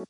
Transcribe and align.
Hei 0.00 0.06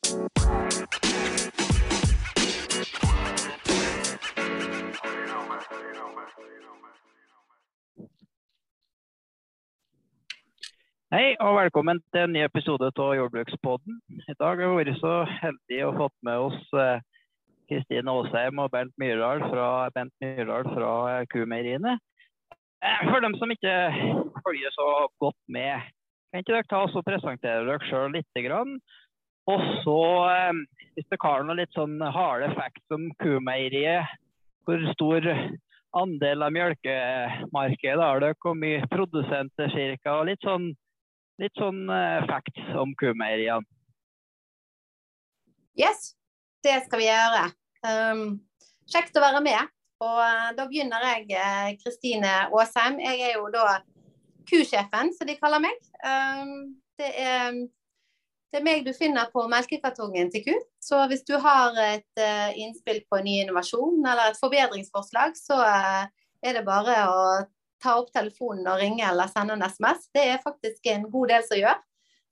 og 11.43 11.57
velkommen 11.57 11.99
til 12.15 12.23
en 12.23 12.31
ny 12.31 12.45
episode 12.45 12.87
av 12.87 13.17
Jordbrukspodden. 13.19 13.99
I 14.31 14.39
dag 14.39 14.63
har 14.63 14.71
vi 14.71 14.79
vært 14.79 14.95
så 15.01 15.27
heldige 15.27 15.91
å 15.91 15.99
fått 15.99 16.15
med 16.23 16.39
oss 16.39 16.71
eh, 16.79 17.03
Kristine 17.67 18.15
Aasheim 18.15 18.63
og 18.63 18.71
Bent 18.71 18.95
Myrdal 18.95 19.43
fra, 19.51 19.91
Bent 19.91 20.15
Myrdal 20.23 20.71
fra 20.71 20.95
eh, 21.17 21.27
Kumeieriene. 21.35 21.99
Eh, 22.79 23.03
for 23.11 23.27
dem 23.27 23.35
som 23.43 23.51
ikke 23.51 23.75
følger 24.47 24.71
så 24.79 25.11
godt 25.19 25.43
med, 25.51 25.83
kan 26.31 26.47
ikke 26.47 26.61
dere 26.61 26.71
ta 26.71 26.87
oss 26.87 26.95
og 26.95 27.03
presentere 27.11 27.67
dere 27.67 27.83
sjøl 27.91 28.15
litt? 28.15 28.31
Og 29.51 29.63
så, 29.85 30.01
hvis 30.95 31.09
dere 31.11 31.25
har 31.25 31.43
noen 31.47 31.59
litt 31.59 31.75
sånn 31.75 31.97
harde 32.15 32.53
facts 32.55 32.95
om 32.95 33.09
Kumeieriet, 33.23 34.07
hvor 34.69 34.83
stor 34.93 35.27
andel 35.99 36.45
av 36.47 36.55
melkemarkedet 36.55 38.05
har 38.05 38.23
dere, 38.23 38.39
hvor 38.43 38.55
mye 38.59 38.85
produsenter 38.93 39.73
cirka, 39.75 40.21
og 40.21 40.29
litt 40.31 40.47
sånn 40.47 40.71
litt 41.41 41.57
sånn 41.57 41.87
uh, 41.89 42.21
facts 42.29 42.73
om 42.79 42.93
kumeieriene. 43.01 43.65
Yes, 45.79 46.13
det 46.65 46.77
skal 46.85 47.01
vi 47.01 47.09
gjøre. 47.09 47.45
Um, 47.87 48.25
kjekt 48.91 49.17
å 49.17 49.25
være 49.25 49.41
med. 49.45 49.71
Og 50.05 50.19
uh, 50.21 50.51
da 50.57 50.67
begynner 50.69 51.05
jeg, 51.07 51.31
eh, 51.37 51.71
Kristine 51.81 52.33
Aasheim. 52.49 52.99
Jeg 53.01 53.23
er 53.25 53.39
jo 53.39 53.49
da 53.53 53.81
kusjefen, 54.49 55.15
som 55.17 55.29
de 55.29 55.37
kaller 55.41 55.63
meg. 55.65 55.81
Um, 56.05 56.53
det, 57.01 57.09
er, 57.23 57.57
det, 58.51 58.59
er, 58.59 58.65
meg 58.67 58.83
du 58.87 58.91
finner 58.97 59.31
på 59.31 59.45
melkekartongen 59.51 60.31
til 60.35 60.45
ku. 60.49 60.55
Så 60.83 60.99
hvis 61.11 61.23
du 61.29 61.37
har 61.39 61.77
et 61.85 62.23
uh, 62.23 62.51
innspill 62.59 63.03
på 63.07 63.21
en 63.21 63.29
ny 63.29 63.39
innovasjon 63.45 64.03
eller 64.03 64.33
et 64.33 64.41
forbedringsforslag, 64.41 65.39
så 65.39 65.61
er 65.63 66.57
det 66.57 66.67
bare 66.67 66.97
å 67.11 67.23
ta 67.81 67.97
opp 68.01 68.11
telefonen 68.13 68.69
og 68.69 68.81
ringe 68.81 69.07
eller 69.07 69.31
sende 69.33 69.57
en 69.57 69.65
SMS. 69.65 70.09
Det 70.15 70.25
er 70.33 70.43
faktisk 70.45 70.91
en 70.93 71.07
god 71.13 71.33
del 71.33 71.47
som 71.47 71.61
gjør. 71.61 71.79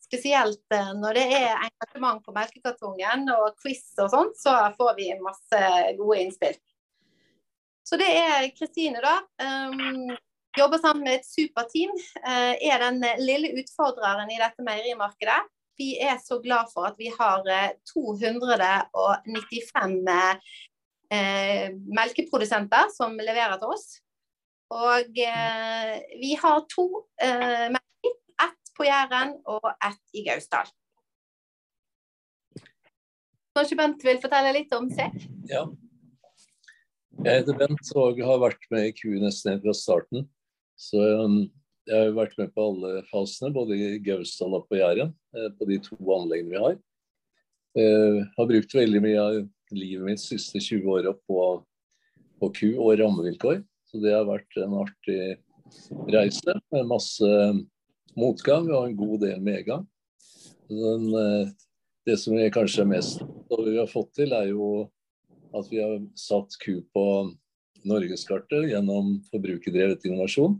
Spesielt 0.08 0.74
eh, 0.74 0.92
når 0.96 1.18
det 1.18 1.26
er 1.36 1.66
engasjement 1.66 2.22
på 2.24 2.34
melkekartongen 2.36 3.28
og 3.34 3.58
quiz 3.60 3.84
og 4.00 4.10
sånn, 4.12 4.32
så 4.38 4.54
får 4.78 4.94
vi 5.00 5.10
masse 5.20 5.62
gode 5.98 6.22
innspill. 6.22 6.56
Så 7.88 7.96
det 8.00 8.08
er 8.20 8.48
Kristine, 8.56 9.00
da. 9.00 9.14
Um, 9.40 10.10
jobber 10.58 10.80
sammen 10.82 11.06
med 11.06 11.18
et 11.18 11.28
superteam. 11.28 11.94
Uh, 12.20 12.54
er 12.60 12.82
den 12.84 13.00
lille 13.22 13.54
utfordreren 13.62 14.28
i 14.32 14.40
dette 14.40 14.64
meierimarkedet. 14.64 15.38
Vi 15.78 15.92
er 16.02 16.18
så 16.22 16.40
glad 16.42 16.72
for 16.72 16.88
at 16.88 16.96
vi 16.98 17.10
har 17.14 17.44
295 17.92 20.08
eh, 21.14 21.68
melkeprodusenter 21.72 22.90
som 22.94 23.16
leverer 23.18 23.58
til 23.60 23.74
oss. 23.76 23.86
Og 24.74 25.20
eh, 25.24 25.94
vi 26.20 26.34
har 26.40 26.64
to 26.72 26.88
eh, 27.22 27.68
merker. 27.72 28.16
Ett 28.38 28.72
på 28.76 28.86
Jæren 28.86 29.34
og 29.50 29.64
ett 29.72 30.14
i 30.14 30.22
Gausdal. 30.26 30.68
Kanskje 33.56 33.78
Bent 33.80 34.04
vil 34.06 34.20
fortelle 34.22 34.52
litt 34.54 34.74
om 34.76 34.86
seg? 34.94 35.16
Ja. 35.50 35.64
Jeg 37.24 37.40
heter 37.40 37.56
Bent 37.58 37.90
og 37.98 38.20
har 38.22 38.44
vært 38.44 38.68
med 38.70 38.90
i 38.90 38.92
Q 38.94 39.16
nesten 39.18 39.58
fra 39.64 39.74
starten. 39.74 40.28
Så 40.78 41.02
um, 41.24 41.40
jeg 41.88 41.96
har 42.04 42.16
vært 42.16 42.36
med 42.38 42.52
på 42.52 42.66
alle 42.70 43.02
fasene, 43.08 43.52
både 43.54 43.76
i 43.76 43.88
Gausdal 44.04 44.58
og 44.58 44.66
på 44.68 44.78
Jæren. 44.80 45.14
Eh, 45.36 45.48
på 45.56 45.68
de 45.68 45.78
to 45.84 45.96
anleggene 46.14 46.52
vi 46.52 46.62
har. 46.62 46.76
Jeg 47.78 48.26
har 48.34 48.48
brukt 48.48 48.74
veldig 48.74 49.00
mye 49.04 49.22
av 49.22 49.36
livet 49.76 50.04
mitt 50.06 50.22
siste 50.22 50.60
20 50.60 50.88
åra 50.88 51.12
på, 51.28 51.42
på 52.40 52.50
ku 52.56 52.68
og 52.74 52.96
rammevilkår. 53.00 53.62
Så 53.88 54.00
det 54.02 54.12
har 54.16 54.28
vært 54.28 54.58
en 54.60 54.76
artig 54.82 55.38
reise 56.10 56.56
med 56.72 56.88
masse 56.90 57.32
motgang 58.18 58.68
og 58.72 58.88
en 58.88 58.98
god 58.98 59.24
del 59.24 59.42
medgang. 59.44 59.86
Den, 60.68 61.08
eh, 61.16 61.50
det 62.08 62.18
som 62.20 62.36
vi 62.36 62.48
kanskje 62.52 62.84
er 62.84 62.92
mest 62.92 63.24
vi 63.48 63.76
har 63.78 63.88
fått 63.88 64.12
til, 64.18 64.32
er 64.36 64.50
jo 64.52 64.88
at 65.56 65.68
vi 65.70 65.80
har 65.80 65.96
satt 66.20 66.52
ku 66.60 66.82
på 66.92 67.04
norgeskartet 67.88 68.68
gjennom 68.68 69.16
forbrukerdrevet 69.30 70.04
innovasjon. 70.04 70.58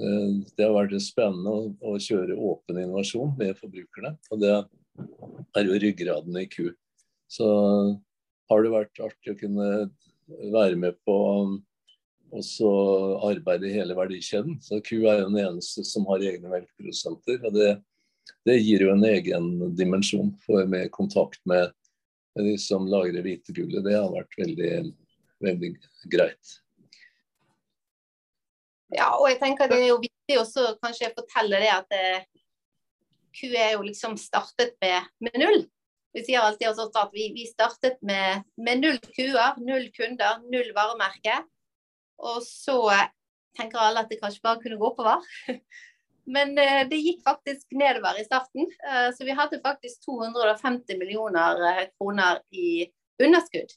Eh, 0.00 0.30
det 0.56 0.64
har 0.64 0.76
vært 0.76 0.94
spennende 1.04 1.74
å, 1.80 1.96
kjøre 2.00 2.38
åpen 2.38 2.80
innovasjon 2.80 3.34
med 3.38 3.58
forbrukerne. 3.58 4.14
Og 4.32 4.40
det 4.42 4.54
er 5.58 5.68
jo 5.68 5.82
ryggraden 5.82 6.38
i 6.40 6.46
ku. 6.52 6.70
Så 7.32 7.48
har 8.50 8.64
det 8.64 8.72
vært 8.72 9.04
artig 9.04 9.34
å 9.34 9.40
kunne 9.40 9.68
være 10.52 10.78
med 10.80 10.96
på 11.06 11.18
og 12.32 12.44
så 12.44 12.68
arbeide 13.28 13.68
i 13.68 13.74
hele 13.74 13.96
verdikjeden. 13.96 14.56
Så 14.64 14.80
ku 14.84 15.02
er 15.04 15.20
jo 15.20 15.28
den 15.28 15.40
eneste 15.42 15.84
som 15.84 16.06
har 16.08 16.24
egne 16.24 16.48
melkeprodusenter. 16.48 17.42
og 17.44 17.52
det, 17.56 17.74
det, 18.48 18.56
gir 18.62 18.86
jo 18.86 18.92
en 18.94 19.04
egen 19.04 19.50
dimensjon 19.76 20.32
for 20.46 20.64
med 20.70 20.90
kontakt 20.96 21.42
med 21.44 21.74
de 22.40 22.56
som 22.56 22.88
lagrer 22.88 23.20
hvitegullet. 23.20 23.84
Det 23.84 23.98
har 23.98 24.08
vært 24.14 24.38
veldig, 24.40 24.72
veldig 25.44 25.72
greit. 26.14 26.56
Ja, 28.92 29.12
og 29.16 29.28
jeg 29.30 29.38
tenker 29.40 29.70
det 29.70 29.78
er 29.80 29.90
jo 29.90 30.00
viktig 30.02 30.38
også 30.40 30.74
kanskje 30.82 31.14
fortelle 31.16 31.60
det 31.62 31.70
at 31.72 31.94
eh, 31.96 32.24
ku 33.32 33.48
er 33.48 33.76
jo 33.76 33.86
liksom 33.86 34.18
startet 34.20 34.74
med, 34.84 35.08
med 35.24 35.38
null. 35.40 35.64
Vi 36.12 36.24
sier 36.26 36.44
alltid 36.44 36.76
at 36.76 37.14
vi, 37.14 37.30
vi 37.32 37.46
startet 37.48 37.96
med, 38.04 38.44
med, 38.60 38.82
null 38.82 38.98
kuer, 39.16 39.56
null 39.64 39.88
kunder, 39.96 40.42
null 40.52 40.68
varemerke. 40.76 41.38
Og 42.20 42.42
så 42.44 42.76
tenker 43.56 43.80
alle 43.80 44.04
at 44.04 44.12
det 44.12 44.20
kanskje 44.20 44.44
bare 44.44 44.60
kunne 44.60 44.78
gå 44.80 44.90
oppover. 44.90 45.24
Men 46.34 46.54
eh, 46.60 46.82
det 46.88 47.00
gikk 47.00 47.22
faktisk 47.26 47.72
nedover 47.74 48.20
i 48.20 48.26
starten. 48.26 48.68
Eh, 48.88 49.08
så 49.16 49.24
vi 49.26 49.34
hadde 49.36 49.62
faktisk 49.64 50.04
250 50.04 51.00
millioner 51.00 51.64
eh, 51.70 51.86
kroner 51.96 52.42
i 52.54 52.86
underskudd. 53.22 53.72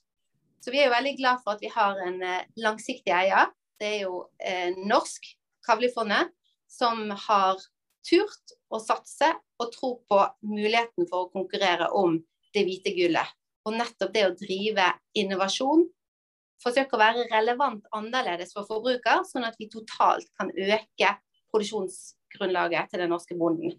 Så 0.61 0.73
vi 0.73 0.81
er 0.81 0.89
jo 0.89 0.95
veldig 0.97 1.15
glad 1.17 1.41
for 1.43 1.55
at 1.55 1.63
vi 1.63 1.71
har 1.71 1.99
en 2.01 2.21
langsiktig 2.57 3.13
eier. 3.13 3.51
Det 3.81 3.87
er 3.87 4.01
jo 4.05 4.23
norsk, 4.87 5.25
Kavlifondet, 5.65 6.29
som 6.69 7.09
har 7.09 7.57
turt 8.05 8.53
å 8.69 8.79
satse 8.81 9.31
og 9.61 9.71
tro 9.73 9.89
på 10.05 10.19
muligheten 10.45 11.07
for 11.09 11.25
å 11.25 11.31
konkurrere 11.33 11.89
om 11.97 12.19
det 12.53 12.65
hvite 12.67 12.93
gullet. 12.95 13.33
Og 13.65 13.73
nettopp 13.79 14.13
det 14.13 14.25
å 14.27 14.35
drive 14.37 14.91
innovasjon 15.17 15.87
forsøke 16.63 16.97
å 16.97 17.01
være 17.01 17.25
relevant 17.31 17.85
annerledes 17.95 18.53
for 18.55 18.67
forbruker, 18.69 19.23
sånn 19.27 19.47
at 19.47 19.57
vi 19.59 19.69
totalt 19.71 20.29
kan 20.39 20.51
øke 20.51 21.11
produksjonsgrunnlaget 21.53 22.91
til 22.91 23.03
den 23.03 23.13
norske 23.13 23.37
bonden. 23.39 23.75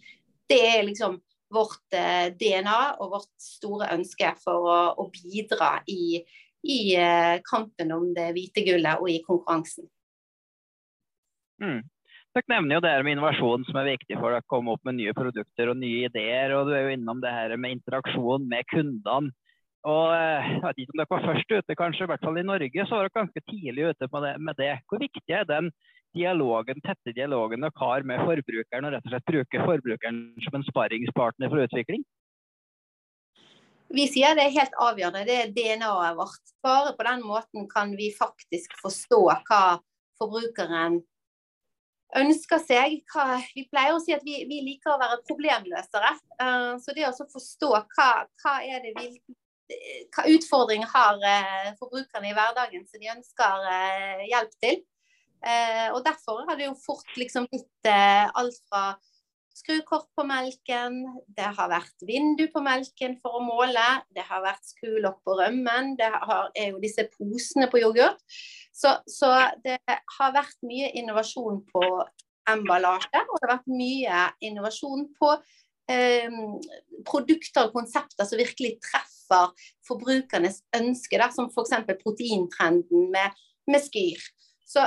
Det 0.46 0.60
er 0.76 0.84
liksom 0.86 1.18
vårt 1.54 1.94
eh, 1.94 2.32
DNA 2.38 2.96
og 3.02 3.12
vårt 3.14 3.32
store 3.42 3.90
ønske 3.94 4.32
for 4.42 4.66
å, 4.66 4.78
å 4.98 5.08
bidra 5.14 5.76
i, 5.90 6.22
i 6.66 6.80
eh, 6.98 7.36
kampen 7.46 7.92
om 7.94 8.08
det 8.16 8.30
hvite 8.36 8.64
gullet 8.66 9.02
og 9.02 9.10
i 9.12 9.20
konkurransen. 9.26 9.86
Mm. 11.62 11.82
Dere 12.36 12.52
nevner 12.52 12.76
jo 12.76 12.84
det 12.84 12.92
her 12.92 13.04
med 13.06 13.16
innovasjon 13.16 13.64
som 13.64 13.78
er 13.80 13.94
viktig 13.94 14.18
for 14.18 14.28
dere 14.28 14.44
å 14.44 14.50
komme 14.50 14.74
opp 14.74 14.82
med 14.84 14.98
nye 14.98 15.14
produkter 15.16 15.70
og 15.72 15.78
nye 15.80 16.10
ideer. 16.10 16.52
og 16.52 16.68
Du 16.68 16.74
er 16.76 16.84
jo 16.84 16.94
innom 16.98 17.22
det 17.22 17.32
her 17.32 17.54
med 17.56 17.78
interaksjon 17.78 18.44
med 18.50 18.68
kundene. 18.72 19.32
Og 19.86 20.10
eh, 20.12 20.48
jeg 20.50 20.62
vet 20.64 20.80
ikke 20.82 20.94
om 20.94 21.00
dere 21.00 21.12
var 21.14 21.26
først 21.30 21.52
ute, 21.54 21.78
kanskje, 21.78 22.04
i 22.04 22.10
hvert 22.10 22.24
fall 22.26 22.40
i 22.40 22.46
Norge, 22.46 22.86
så 22.86 22.96
var 22.96 23.06
dere 23.06 23.18
ganske 23.20 23.42
tidlig 23.46 23.92
ute 23.92 24.08
med 24.42 24.58
det. 24.58 24.72
Hvor 24.90 25.00
viktig 25.00 25.32
er 25.32 25.46
den 25.48 25.70
dialogen, 26.16 26.82
tette 26.84 27.14
dialogen 27.14 27.62
dere 27.62 27.80
har 27.80 28.06
med 28.08 28.24
forbrukeren, 28.26 28.88
og 28.88 28.96
rett 28.96 29.06
og 29.06 29.14
slett 29.14 29.30
bruke 29.30 29.66
forbrukeren 29.70 30.20
som 30.44 30.58
en 30.58 30.66
sparringspartner 30.66 31.52
for 31.52 31.62
utvikling? 31.64 32.02
Vi 33.94 34.06
sier 34.10 34.34
det 34.36 34.48
er 34.48 34.56
helt 34.56 34.78
avgjørende. 34.82 35.24
Det 35.28 35.36
er 35.40 35.52
DNA-et 35.54 36.16
vårt. 36.18 36.54
Bare 36.64 36.94
på 36.96 37.06
den 37.06 37.22
måten 37.26 37.68
kan 37.70 37.92
vi 37.98 38.10
faktisk 38.14 38.74
forstå 38.82 39.20
hva 39.46 39.60
forbrukeren 40.18 41.00
ønsker 42.16 42.62
seg. 42.62 43.00
Hva, 43.12 43.40
vi 43.54 43.66
pleier 43.70 43.96
å 43.96 44.02
si 44.02 44.14
at 44.16 44.24
vi, 44.26 44.40
vi 44.48 44.62
liker 44.66 44.94
å 44.94 45.00
være 45.00 45.22
problemløsere. 45.28 46.12
Uh, 46.40 46.74
så 46.82 46.94
det 46.96 47.08
å 47.08 47.14
forstå 47.32 47.72
hva, 47.72 48.10
hva 48.42 48.56
vi 48.66 49.10
hva 50.14 50.22
utfordringer 50.30 50.86
har 50.92 51.24
eh, 51.26 51.72
forbrukerne 51.80 52.28
i 52.30 52.34
hverdagen 52.36 52.84
som 52.86 53.00
de 53.02 53.08
ønsker 53.10 53.64
eh, 53.72 54.20
hjelp 54.30 54.52
til. 54.62 54.76
Og 55.92 55.98
Derfor 56.06 56.44
har 56.46 56.56
det 56.58 56.68
jo 56.68 56.76
fort 56.78 57.18
liksom 57.18 57.44
blitt 57.50 57.88
alt 57.90 58.56
fra 58.70 58.84
skrukort 59.56 60.08
på 60.16 60.24
melken, 60.28 60.98
det 61.32 61.48
har 61.56 61.70
vært 61.70 62.04
vindu 62.06 62.44
på 62.52 62.60
melken 62.64 63.16
for 63.22 63.38
å 63.38 63.44
måle, 63.44 63.84
det 64.14 64.26
har 64.28 64.44
vært 64.44 64.68
skrulokk 64.68 65.22
på 65.24 65.36
rømmen, 65.38 65.94
det 65.96 66.10
har, 66.12 66.50
er 66.52 66.74
jo 66.74 66.82
disse 66.82 67.06
posene 67.14 67.68
på 67.72 67.80
yoghurt. 67.80 68.20
Så, 68.76 68.92
så, 69.08 69.32
det 69.64 69.78
har 69.88 70.34
vært 70.36 70.58
mye 70.66 70.92
innovasjon 71.00 71.62
på 71.70 71.84
emballasje, 72.52 73.22
og 73.24 73.38
det 73.38 73.46
har 73.46 73.54
vært 73.56 73.70
mye 73.72 74.22
innovasjon 74.44 75.06
på 75.16 75.32
eh, 75.92 76.36
produkter 77.08 77.70
og 77.70 77.78
konsepter 77.80 78.28
som 78.28 78.42
virkelig 78.42 78.76
treffer 78.84 79.72
forbrukernes 79.88 80.60
ønske, 80.76 81.16
da, 81.16 81.32
som 81.32 81.48
f.eks. 81.48 81.78
proteintrenden 82.04 83.08
med, 83.14 83.44
med 83.72 83.88
Skyr. 83.88 84.20
Så 84.68 84.84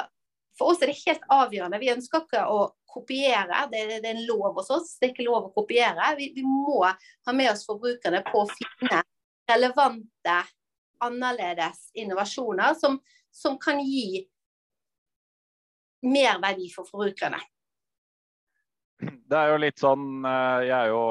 for 0.59 0.73
oss 0.73 0.83
er 0.83 0.91
det 0.91 1.01
helt 1.07 1.25
avgjørende. 1.31 1.79
Vi 1.81 1.93
ønsker 1.95 2.25
ikke 2.25 2.45
å 2.51 2.67
kopiere, 2.89 3.65
det, 3.71 3.83
det, 3.91 3.99
er 4.01 4.15
en 4.15 4.25
lov 4.27 4.57
hos 4.59 4.71
oss. 4.73 4.95
Det 4.99 5.09
er 5.09 5.13
ikke 5.13 5.27
lov 5.27 5.49
å 5.49 5.53
kopiere. 5.53 6.13
Vi, 6.17 6.31
vi 6.35 6.45
må 6.45 6.81
ha 6.85 7.35
med 7.35 7.51
oss 7.51 7.65
forbrukerne 7.67 8.23
på 8.27 8.43
å 8.43 8.49
finne 8.51 9.03
relevante, 9.49 10.39
annerledes 10.99 11.89
innovasjoner 11.97 12.75
som, 12.75 12.97
som 13.31 13.55
kan 13.61 13.79
gi 13.79 14.25
mer 16.05 16.41
verdi 16.43 16.67
for 16.73 16.87
forbrukerne. 16.89 17.39
Det 18.99 19.37
er 19.37 19.53
jo 19.53 19.59
litt 19.61 19.79
sånn 19.79 20.25
eh, 20.27 20.65
Jeg 20.67 20.75
er 20.75 20.89
jo 20.91 21.03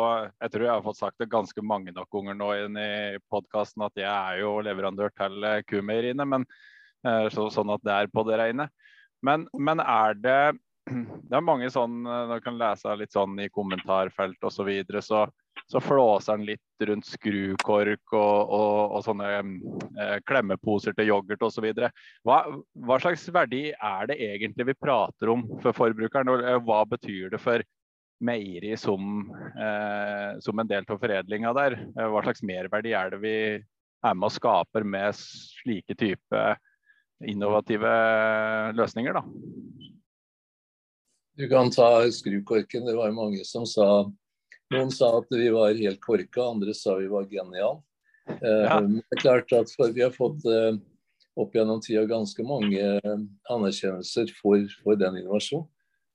Jeg 0.43 0.53
tror 0.53 0.65
jeg 0.67 0.73
har 0.75 0.83
fått 0.85 0.99
sagt 0.99 1.23
det 1.23 1.31
ganske 1.33 1.63
mange 1.65 1.95
nok 1.97 2.11
ganger 2.13 2.37
nå 2.37 2.49
i 2.59 3.21
podkasten 3.33 3.87
at 3.87 3.97
jeg 3.97 4.11
er 4.11 4.43
jo 4.43 4.59
leverandør 4.65 5.15
til 5.17 5.47
eh, 5.49 5.63
kumeieriene, 5.65 6.27
men 6.29 6.45
eh, 7.07 7.29
så, 7.33 7.49
sånn 7.53 7.73
at 7.73 7.85
det 7.87 7.95
er 7.95 8.13
på 8.13 8.27
det 8.29 8.37
rene. 8.43 8.69
Men, 9.25 9.49
men, 9.57 9.81
er 9.81 10.19
det 10.21 10.43
Det 10.89 11.37
er 11.37 11.45
mange 11.45 11.69
sånn 11.73 12.01
Når 12.07 12.39
du 12.39 12.45
kan 12.45 12.59
lese 12.61 12.95
litt 12.97 13.13
sånn 13.15 13.37
i 13.43 13.51
kommentarfelt 13.53 14.41
osv., 14.41 14.57
så, 14.59 14.67
videre, 14.69 15.03
så 15.05 15.27
så 15.67 15.81
flåser 15.81 16.37
den 16.37 16.47
litt 16.49 16.85
rundt 16.89 17.07
skrukork 17.07 18.15
og, 18.17 18.53
og, 18.57 18.95
og 18.97 19.03
sånne 19.05 19.31
eh, 19.37 20.15
klemmeposer 20.29 20.95
til 20.97 21.11
yoghurt 21.11 21.43
osv. 21.45 21.67
Hva, 22.27 22.39
hva 22.73 23.01
slags 23.03 23.27
verdi 23.35 23.69
er 23.73 24.09
det 24.09 24.17
egentlig 24.31 24.71
vi 24.71 24.79
prater 24.79 25.33
om 25.35 25.45
for 25.63 25.77
forbrukeren, 25.77 26.33
og 26.33 26.45
eh, 26.45 26.61
hva 26.65 26.85
betyr 26.89 27.35
det 27.35 27.43
for 27.43 27.65
meieri 28.25 28.73
som, 28.81 29.29
eh, 29.61 30.39
som 30.43 30.59
en 30.59 30.71
del 30.71 30.89
av 30.89 31.03
foredlinga 31.03 31.53
der? 31.61 31.79
Eh, 31.91 32.09
hva 32.15 32.25
slags 32.25 32.45
merverdi 32.47 32.97
er 32.97 33.13
det 33.13 33.21
vi 33.27 33.37
er 33.59 34.17
med 34.17 34.31
og 34.31 34.35
skaper 34.35 34.87
med 34.89 35.17
slike 35.19 35.99
type 35.99 36.49
innovative 37.29 37.93
løsninger, 38.79 39.21
da? 39.21 39.95
Du 41.39 41.49
kan 41.49 41.71
ta 41.71 42.11
skrukorken. 42.11 42.85
Det 42.85 42.97
var 42.97 43.13
mange 43.15 43.45
som 43.47 43.67
sa 43.67 44.11
noen 44.75 44.91
sa 44.91 45.13
at 45.21 45.29
vi 45.31 45.49
var 45.55 45.77
helt 45.79 46.01
korka, 46.03 46.43
andre 46.43 46.73
sa 46.75 46.97
vi 46.99 47.07
var 47.07 47.29
geniale. 47.31 47.79
Eh, 48.29 48.65
ja. 48.65 48.81
Det 48.83 49.17
er 49.17 49.21
klart 49.21 49.53
at 49.55 49.71
Vi 49.95 50.03
har 50.03 50.11
fått 50.11 50.43
eh, 50.51 50.75
opp 51.39 51.55
gjennom 51.55 51.79
tida 51.81 52.03
ganske 52.11 52.43
mange 52.43 52.83
eh, 52.83 53.21
anerkjennelser 53.55 54.33
for, 54.41 54.67
for 54.83 54.99
den 54.99 55.21
innovasjonen. 55.21 55.69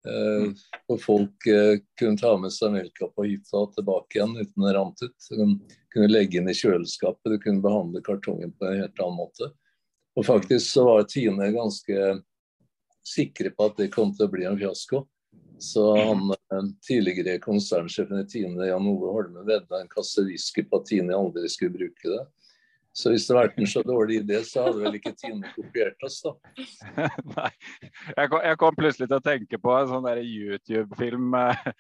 Mm. 0.04 0.50
Og 0.92 0.98
folk 1.00 1.46
kunne 1.96 2.19
ta 2.19 2.34
med 2.36 2.52
seg 2.52 2.74
melka 2.74 3.08
på 3.16 3.24
hytta 3.24 3.62
og 3.62 3.69
tilbake 3.78 4.18
igjen 4.18 4.34
uten 4.36 4.66
å 4.68 4.74
rant 4.76 5.00
ut. 5.00 5.30
De 5.31 5.46
kunne 5.96 6.10
legge 6.12 6.42
inn 6.42 6.52
i 6.52 6.56
kjøleskapet, 6.60 7.31
du 7.31 7.40
kunne 7.40 7.64
behandle 7.64 8.04
kartongen 8.04 8.52
på 8.60 8.68
en 8.68 8.81
helt 8.81 9.00
annen 9.00 9.22
måte. 9.22 9.48
Og 10.19 10.28
faktisk 10.28 10.68
så 10.68 10.84
var 10.90 11.08
Tine 11.08 11.48
ganske 11.56 12.18
sikre 13.08 13.56
på 13.56 13.72
at 13.72 13.80
det 13.80 13.94
kom 13.96 14.12
til 14.12 14.28
å 14.28 14.34
bli 14.36 14.44
en 14.50 14.60
fiasko. 14.60 15.06
Så 15.63 15.98
han 15.98 16.30
eh, 16.31 16.63
tidligere 16.88 17.39
konsernsjefen 17.39 18.19
i 18.19 18.27
Tine, 18.27 18.65
Jan 18.68 18.88
Ove 18.88 19.12
Holme, 19.15 19.45
vedda 19.48 19.80
en 19.80 19.92
kasse 19.92 20.25
whisky 20.27 20.65
på 20.68 20.81
at 20.81 20.89
Tine 20.89 21.15
aldri 21.15 21.48
skulle 21.50 21.77
bruke 21.77 22.10
det. 22.12 22.24
Så 22.94 23.10
hvis 23.10 23.24
det 23.25 23.33
hadde 23.33 23.48
vært 23.48 23.62
en 23.63 23.69
så 23.71 23.81
dårlig 23.88 24.18
idé, 24.19 24.42
så 24.45 24.68
hadde 24.68 24.83
vel 24.83 24.98
ikke 25.00 25.13
Tine 25.18 25.54
kopiert 25.56 26.04
oss, 26.06 26.19
da. 26.21 26.33
Nei. 27.38 27.48
Jeg 28.12 28.30
kom, 28.30 28.44
jeg 28.44 28.60
kom, 28.62 28.77
plutselig 28.77 29.07
til 29.07 29.18
å 29.18 29.25
tenke 29.25 29.62
på 29.63 29.74
en 29.80 29.89
sånn 29.89 30.10
YouTube-film 30.19 31.31
med, 31.33 31.71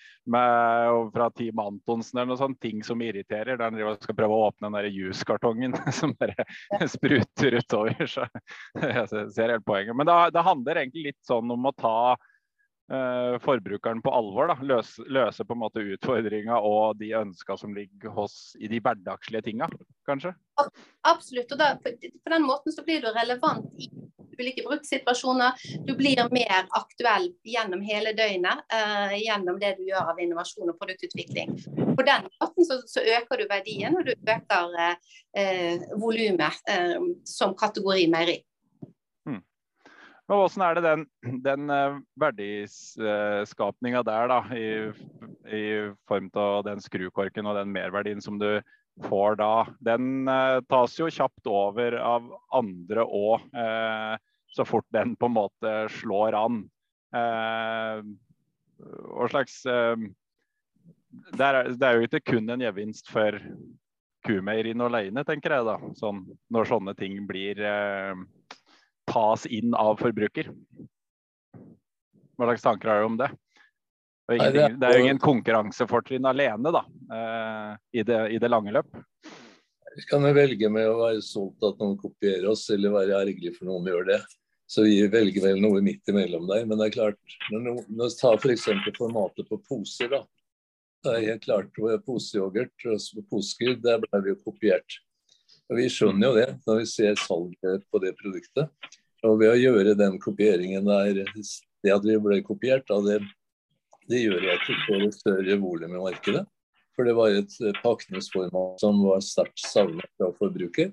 fra 1.13 1.29
Team 1.35 1.61
Antonsen 1.67 2.17
eller 2.17 2.31
noe 2.31 2.39
sånt, 2.39 2.57
ting 2.63 2.81
som 2.87 3.03
irriterer. 3.03 3.59
Der 3.59 3.67
han 3.67 4.01
skal 4.01 4.17
prøve 4.17 4.39
å 4.39 4.47
åpne 4.47 4.71
den 4.71 4.79
der 4.79 4.89
juskartongen 4.95 5.75
som 5.99 6.15
bare 6.23 6.47
spruter 6.87 7.59
utover. 7.59 7.99
Så 8.07 8.25
jeg 8.95 9.07
ser 9.35 9.57
helt 9.57 9.67
poenget. 9.67 9.99
Men 9.99 10.07
det, 10.07 10.21
det 10.39 10.47
handler 10.47 10.81
egentlig 10.81 11.11
litt 11.11 11.25
sånn 11.27 11.51
om 11.51 11.67
å 11.67 11.75
ta 11.77 11.97
Eh, 12.15 12.32
forbrukeren 13.43 14.01
på 14.03 14.11
alvor. 14.11 14.49
Da. 14.51 14.57
Løse, 14.67 15.05
løse 15.07 15.45
på 15.47 15.55
en 15.55 15.61
måte 15.61 15.83
utfordringa 15.95 16.57
og 16.59 16.97
de 16.99 17.13
ønska 17.17 17.55
som 17.57 17.73
ligger 17.75 18.11
hos 18.13 18.57
i 18.59 18.67
de 18.71 18.81
hverdagslige 18.83 19.45
tinga, 19.47 19.69
kanskje? 20.09 20.33
Absolutt. 21.07 21.51
og 21.55 21.61
da, 21.61 21.73
på, 21.79 22.33
den 22.35 22.47
måten 22.47 22.75
så 22.75 22.83
blir 22.85 23.01
du 23.01 23.07
relevant 23.15 23.71
i 23.79 23.89
ulike 24.39 24.63
brukssituasjoner. 24.67 25.51
Du 25.85 25.95
blir 25.95 26.21
mer 26.31 26.65
aktuell 26.69 27.29
gjennom 27.43 27.81
hele 27.85 28.13
døgnet 28.17 28.63
uh, 28.73 29.15
gjennom 29.17 29.59
det 29.61 29.75
du 29.79 29.85
gjør 29.89 30.13
av 30.13 30.21
innovasjon 30.21 30.71
og 30.71 30.79
produktutvikling. 30.79 31.53
På 31.97 32.05
den 32.05 32.27
måten 32.29 32.67
så, 32.67 32.79
så 32.89 33.03
øker 33.17 33.41
du 33.41 33.45
verdien, 33.49 33.97
og 33.97 34.07
du 34.07 34.13
øker 34.13 34.73
uh, 34.79 35.85
volumet 36.01 36.63
uh, 36.69 36.97
som 37.29 37.55
kategori 37.59 38.07
meieri. 38.11 38.41
Men 40.29 40.39
hvordan 40.39 40.63
er 40.63 40.77
det 40.77 40.83
den, 40.85 41.01
den 41.43 41.73
uh, 41.73 41.97
verdiskapninga 42.21 44.03
der, 44.07 44.31
da, 44.31 44.37
i, 44.55 44.67
i 45.51 45.63
form 46.07 46.29
av 46.39 46.63
den 46.69 46.79
skrukorken 46.83 47.49
og 47.49 47.57
den 47.59 47.73
merverdien 47.75 48.21
som 48.23 48.39
du 48.39 48.61
får 49.09 49.35
da, 49.41 49.65
den 49.83 50.29
uh, 50.29 50.61
tas 50.71 50.95
jo 50.99 51.09
kjapt 51.11 51.47
over 51.51 51.97
av 51.99 52.31
andre 52.55 53.03
òg, 53.03 53.43
uh, 53.57 54.15
så 54.53 54.63
fort 54.69 54.87
den 54.95 55.17
på 55.19 55.27
en 55.27 55.35
måte 55.35 55.71
slår 55.89 56.35
an. 56.37 56.63
hva 57.13 59.27
slags 59.29 59.63
det 61.33 61.45
er, 61.45 61.69
det 61.73 61.87
er, 61.87 61.97
jo 61.97 62.07
ikke 62.07 62.21
kun 62.33 62.49
en 62.53 62.61
gevinst 62.61 63.09
for 63.11 63.37
kumeieriene 64.25 64.87
alene, 64.87 65.23
tenker 65.27 65.57
jeg 65.57 65.67
da. 65.67 65.75
Sånn, 65.99 66.23
når 66.53 66.69
sånne 66.69 66.93
ting 66.97 67.19
blir 67.29 67.59
eh, 67.59 68.13
tas 69.09 69.45
inn 69.45 69.73
av 69.75 69.97
forbruker. 70.01 70.49
Hva 72.37 72.49
slags 72.49 72.65
tanker 72.65 72.91
har 72.91 73.01
du 73.03 73.11
om 73.11 73.17
det? 73.19 73.29
Det 74.27 74.39
er 74.39 74.95
jo 74.95 75.03
ingen 75.03 75.19
konkurransefortrinn 75.19 76.25
alene 76.25 76.71
da, 76.71 76.83
eh, 77.11 77.73
i 77.99 78.03
det, 78.07 78.19
i 78.31 78.39
det 78.39 78.49
lange 78.49 78.71
løp. 78.71 79.01
Vi 79.95 80.05
kan 80.09 80.23
jo 80.25 80.31
velge 80.33 80.69
med 80.73 80.87
å 80.89 81.01
være 81.03 81.21
solgt 81.21 81.65
at 81.67 81.81
noen 81.81 81.99
kopierer 81.99 82.47
oss, 82.49 82.63
eller 82.73 82.95
være 82.95 83.19
ergerlig 83.19 83.53
for 83.57 83.69
noen 83.69 83.91
gjør 83.91 84.07
det. 84.13 84.21
Så 84.65 84.87
vi 84.87 85.03
velger 85.11 85.43
vel 85.43 85.59
noe 85.61 85.83
midt 85.85 86.09
imellom 86.09 86.47
der. 86.49 86.63
Men 86.65 86.79
det 86.79 86.87
er 86.87 86.95
klart, 86.95 87.35
når 87.51 87.83
vi 87.83 88.07
tar 88.17 88.39
f.eks. 88.39 88.69
For 88.71 88.97
formatet 89.03 89.49
på 89.51 89.59
poser, 89.67 90.09
da. 90.15 90.23
Det 91.03 91.13
er 91.13 91.25
helt 91.27 91.43
klart 91.43 91.81
poseyoghurt 92.07 92.85
og 92.87 93.25
poseskudd, 93.29 93.83
der 93.83 93.99
ble 94.05 94.21
vi 94.23 94.31
jo 94.31 94.39
kopiert. 94.39 94.97
Og 95.71 95.79
Vi 95.79 95.85
skjønner 95.91 96.27
jo 96.27 96.35
det 96.37 96.49
når 96.67 96.81
vi 96.81 96.89
ser 96.89 97.19
salget 97.19 97.85
på 97.91 98.01
det 98.03 98.13
produktet. 98.19 98.89
Og 99.23 99.37
ved 99.39 99.53
å 99.53 99.59
gjøre 99.59 99.95
den 99.95 100.19
kopieringen 100.21 100.89
der, 100.89 101.23
det 101.23 101.93
at 101.93 102.03
vi 102.05 102.17
ble 102.19 102.41
kopiert, 102.43 102.83
da, 102.89 102.99
det, 103.05 103.21
det 104.11 104.25
gjør 104.25 104.49
at 104.55 104.65
vi 104.67 104.75
får 104.87 105.05
et 105.07 105.15
større 105.15 105.59
volum 105.61 105.95
i 105.95 106.03
markedet. 106.03 106.43
For 106.93 107.07
det 107.07 107.15
var 107.17 107.33
et 107.33 107.55
pakningsformat 107.81 108.83
som 108.83 108.99
var 109.07 109.23
sterkt 109.25 109.63
savnet 109.65 110.09
fra 110.19 110.29
forbruker. 110.37 110.91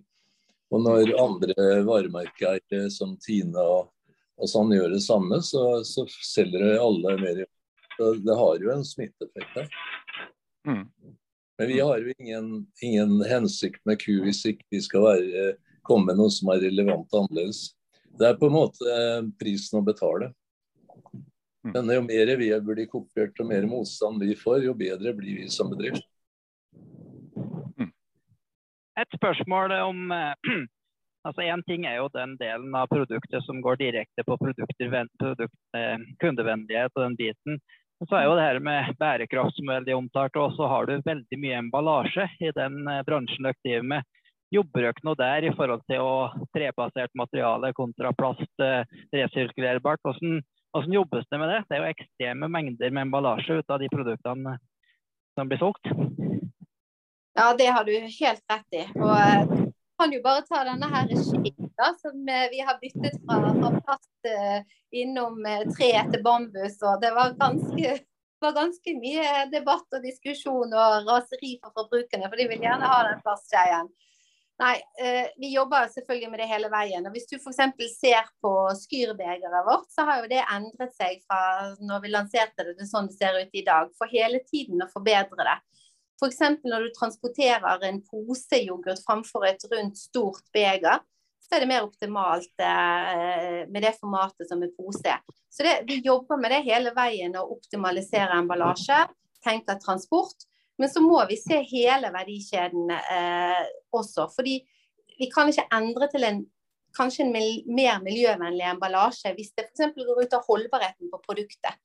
Og 0.71 0.85
når 0.85 1.11
andre 1.19 1.55
varemerker 1.85 2.61
som 2.95 3.17
Tine 3.21 3.61
og, 3.61 3.91
og 4.39 4.49
sånn 4.49 4.71
gjør 4.73 4.95
det 4.95 5.03
samme, 5.05 5.41
så, 5.45 5.83
så 5.85 6.07
selger 6.25 6.79
alle 6.79 7.17
mer. 7.21 7.43
Så 7.97 8.15
det 8.23 8.37
har 8.39 8.63
jo 8.63 8.71
en 8.73 8.87
smitteeffekt 8.87 9.59
her. 9.59 9.73
Mm. 10.69 10.87
Men 11.61 11.69
vi 11.69 11.81
har 11.81 11.99
jo 12.01 12.13
ingen, 12.19 12.67
ingen 12.83 13.19
hensikt 13.29 13.83
med 13.85 13.99
ku 14.01 14.15
hvis 14.25 14.39
ikke 14.49 14.65
vi 14.73 14.79
skal 14.81 15.03
være, 15.05 15.43
komme 15.85 16.09
med 16.09 16.17
noe 16.17 16.33
som 16.33 16.49
er 16.55 16.63
relevant 16.65 17.13
og 17.13 17.27
annerledes. 17.27 17.75
Det 18.17 18.31
er 18.31 18.39
på 18.41 18.49
en 18.49 18.55
måte 18.55 18.87
eh, 18.89 19.27
prisen 19.37 19.77
å 19.77 19.83
betale. 19.85 20.31
Mm. 21.61 21.75
Men 21.75 21.93
jo 21.93 22.07
mer 22.07 22.33
vi 22.41 22.49
blir 22.65 22.89
kopiert 22.89 23.45
og 23.45 23.51
mer 23.51 23.69
motstand 23.69 24.25
vi 24.25 24.39
får, 24.41 24.63
jo 24.65 24.73
bedre 24.73 25.13
blir 25.19 25.43
vi 25.43 25.49
som 25.53 25.69
bedrift. 25.69 26.07
Mm. 27.77 27.93
Et 29.05 29.19
spørsmål 29.21 29.77
om 29.83 30.15
altså 31.29 31.45
Én 31.45 31.61
ting 31.69 31.85
er 31.85 32.01
jo 32.01 32.09
den 32.17 32.39
delen 32.41 32.73
av 32.73 32.89
produktet 32.89 33.45
som 33.45 33.61
går 33.61 33.83
direkte 33.85 34.25
på 34.25 34.41
produkter, 34.41 34.97
produkt, 35.21 35.61
eh, 35.77 36.09
kundevennlighet 36.25 36.97
og 36.97 37.05
den 37.05 37.21
biten. 37.21 37.61
Så 38.09 38.17
er 38.17 38.25
jo 38.25 38.37
det 38.37 38.47
her 38.47 38.59
med 38.65 38.95
bærekraft 39.01 39.59
som 39.59 39.69
er 39.69 39.81
veldig 39.81 39.97
omtalt. 39.99 40.39
Og 40.41 40.55
så 40.57 40.69
har 40.71 40.89
du 40.89 41.03
veldig 41.05 41.39
mye 41.43 41.59
emballasje 41.61 42.27
i 42.41 42.53
den 42.57 42.81
eh, 42.89 43.03
bransjen 43.07 43.45
dere 43.45 43.61
driver 43.61 43.89
med. 43.93 44.09
Jobber 44.51 44.87
dere 44.87 45.05
noe 45.07 45.19
der 45.21 45.47
i 45.47 45.53
forhold 45.55 45.85
til 45.91 46.03
å 46.03 46.15
trebasert 46.57 47.13
materiale 47.19 47.75
kontra 47.77 48.15
plast, 48.17 48.49
eh, 48.65 48.89
resirkulerbart? 49.15 50.01
Hvordan, 50.07 50.41
hvordan, 50.73 50.97
jobbes 50.97 51.29
det 51.29 51.43
med 51.43 51.53
det? 51.53 51.61
Det 51.69 51.77
er 51.77 51.85
jo 51.85 51.93
ekstreme 51.93 52.51
mengder 52.57 52.95
med 52.97 53.05
emballasje 53.07 53.61
ut 53.61 53.77
av 53.77 53.85
de 53.85 53.93
produktene 53.93 54.57
som 55.37 55.53
blir 55.53 55.61
solgt. 55.61 55.93
Ja, 57.37 57.53
det 57.57 57.69
har 57.71 57.85
du 57.85 57.93
helt 57.93 58.43
rett 58.51 58.81
i. 58.81 58.87
Og 58.97 59.13
eh, 59.13 59.70
kan 60.01 60.15
jo 60.17 60.23
bare 60.25 60.47
ta 60.49 60.65
denne 60.65 60.89
her 60.91 61.13
skikka 61.13 61.93
som 62.01 62.25
vi 62.25 62.63
har 62.65 62.81
byttet 62.81 63.21
fra, 63.23 63.41
fra 63.61 63.73
plast 63.79 64.31
innom 64.97 65.45
tre 65.77 65.91
til 66.13 66.25
bambus. 66.25 66.81
Og 66.81 67.03
det 67.05 67.13
var 67.17 67.37
ganske 67.41 67.99
var 68.41 68.53
ganske 68.57 68.95
mye 68.97 69.47
debatt 69.53 69.97
og 69.97 70.05
diskusjon 70.05 70.73
og 70.73 71.09
raseri 71.09 71.57
for 71.61 71.75
forbrukerne, 71.77 72.29
for 72.29 72.41
de 72.41 72.47
vil 72.51 72.65
gjerne 72.65 72.93
ha 72.93 73.03
den 73.09 73.21
plastgreien. 73.25 73.91
Nei, 74.61 74.75
eh, 75.01 75.29
vi 75.41 75.55
jobber 75.55 75.89
selvfølgelig 75.89 76.31
med 76.31 76.43
det 76.43 76.49
hele 76.51 76.69
veien. 76.73 77.07
og 77.07 77.15
Hvis 77.15 77.29
du 77.31 77.39
f.eks. 77.39 77.61
ser 77.97 78.27
på 78.45 78.53
Skyr-begeret 78.77 79.65
vårt, 79.65 79.89
så 79.89 80.05
har 80.05 80.21
jo 80.21 80.29
det 80.29 80.43
endret 80.53 80.93
seg 80.99 81.23
fra 81.25 81.71
når 81.81 82.03
vi 82.05 82.13
lanserte 82.13 82.67
det 82.69 82.75
til 82.77 82.91
sånn 82.91 83.09
det 83.09 83.17
ser 83.17 83.39
ut 83.41 83.57
i 83.57 83.65
dag. 83.65 83.89
For 83.97 84.13
hele 84.13 84.43
tiden 84.45 84.85
å 84.85 84.91
forbedre 84.93 85.49
det. 85.49 85.57
F.eks. 86.21 86.41
når 86.69 86.85
du 86.87 86.91
transporterer 86.97 87.87
en 87.89 88.03
pose 88.05 88.61
yoghurt 88.61 89.01
framfor 89.07 89.47
et 89.49 89.65
rundt, 89.73 89.99
stort 89.99 90.45
beger, 90.53 91.01
så 91.41 91.57
er 91.57 91.65
det 91.65 91.71
mer 91.71 91.87
optimalt 91.87 92.63
eh, 92.63 93.65
med 93.67 93.83
det 93.83 93.97
formatet 93.99 94.49
som 94.49 94.63
en 94.63 94.75
pose. 94.77 95.17
Så 95.51 95.65
det, 95.67 95.81
vi 95.89 95.99
jobber 96.05 96.39
med 96.39 96.53
det 96.55 96.61
hele 96.69 96.93
veien 96.95 97.35
å 97.41 97.49
optimalisere 97.57 98.37
emballasje, 98.39 99.01
tenke 99.43 99.75
transport. 99.83 100.47
Men 100.79 100.93
så 100.93 101.03
må 101.05 101.19
vi 101.29 101.37
se 101.41 101.59
hele 101.73 102.13
verdikjeden 102.15 102.93
eh, 102.95 103.65
også. 103.97 104.29
Fordi 104.37 104.61
vi 105.19 105.29
kan 105.33 105.51
ikke 105.51 105.67
endre 105.77 106.09
til 106.13 106.25
en 106.29 106.45
kanskje 106.97 107.27
en 107.27 107.35
mer 107.75 108.01
miljøvennlig 108.03 108.67
emballasje 108.67 109.35
hvis 109.37 109.53
det 109.57 109.69
f.eks. 109.69 109.93
går 109.97 110.25
ut 110.25 110.39
av 110.39 110.47
holdbarheten 110.47 111.11
på 111.11 111.21
produktet. 111.27 111.77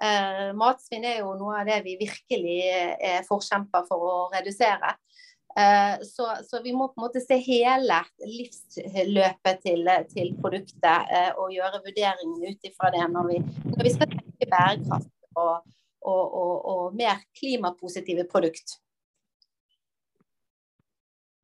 Eh, 0.00 0.50
matsvinn 0.56 1.04
er 1.04 1.20
jo 1.20 1.34
noe 1.36 1.60
av 1.60 1.68
det 1.68 1.82
vi 1.84 1.98
virkelig 2.00 2.58
er 2.64 3.26
forkjemper 3.28 3.84
for 3.88 4.06
å 4.08 4.14
redusere. 4.32 4.94
Eh, 5.58 6.02
så, 6.02 6.36
så, 6.50 6.62
vi 6.62 6.72
må 6.72 6.88
på 6.88 7.00
en 7.00 7.06
måte 7.08 7.20
se 7.22 7.34
hele 7.42 7.96
livsløpet 8.22 9.64
til, 9.64 9.88
til 10.12 10.30
produktet 10.38 11.10
eh, 11.10 11.32
og 11.34 11.50
gjøre 11.50 11.82
vurderingen 11.82 12.44
ut 12.46 12.68
ifra 12.68 12.92
det 12.94 13.02
når 13.10 13.26
vi, 13.32 13.40
når 13.72 13.88
vi 13.88 13.92
skal 13.96 14.12
tenke 14.12 14.48
bærekraft 14.52 15.10
og, 15.34 15.66
og, 16.06 16.22
og, 16.22 16.54
og 16.72 16.96
mer 16.96 17.18
klimapositive 17.40 18.28
produkt. 18.30 18.78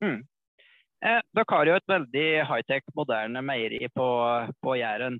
Mm. 0.04 0.22
Eh, 1.02 1.20
dere 1.34 1.50
har 1.50 1.72
jo 1.72 1.78
et 1.80 1.90
veldig 1.90 2.28
high-tech, 2.46 2.86
moderne 2.94 3.42
meieri 3.42 3.90
på, 3.90 4.08
på 4.62 4.78
Jæren. 4.78 5.18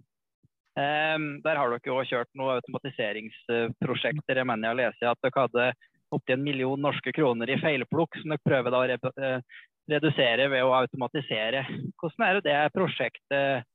Eh, 0.77 1.19
der 1.45 1.61
har 1.61 1.73
dere 1.73 1.93
jo 1.93 2.01
kjørt 2.09 2.33
noen 2.37 2.59
automatiseringsprosjekter. 2.61 4.43
Jeg 4.43 4.49
mener 4.49 4.73
jeg 4.73 4.81
lest 4.83 5.07
at 5.07 5.23
dere 5.25 5.47
hadde 5.47 5.71
opptil 6.15 6.37
en 6.37 6.45
million 6.47 6.81
norske 6.81 7.13
kroner 7.17 7.51
i 7.51 7.61
feilplukk, 7.61 8.21
som 8.21 8.35
dere 8.35 8.47
prøver 8.47 8.75
da 8.75 8.83
å 8.85 9.15
eh, 9.25 9.57
redusere 9.91 10.51
ved 10.53 10.67
å 10.67 10.75
automatisere. 10.77 11.65
Hvordan 12.01 12.29
er 12.29 12.39
det 12.39 12.47
det 12.51 12.61
prosjektet 12.75 13.67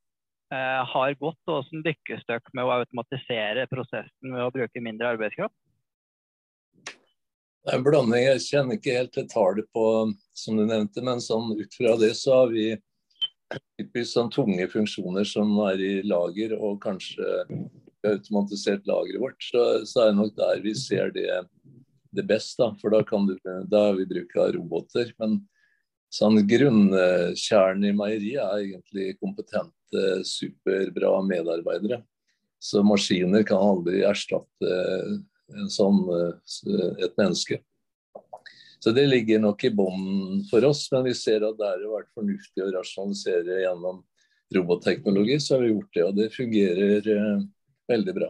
Eh, 0.52 0.86
har 0.94 1.14
gått, 1.16 1.40
og 1.48 1.62
hvordan 1.62 1.84
lykkes 1.86 2.26
dere 2.28 2.52
med 2.58 2.68
å 2.68 2.74
automatisere 2.82 3.70
prosessen 3.72 4.34
ved 4.34 4.44
å 4.44 4.52
bruke 4.52 4.82
mindre 4.84 5.14
arbeidskraft? 5.14 5.56
Det 6.82 7.72
er 7.72 7.78
en 7.78 7.86
blanding. 7.86 8.26
Jeg 8.26 8.42
kjenner 8.50 8.76
ikke 8.76 8.98
helt 8.98 9.14
til 9.16 9.30
tallet 9.32 9.70
på, 9.72 9.86
som 10.36 10.60
du 10.60 10.66
nevnte, 10.66 11.04
men 11.08 11.24
sånn 11.24 11.54
ut 11.56 11.78
fra 11.78 11.94
det 12.02 12.12
så 12.20 12.42
har 12.42 12.52
vi 12.52 12.66
typisk 13.80 14.14
sånn 14.14 14.32
tunge 14.34 14.68
funksjoner 14.72 15.28
som 15.28 15.54
er 15.68 15.82
i 15.84 15.94
lager, 16.08 16.56
og 16.58 16.82
kanskje 16.84 17.26
automatisert 18.08 18.88
lageret 18.90 19.22
vårt. 19.22 19.40
Så, 19.44 19.64
så, 19.86 20.04
er 20.04 20.12
det 20.12 20.20
nok 20.20 20.36
der 20.38 20.62
vi 20.64 20.76
ser 20.78 21.12
det, 21.16 21.28
det 22.16 22.28
best, 22.30 22.58
da. 22.62 22.72
For 22.82 22.94
da, 22.94 23.04
kan 23.08 23.28
du, 23.30 23.36
da 23.44 23.88
har 23.90 23.98
vi 24.00 24.10
bruk 24.10 24.36
av 24.40 24.54
roboter. 24.58 25.12
Men 25.22 25.42
sånn 26.12 26.42
grunnkjernen 26.48 27.90
i 27.90 27.96
meieriet 27.96 28.44
er 28.44 28.66
egentlig 28.66 29.18
kompetente 29.20 30.22
superbra 30.28 31.18
medarbeidere. 31.28 32.02
Så 32.62 32.84
maskiner 32.86 33.44
kan 33.48 33.62
aldri 33.62 34.04
erstatte 34.06 34.76
sånn, 35.74 36.04
eh, 36.14 37.06
et 37.06 37.18
menneske. 37.18 37.60
Så 38.84 38.92
det 38.98 39.06
ligger 39.06 39.42
nok 39.44 39.64
i 39.64 39.74
bånn 39.78 40.42
for 40.50 40.66
oss, 40.66 40.88
men 40.94 41.06
vi 41.06 41.14
ser 41.18 41.44
at 41.46 41.58
det 41.60 41.68
har 41.70 41.84
vært 41.92 42.10
fornuftig 42.18 42.64
å 42.66 42.72
rasjonalisere 42.74 43.60
gjennom 43.62 44.02
robotteknologi, 44.56 45.38
så 45.40 45.56
har 45.56 45.66
vi 45.66 45.74
gjort 45.74 45.98
det. 45.98 46.06
Og 46.08 46.16
det 46.18 46.30
fungerer 46.34 47.10
eh, 47.14 47.44
veldig 47.92 48.16
bra. 48.18 48.30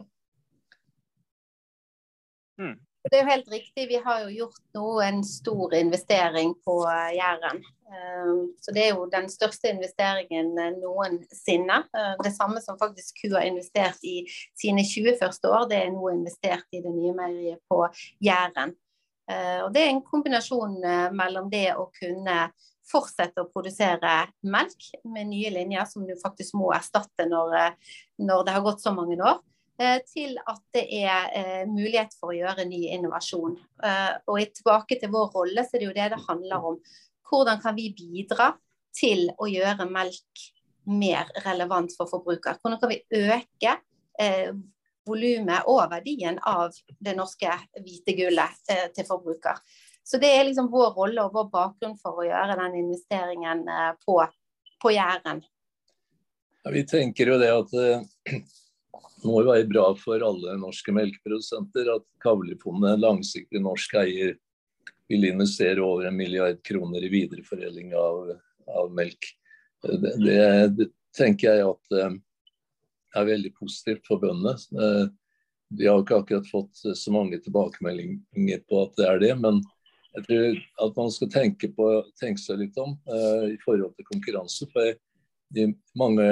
Mm. 2.62 2.76
Det 3.02 3.18
er 3.18 3.24
jo 3.24 3.30
helt 3.32 3.48
riktig. 3.50 3.88
Vi 3.90 4.00
har 4.04 4.26
jo 4.26 4.34
gjort 4.44 4.62
nå 4.78 4.90
en 5.02 5.24
stor 5.26 5.74
investering 5.74 6.54
på 6.66 6.76
eh, 6.86 7.16
Jæren. 7.18 7.64
Eh, 7.90 8.36
så 8.62 8.76
det 8.76 8.84
er 8.84 8.92
jo 8.94 9.08
den 9.10 9.26
største 9.32 9.72
investeringen 9.74 10.52
eh, 10.62 10.76
noensinne. 10.78 11.80
Det 12.22 12.34
samme 12.36 12.62
som 12.62 12.78
faktisk 12.82 13.24
Ku 13.24 13.32
har 13.34 13.48
investert 13.48 14.04
i 14.06 14.22
sine 14.60 14.86
20 14.86 15.18
første 15.24 15.50
år, 15.50 15.66
det 15.72 15.82
er 15.82 15.92
nå 15.96 16.14
investert 16.14 16.68
i 16.78 16.84
det 16.84 16.94
nye 16.94 17.16
meieriet 17.18 17.64
på 17.72 17.88
Jæren. 18.22 18.76
Og 19.66 19.70
det 19.74 19.84
er 19.84 19.90
en 19.92 20.04
kombinasjon 20.04 20.78
mellom 21.16 21.50
det 21.52 21.70
å 21.78 21.88
kunne 21.96 22.50
fortsette 22.92 23.44
å 23.44 23.50
produsere 23.52 24.14
melk 24.52 24.90
med 25.08 25.30
nye 25.30 25.52
linjer 25.54 25.86
som 25.88 26.04
du 26.08 26.14
faktisk 26.20 26.58
må 26.60 26.74
erstatte 26.76 27.28
når, 27.30 27.78
når 28.20 28.44
det 28.48 28.56
har 28.56 28.66
gått 28.66 28.84
så 28.84 28.92
mange 28.96 29.20
år 29.22 29.40
Eh, 29.82 30.00
til 30.06 30.36
at 30.38 30.62
det 30.76 30.84
er 31.00 31.30
eh, 31.34 31.62
mulighet 31.70 32.14
for 32.20 32.32
å 32.32 32.38
gjøre 32.38 32.68
ny 32.70 32.84
innovasjon. 32.94 33.56
Eh, 33.82 34.12
og 34.30 34.42
tilbake 34.54 34.98
til 35.02 35.10
vår 35.14 35.32
rolle, 35.34 35.64
så 35.66 35.78
er 35.78 35.82
det 35.82 35.88
jo 35.88 35.96
det 35.96 36.10
det 36.14 36.26
handler 36.28 36.68
om. 36.72 36.78
Hvordan 37.30 37.62
kan 37.64 37.78
vi 37.78 37.88
bidra 37.96 38.52
til 38.94 39.30
å 39.42 39.48
gjøre 39.50 39.88
melk 39.90 40.44
mer 40.92 41.32
relevant 41.48 41.96
for 41.98 42.12
forbruker? 42.12 42.60
Hvordan 42.62 42.82
kan 42.82 42.92
vi 42.92 43.00
øke 43.24 43.78
eh, 44.22 44.52
volumet 45.08 45.68
og 45.70 45.82
verdien 45.92 46.38
av 46.48 46.76
det 47.00 47.16
norske 47.18 47.54
hvite 47.80 48.16
gullet 48.18 48.72
eh, 48.72 48.88
til 48.96 49.08
forbruker? 49.08 49.60
Så 50.04 50.20
det 50.22 50.32
er 50.34 50.48
liksom 50.48 50.72
vår 50.74 50.94
rolle 50.98 51.26
og 51.26 51.36
vår 51.36 51.50
bakgrunn 51.54 51.98
for 52.02 52.22
å 52.22 52.28
gjøre 52.28 52.58
den 52.60 52.80
investeringen 52.84 53.66
eh, 53.70 53.92
på, 54.06 54.18
på 54.82 54.94
Jæren. 54.96 55.44
Ja, 56.62 56.74
vi 56.74 56.86
tenker 56.86 57.34
jo 57.34 57.40
det 57.42 57.52
at 57.54 57.76
må 59.26 59.42
jo 59.42 59.50
være 59.52 59.70
bra 59.70 59.88
for 59.98 60.24
alle 60.26 60.56
norske 60.60 60.94
melkeprodusenter 60.96 61.90
at 61.96 62.06
Kavlifondet, 62.24 63.02
langsiktig 63.02 63.62
norsk 63.62 63.98
eier, 64.02 64.36
vil 65.12 65.28
investere 65.28 65.84
over 65.84 66.08
en 66.08 66.18
milliard 66.18 66.62
kroner 66.64 67.04
i 67.04 67.12
videreforedling 67.12 67.94
av, 67.98 68.32
av 68.80 68.92
melk. 68.96 69.32
Det, 69.84 70.14
det, 70.22 70.42
det, 70.78 70.88
tenker 71.18 71.50
jeg 71.50 71.68
at 71.68 71.96
uh, 71.98 72.14
er 73.20 73.28
veldig 73.28 73.52
positivt 73.58 74.08
for 74.08 74.22
bøndene. 74.22 74.56
Uh, 74.76 75.12
vi 75.78 75.88
har 75.88 76.02
ikke 76.02 76.22
akkurat 76.22 76.50
fått 76.52 76.82
så 76.98 77.14
mange 77.14 77.40
tilbakemeldinger 77.44 78.66
på 78.68 78.82
at 78.86 78.98
det 79.00 79.08
er 79.08 79.22
det, 79.24 79.36
men 79.40 79.62
jeg 80.12 80.26
tror 80.26 80.58
at 80.88 80.98
man 81.00 81.14
skal 81.16 81.30
tenke, 81.32 81.70
på, 81.72 81.88
tenke 82.20 82.42
seg 82.44 82.60
litt 82.60 82.80
om 82.82 82.98
uh, 83.08 83.48
i 83.48 83.56
forhold 83.64 83.96
til 83.96 84.10
konkurranse. 84.12 84.68
for 84.74 84.92
i 85.52 85.68
mange 86.00 86.26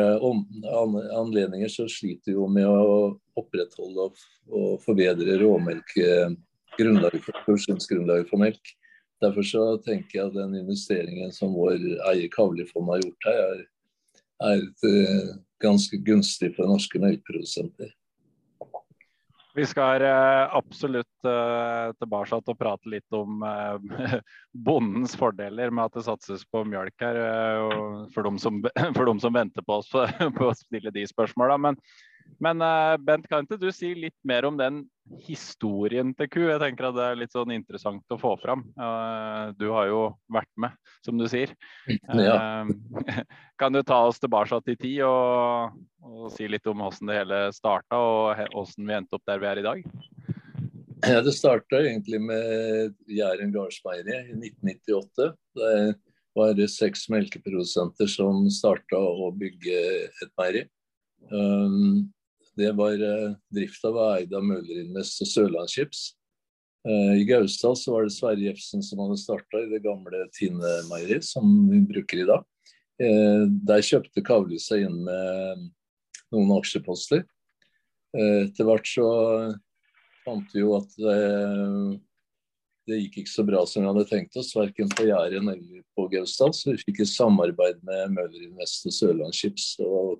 anledninger 1.11 1.67
så 1.67 1.87
sliter 1.91 2.31
vi 2.31 2.37
jo 2.37 2.47
med 2.51 2.67
å 2.67 3.17
opprettholde 3.39 4.09
og 4.47 4.83
forbedre 4.83 5.35
råmelkgrunnlaget 5.41 7.25
for 7.25 7.41
produksjonsgrunnlaget 7.43 8.29
for 8.31 8.41
melk. 8.41 8.71
Derfor 9.19 9.43
så 9.43 9.63
tenker 9.83 10.19
jeg 10.19 10.29
at 10.29 10.37
den 10.37 10.55
investeringen 10.61 11.33
som 11.35 11.51
vår 11.57 11.75
eier 12.11 12.29
Kavlifond 12.31 12.93
har 12.93 13.03
gjort 13.03 13.27
her, 13.27 13.41
er, 13.43 13.65
er 14.47 14.61
et, 14.63 14.85
eh, 14.87 15.33
ganske 15.63 15.97
gunstig 16.05 16.53
for 16.55 16.69
norske 16.69 17.01
melkeprodusenter. 17.01 17.93
Vi 19.59 19.65
skal 19.65 20.01
eh, 20.05 20.55
absolutt 20.55 21.25
eh, 21.27 21.89
tilbake 21.99 22.37
og 22.37 22.57
prate 22.59 22.91
litt 22.93 23.15
om 23.17 23.41
eh, 23.43 24.19
bondens 24.67 25.15
fordeler 25.19 25.73
med 25.73 25.89
at 25.89 25.97
det 25.97 26.05
satses 26.05 26.45
på 26.47 26.61
mjølk 26.69 27.03
her. 27.03 27.19
For 28.13 28.27
de 28.27 28.31
som, 28.39 28.61
for 28.95 29.09
de 29.09 29.15
som 29.19 29.35
venter 29.35 29.65
på 29.65 29.81
oss 29.81 29.89
på 30.37 30.51
å 30.51 30.55
stille 30.55 30.93
de 30.95 31.07
spørsmåla. 31.09 31.57
Men 31.65 31.79
men 32.43 32.63
uh, 32.63 32.95
Bent, 33.03 33.27
kan 33.29 33.45
ikke 33.45 33.59
du 33.59 33.69
si 33.75 33.91
litt 33.97 34.15
mer 34.27 34.47
om 34.47 34.57
den 34.59 34.83
historien 35.25 36.13
til 36.17 36.29
ku? 36.31 36.41
Jeg 36.45 36.61
tenker 36.61 36.89
at 36.89 36.97
det 36.97 37.05
er 37.05 37.19
litt 37.19 37.35
sånn 37.35 37.53
interessant 37.55 38.15
å 38.15 38.19
få 38.21 38.35
fram. 38.41 38.63
Uh, 38.79 39.51
du 39.59 39.67
har 39.75 39.89
jo 39.89 40.01
vært 40.31 40.51
med, 40.61 40.75
som 41.05 41.19
du 41.19 41.27
sier. 41.31 41.53
Ja. 42.15 42.65
Uh, 42.65 43.23
kan 43.61 43.75
du 43.75 43.81
ta 43.83 44.01
oss 44.07 44.21
tilbake 44.21 44.61
til 44.67 44.79
tid 44.79 45.01
og, 45.07 45.79
og, 46.05 46.27
si 46.35 46.47
litt 46.47 46.67
om 46.69 46.85
hvordan 46.85 47.11
det 47.11 47.19
hele 47.21 47.41
starta, 47.55 47.99
og 47.99 48.43
hvordan 48.53 48.89
vi 48.91 48.99
endte 49.01 49.19
opp 49.19 49.27
der 49.29 49.43
vi 49.43 49.49
er 49.51 49.61
i 49.61 49.67
dag? 49.67 49.83
Ja, 51.07 51.21
det 51.23 51.31
starta 51.31 51.79
egentlig 51.79 52.19
med 52.21 52.95
Jæren 53.07 53.53
gårdsmeieri 53.55 54.17
i 54.33 54.35
1998. 54.35 55.29
Det 55.55 55.75
var 56.35 56.55
det 56.57 56.67
seks 56.71 57.07
melkeprodusenter 57.11 58.09
som 58.11 58.45
starta 58.51 58.99
å 58.99 59.31
bygge 59.35 59.79
et 60.07 60.33
meieri. 60.39 60.65
Um, 61.31 62.09
det 62.59 62.71
var 62.77 62.99
uh, 62.99 63.35
drifta 63.55 63.91
var 63.95 64.19
eid 64.19 64.33
av 64.35 64.43
Møllerinvest 64.45 65.23
og 65.23 65.31
Sørlandschips. 65.31 66.01
Uh, 66.87 67.15
I 67.19 67.25
Gausdal 67.27 67.77
så 67.79 67.95
var 67.95 68.07
det 68.07 68.15
Sverre 68.15 68.45
Jefsen 68.45 68.83
som 68.85 69.01
hadde 69.03 69.19
starta 69.21 69.63
i 69.63 69.69
det 69.71 69.81
gamle 69.83 70.25
Tine 70.35 70.73
meieriet, 70.89 71.27
som 71.27 71.47
vi 71.71 71.81
bruker 71.87 72.23
i 72.23 72.27
dag. 72.29 72.45
Uh, 72.99 73.47
der 73.67 73.85
kjøpte 73.85 74.23
Kavli 74.25 74.59
seg 74.61 74.87
inn 74.87 75.01
med 75.07 75.65
noen 76.35 76.53
aksjeposter. 76.59 77.23
Uh, 78.15 78.45
etter 78.49 78.67
hvert 78.67 78.87
så 78.89 79.09
fant 80.25 80.53
vi 80.53 80.63
jo 80.63 80.75
at 80.77 80.91
det, 80.99 81.19
det 82.89 83.01
gikk 83.03 83.21
ikke 83.21 83.35
så 83.37 83.45
bra 83.47 83.63
som 83.69 83.83
vi 83.85 83.91
hadde 83.91 84.07
tenkt 84.09 84.37
oss, 84.39 84.51
verken 84.57 84.91
på 84.91 85.07
Jæren 85.07 85.51
eller 85.51 85.83
på 85.95 86.09
Gausdal. 86.11 86.53
Så 86.55 86.73
vi 86.73 86.81
fikk 86.83 87.03
et 87.05 87.11
samarbeid 87.11 87.79
med 87.87 88.15
Møller 88.17 88.49
Invest 88.49 88.87
og 88.89 88.95
Sørlandschips 88.95 89.75
og 89.85 90.19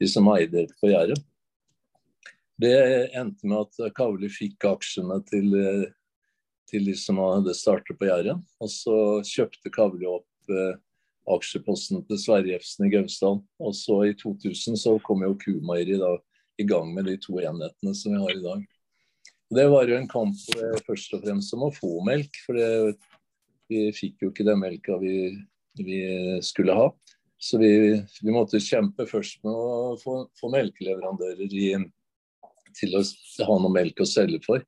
de 0.00 0.08
som 0.08 0.28
eide 0.32 0.66
på 0.80 0.92
Jæren. 0.92 1.20
Det 2.60 2.76
endte 3.16 3.48
med 3.48 3.64
at 3.64 3.94
Kavli 3.96 4.28
fikk 4.32 4.66
aksjene 4.68 5.16
til, 5.28 5.54
til 6.68 6.88
de 6.90 6.96
som 6.98 7.20
hadde 7.22 7.54
startet 7.56 7.98
på 7.98 8.08
Jæren. 8.08 8.42
Og 8.60 8.72
så 8.72 8.96
kjøpte 9.26 9.72
Kavli 9.72 10.08
opp 10.10 10.52
eh, 10.52 10.74
aksjeposten 11.30 12.02
til 12.08 12.20
Sverre 12.20 12.52
Jefsen 12.54 12.88
i 12.88 12.92
Gausdal. 12.92 13.40
Og 13.62 13.76
så 13.76 14.00
i 14.08 14.16
2000 14.18 14.78
så 14.80 14.96
kom 15.06 15.24
jo 15.24 15.36
Kumeieri 15.40 15.96
i 16.60 16.66
gang 16.68 16.92
med 16.94 17.08
de 17.08 17.16
to 17.22 17.38
enhetene 17.40 17.94
som 17.96 18.14
vi 18.14 18.20
har 18.22 18.34
i 18.34 18.44
dag. 18.44 18.66
Det 19.50 19.66
var 19.72 19.88
jo 19.90 19.96
en 19.98 20.10
kamp 20.10 20.42
eh, 20.56 20.82
først 20.86 21.16
og 21.16 21.24
fremst 21.24 21.54
om 21.56 21.66
å 21.66 21.72
få 21.74 21.96
melk, 22.06 22.42
for 22.44 22.58
det, 22.58 22.98
vi 23.70 23.88
fikk 23.94 24.22
jo 24.22 24.30
ikke 24.30 24.46
den 24.46 24.60
melka 24.62 24.98
vi, 25.00 25.32
vi 25.78 26.02
skulle 26.44 26.76
ha. 26.76 26.90
Så 27.40 27.58
vi, 27.58 27.72
vi, 28.20 28.34
måtte 28.34 28.60
kjempe 28.60 29.06
først 29.08 29.40
med 29.46 29.56
å 29.56 29.96
få, 29.98 30.16
få 30.36 30.50
melkeleverandører 30.52 31.56
i, 31.56 31.70
til 32.76 32.98
å 32.98 33.02
ha 33.48 33.56
noe 33.62 33.72
melk 33.74 34.02
å 34.02 34.08
selge 34.08 34.42
for. 34.44 34.64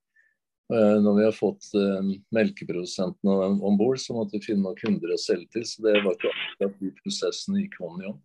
Eh, 0.72 0.98
når 1.04 1.16
vi 1.18 1.24
har 1.26 1.34
fått 1.36 1.66
uh, 1.76 2.00
melkeprodusentene 2.32 3.48
om 3.60 3.74
bord, 3.76 3.98
så 4.00 4.14
måtte 4.16 4.38
vi 4.38 4.46
finne 4.46 4.64
noen 4.64 4.78
kunder 4.78 5.12
å 5.12 5.20
selge 5.20 5.50
til. 5.52 5.66
Så 5.68 5.82
det 5.84 5.98
var 5.98 6.14
ikke 6.14 6.30
akkurat 6.30 6.78
de 6.80 6.92
prosessene 7.02 7.64
gikk 7.64 7.76
hånd 7.82 8.00
i 8.00 8.08
hånd. 8.08 8.22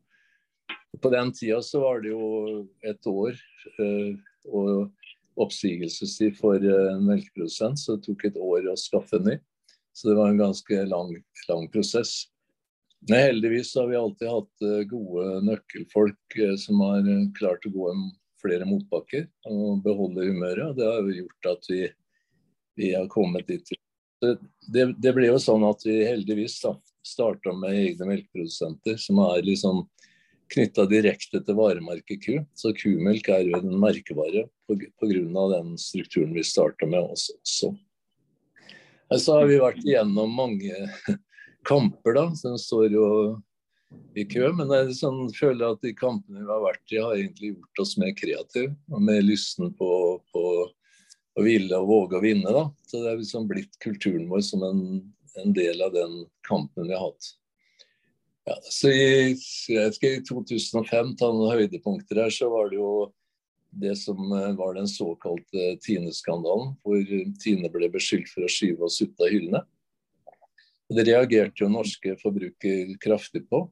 På 1.03 1.11
den 1.13 1.33
tida 1.35 1.59
så 1.65 1.81
var 1.83 1.99
det 2.01 2.13
jo 2.13 2.29
et 2.87 3.09
år 3.09 3.35
uh, 3.81 4.13
og 4.47 5.43
oppsigelsestid 5.43 6.37
for 6.39 6.63
en 6.63 7.03
melkeprodusent, 7.05 7.81
så 7.81 7.97
det 7.97 8.07
tok 8.07 8.23
et 8.29 8.39
år 8.41 8.71
å 8.71 8.77
skaffe 8.79 9.19
en 9.19 9.27
ny. 9.27 9.35
Så 9.93 10.09
det 10.09 10.15
var 10.17 10.31
en 10.31 10.39
ganske 10.39 10.79
lang, 10.87 11.11
lang 11.49 11.67
prosess. 11.73 12.29
Men 13.09 13.27
heldigvis 13.27 13.75
har 13.77 13.91
vi 13.91 13.99
alltid 13.99 14.31
hatt 14.31 14.65
gode 14.89 15.27
nøkkelfolk 15.45 16.37
som 16.57 16.81
har 16.85 17.05
klart 17.37 17.65
å 17.69 17.73
gå 17.75 17.91
flere 18.47 18.65
motbakker 18.67 19.27
og 19.51 19.83
beholde 19.85 20.31
humøret. 20.31 20.75
Det 20.79 20.87
har 20.87 21.03
jo 21.03 21.21
gjort 21.21 21.53
at 21.53 21.71
vi 21.71 21.85
vi 22.77 22.95
har 22.95 23.07
kommet 23.07 23.47
dit. 23.47 23.69
Det, 24.73 24.85
det 25.01 25.13
ble 25.13 25.31
jo 25.31 25.39
sånn 25.41 25.65
at 25.65 25.81
vi 25.85 25.97
heldigvis 26.05 26.59
starta 27.05 27.53
med 27.57 27.73
egne 27.73 28.09
melkeprodusenter 28.11 28.99
som 29.01 29.21
er 29.25 29.45
liksom 29.45 29.83
knytta 30.53 30.85
direkte 30.89 31.41
til 31.43 31.57
varemerket 31.57 32.21
ku. 32.23 32.35
Så 32.53 32.73
kumelk 32.77 33.29
er 33.33 33.49
jo 33.49 33.57
en 33.59 33.73
merkevare 33.81 34.45
pga. 34.69 35.47
den 35.55 35.73
strukturen 35.81 36.33
vi 36.37 36.43
starta 36.45 36.85
med 36.85 37.01
også. 37.01 37.73
Så 39.17 39.39
har 39.39 39.49
vi 39.49 39.59
vært 39.61 39.81
igjennom 39.81 40.33
mange 40.37 40.75
kamper, 41.67 42.13
da. 42.13 42.29
som 42.35 42.57
står 42.61 42.93
jo 42.93 43.07
i 44.17 44.25
kø. 44.25 44.49
Men 44.57 44.71
jeg 44.73 44.97
sånn, 44.99 45.27
føler 45.35 45.73
at 45.73 45.83
de 45.85 45.93
kampene 45.97 46.43
vi 46.43 46.51
har 46.51 46.63
vært 46.63 46.93
i, 46.93 47.01
har 47.01 47.15
egentlig 47.17 47.53
gjort 47.53 47.83
oss 47.83 47.95
mer 48.01 48.13
kreative. 48.17 48.75
Og 48.91 49.03
mer 49.09 49.21
lysten 49.25 49.73
på, 49.77 49.89
på 50.33 50.45
å 51.37 51.45
ville 51.45 51.81
og 51.81 51.89
våge 51.91 52.19
å 52.19 52.23
vinne. 52.23 52.53
da. 52.53 52.67
Så 52.87 53.03
Det 53.03 53.11
er 53.11 53.21
liksom 53.21 53.49
blitt 53.49 53.77
kulturen 53.83 54.27
vår 54.31 54.45
som 54.45 54.65
en, 54.65 54.81
en 55.43 55.53
del 55.55 55.83
av 55.85 55.93
den 55.95 56.23
kampen 56.47 56.89
vi 56.89 56.95
har 56.95 57.09
hatt. 57.09 57.33
Ja, 58.47 58.55
så 58.63 58.89
i, 58.95 59.35
ikke, 59.35 60.11
i 60.15 60.23
2005, 60.23 61.15
ta 61.19 61.29
noen 61.35 61.57
høydepunkter 61.59 62.21
her, 62.23 62.31
så 62.31 62.47
var 62.53 62.69
det 62.71 62.77
jo 62.79 62.91
det 63.75 63.97
som 63.99 64.21
eh, 64.31 64.53
var 64.55 64.77
den 64.77 64.87
såkalte 64.87 65.73
Tine-skandalen, 65.83 66.71
hvor 66.79 67.01
Tine 67.43 67.69
ble 67.73 67.89
beskyldt 67.91 68.31
for 68.31 68.47
å 68.47 68.51
skyve 68.51 68.87
oss 68.87 69.01
ut 69.03 69.19
av 69.19 69.33
hyllene. 69.33 69.65
Det 70.87 71.03
reagerte 71.03 71.65
jo 71.65 71.67
norske 71.73 72.15
forbrukere 72.21 72.95
kraftig 73.03 73.43
på. 73.51 73.65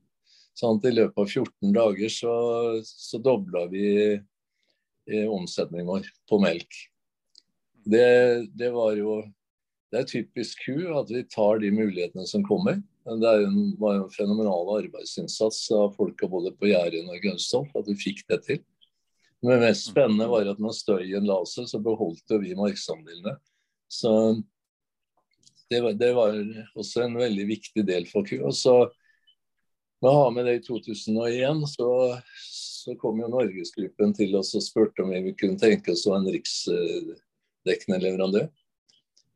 Sånn 0.55 0.79
at 0.79 0.87
I 0.87 0.95
løpet 0.95 1.19
av 1.19 1.27
14 1.27 1.73
dager 1.75 2.11
så, 2.11 2.33
så 2.87 3.19
dobla 3.19 3.65
vi 3.71 3.87
eh, 4.15 5.25
omsetningen 5.27 5.89
vår 5.89 6.07
på 6.29 6.39
melk. 6.43 6.77
Det, 7.85 8.47
det, 8.57 8.71
var 8.73 8.95
jo 8.97 9.19
Det 9.91 9.99
er 9.99 10.07
typisk 10.09 10.63
ku 10.65 10.87
at 10.97 11.11
vi 11.11 11.25
tar 11.29 11.59
de 11.61 11.73
mulighetene 11.75 12.25
som 12.27 12.45
kommer. 12.47 12.79
Men 13.05 13.19
det 13.21 13.33
en, 13.45 13.59
var 13.77 13.99
jo 13.99 14.05
en 14.07 14.15
fenomenal 14.15 14.71
arbeidsinnsats 14.79 15.67
av 15.75 15.91
folka 15.99 16.29
både 16.31 16.55
på 16.57 16.71
Jæren 16.71 17.11
og 17.11 17.21
Gausdal 17.21 17.67
at 17.77 17.91
vi 17.91 17.99
fikk 18.07 18.23
det 18.31 18.41
til. 18.47 18.63
Men 19.43 19.59
det 19.59 19.67
mest 19.67 19.91
spennende 19.91 20.25
var 20.31 20.47
at 20.49 20.61
når 20.63 20.73
støyen 20.73 21.27
la 21.27 21.37
seg, 21.45 21.67
så 21.69 21.77
beholdt 21.83 22.33
vi 22.41 22.55
markedsandelene. 22.57 23.35
Så 23.91 24.11
det 25.69 25.81
var, 25.83 25.93
det 25.99 26.13
var, 26.17 26.37
også 26.73 27.03
en 27.03 27.17
veldig 27.19 27.45
viktig 27.51 27.83
del 27.85 28.07
for 28.09 28.25
ku. 28.25 28.39
Og 28.41 28.55
så 28.57 28.87
med 30.05 30.13
å 30.13 30.23
ha 30.23 30.31
med 30.33 30.45
det 30.45 30.59
i 30.59 30.63
2001, 30.63 31.65
så, 31.73 31.89
så 32.45 32.95
kom 33.01 33.19
jo 33.23 33.31
Norgesgruppen 33.33 34.13
til 34.15 34.37
oss 34.37 34.53
og 34.57 34.63
spurte 34.63 35.01
om 35.01 35.13
vi 35.13 35.33
kunne 35.37 35.57
tenke 35.59 35.95
oss 35.95 36.05
å 36.05 36.13
en 36.17 36.29
riks, 36.29 36.65
riksdekkende 37.65 38.01
leverandør. 38.03 38.49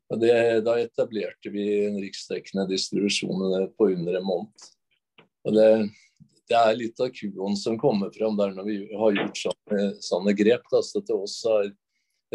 Og 0.09 0.21
det, 0.21 0.61
da 0.65 0.77
etablerte 0.81 1.51
vi 1.53 1.65
en 1.85 1.99
riksdekkende 2.01 2.67
distribusjon 2.69 3.73
på 3.77 3.89
under 3.93 4.17
en 4.17 4.25
måned. 4.25 4.69
Og 5.45 5.53
det, 5.53 5.67
det 6.49 6.57
er 6.57 6.77
litt 6.77 7.01
av 7.01 7.11
kuen 7.13 7.57
som 7.57 7.77
kommer 7.79 8.09
fram 8.13 8.37
der 8.37 8.55
når 8.55 8.65
vi 8.65 8.77
har 8.97 9.13
gjort 9.17 9.43
sånne, 9.43 9.83
sånne 10.01 10.33
grep. 10.37 10.65
Da. 10.71 10.81
Så 10.85 11.01
til 11.05 11.21
oss 11.21 11.37
er 11.45 11.69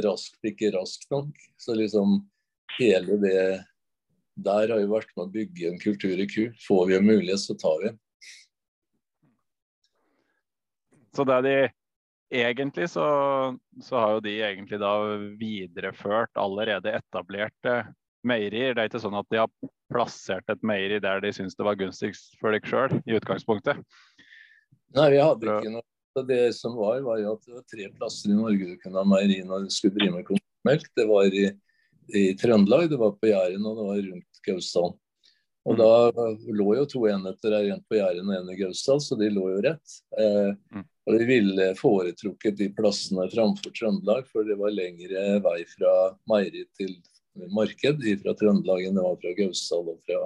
raskt 0.06 0.46
ikke 0.46 0.72
raskt 0.74 1.10
nok. 1.14 1.34
Så 1.58 1.74
liksom 1.74 2.20
hele 2.78 3.18
det 3.22 3.42
der 4.34 4.70
har 4.70 4.80
jo 4.82 4.90
vært 4.90 5.10
med 5.14 5.28
å 5.28 5.34
bygge 5.34 5.68
en 5.70 5.82
kultur 5.82 6.18
i 6.18 6.26
ku. 6.30 6.48
Får 6.66 6.88
vi 6.90 6.96
en 6.98 7.06
mulighet, 7.06 7.42
så 7.42 7.58
tar 7.58 7.82
vi. 7.82 7.94
Så 11.14 11.27
det 11.29 11.35
er 11.38 11.46
de 11.46 11.57
egentlig 12.35 12.88
så, 12.90 13.05
så, 13.83 13.96
har 13.96 14.16
jo 14.16 14.24
de 14.24 14.35
egentlig 14.42 14.81
da 14.83 14.94
videreført 15.38 16.35
allerede 16.40 16.94
etablerte 16.98 17.77
meierier. 18.27 18.74
Det 18.74 18.83
er 18.83 18.90
ikke 18.90 19.03
sånn 19.05 19.18
at 19.18 19.29
de 19.31 19.42
har 19.42 19.72
plassert 19.92 20.48
et 20.50 20.62
meieri 20.66 21.00
der 21.03 21.22
de 21.22 21.33
syns 21.37 21.57
det 21.59 21.66
var 21.66 21.79
gunstigst 21.79 22.38
for 22.40 22.55
deg 22.55 22.66
sjøl 22.68 22.96
i 23.05 23.18
utgangspunktet? 23.18 23.83
Nei, 24.94 25.11
vi 25.14 25.20
hadde 25.22 25.59
ikke 25.59 25.74
noe. 25.77 25.88
Det 26.29 26.53
som 26.55 26.77
var, 26.79 27.00
var 27.03 27.18
jo 27.18 27.33
at 27.35 27.46
det 27.46 27.57
var 27.57 27.62
tre 27.66 27.87
plasser 27.96 28.31
i 28.31 28.37
Norge 28.38 28.68
du 28.70 28.77
kunne 28.79 29.00
ha 29.00 29.09
meieri 29.09 29.40
når 29.42 29.64
du 29.64 29.72
skulle 29.74 29.96
drive 29.96 30.14
med 30.14 30.29
konsumelk. 30.29 30.85
Det 30.94 31.07
var 31.11 31.27
i, 31.27 31.48
i, 32.14 32.22
Trøndelag, 32.38 32.87
det 32.92 33.00
var 33.00 33.16
på 33.18 33.33
Jæren 33.33 33.66
og 33.66 33.81
det 33.81 33.87
var 33.88 34.05
rundt 34.11 34.44
Gausdal. 34.46 34.92
Og 35.64 35.74
mm. 35.74 35.81
da 35.81 36.55
lå 36.55 36.68
jo 36.79 36.85
to 36.92 37.03
enheter 37.11 37.57
her, 37.57 37.72
en 37.74 37.83
på 37.88 37.98
Jæren 37.98 38.31
og 38.31 38.37
en 38.37 38.53
i 38.55 38.59
Gausdal, 38.61 39.03
så 39.03 39.18
de 39.18 39.33
lå 39.33 39.48
jo 39.57 39.64
rett. 39.66 39.96
Eh, 40.20 40.53
mm. 40.77 40.87
Og 41.04 41.18
de 41.20 41.26
ville 41.28 41.66
foretrukket 41.76 42.56
de 42.56 42.70
plassene 42.72 43.26
framfor 43.32 43.74
Trøndelag, 43.76 44.24
for 44.32 44.46
det 44.48 44.56
var 44.60 44.72
lengre 44.72 45.24
vei 45.44 45.58
fra 45.68 45.92
meieri 46.30 46.64
til 46.78 46.94
marked 47.52 48.00
fra 48.22 48.34
Trøndelag 48.38 48.86
enn 48.86 48.96
det 48.96 49.04
var 49.04 49.20
fra 49.20 49.34
Gausdal 49.36 49.90
og 49.92 50.00
fra, 50.06 50.20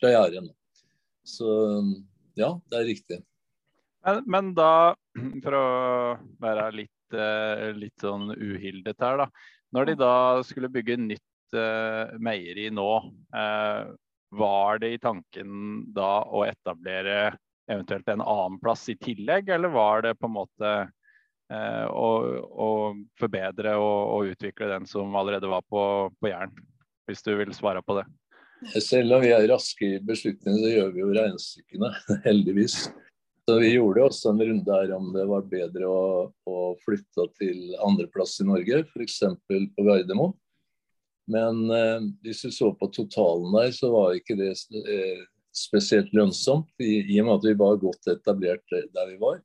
fra 0.00 0.12
Jæren. 0.14 0.50
Så 1.26 1.50
ja, 2.38 2.50
det 2.70 2.80
er 2.80 2.88
riktig. 2.90 3.20
Men, 4.06 4.22
men, 4.30 4.50
da, 4.54 4.94
for 5.42 5.58
å 5.58 5.68
være 6.42 6.66
litt, 6.82 7.14
eh, 7.14 7.70
litt 7.74 8.02
sånn 8.02 8.30
uhildet 8.34 9.02
her, 9.02 9.22
da. 9.24 9.30
Når 9.74 9.90
de 9.90 9.96
da 9.98 10.16
skulle 10.46 10.70
bygge 10.72 10.94
nytt 11.02 11.56
uh, 11.58 12.14
meieri 12.22 12.68
nå, 12.70 12.90
uh, 13.34 13.88
var 14.36 14.78
det 14.82 14.92
i 14.94 15.00
tanken 15.02 15.82
da 15.94 16.22
å 16.30 16.44
etablere 16.46 17.34
eventuelt 17.66 18.08
en 18.08 18.22
annen 18.22 18.60
plass 18.60 18.88
i 18.88 18.96
tillegg, 18.96 19.48
eller 19.48 19.72
var 19.74 20.02
det 20.06 20.14
på 20.18 20.28
en 20.28 20.36
måte 20.36 20.72
eh, 21.52 21.86
å, 21.86 22.10
å, 22.66 22.68
forbedre 23.20 23.76
og, 23.80 23.98
og, 24.12 24.30
utvikle 24.34 24.70
den 24.70 24.86
som 24.90 25.16
allerede 25.18 25.50
var 25.50 25.64
på, 25.68 25.82
på 26.20 26.30
Jæren? 26.30 26.54
Hvis 27.06 27.22
du 27.22 27.36
vil 27.38 27.52
svare 27.54 27.82
på 27.86 28.00
det. 28.00 28.06
Selv 28.82 29.14
om 29.14 29.20
vi 29.22 29.30
er 29.30 29.44
raske 29.50 29.86
i 29.86 29.98
beslutningene, 30.02 30.62
så 30.62 30.72
gjør 30.72 30.94
vi 30.94 31.02
jo 31.04 31.12
regnestykkene, 31.14 31.90
heldigvis. 32.26 32.78
Så 33.46 33.60
Vi 33.62 33.76
gjorde 33.76 34.08
også 34.08 34.32
en 34.32 34.42
runde 34.42 34.78
her 34.80 34.90
om 34.96 35.12
det 35.14 35.26
var 35.30 35.44
bedre 35.46 35.86
å, 35.86 36.00
å 36.50 36.62
flytte 36.82 37.28
til 37.38 37.76
andreplass 37.84 38.40
i 38.42 38.48
Norge, 38.48 38.80
f.eks. 38.88 39.20
på 39.46 39.86
Gardermoen. 39.86 40.34
Men 41.30 41.70
eh, 41.74 42.08
hvis 42.22 42.44
vi 42.46 42.52
så 42.54 42.72
på 42.78 42.88
totalen 42.94 43.54
der, 43.54 43.70
så 43.74 43.90
var 43.94 44.18
ikke 44.18 44.36
det 44.38 44.52
eh, 44.54 45.22
spesielt 45.56 46.12
lønnsomt, 46.16 46.68
i, 46.82 47.00
i, 47.06 47.20
og 47.20 47.28
med 47.28 47.38
at 47.38 47.46
vi 47.48 47.54
var 47.60 47.78
godt 47.80 48.10
etablert 48.12 48.64
der 48.72 49.12
vi 49.12 49.20
var. 49.20 49.40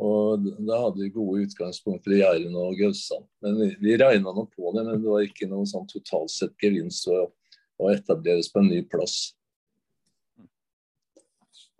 Og 0.00 0.46
da 0.64 0.78
hadde 0.86 1.02
vi 1.02 1.10
gode 1.12 1.44
utgangspunkter 1.44 2.14
i 2.16 2.22
Jæren 2.22 2.54
og 2.56 2.78
Gausand. 2.78 3.26
Men 3.44 3.58
vi, 3.60 3.68
vi 3.82 3.98
regna 4.00 4.32
nå 4.32 4.46
på 4.54 4.72
det, 4.72 4.86
men 4.86 5.02
det 5.02 5.10
var 5.10 5.26
ikke 5.26 5.50
noe 5.50 5.68
sånn 5.68 5.84
totalt 5.90 6.32
sett 6.32 6.56
gevinst 6.62 7.10
å, 7.12 7.26
å 7.80 7.92
etableres 7.92 8.48
på 8.52 8.62
en 8.62 8.72
ny 8.72 8.80
plass. 8.88 9.34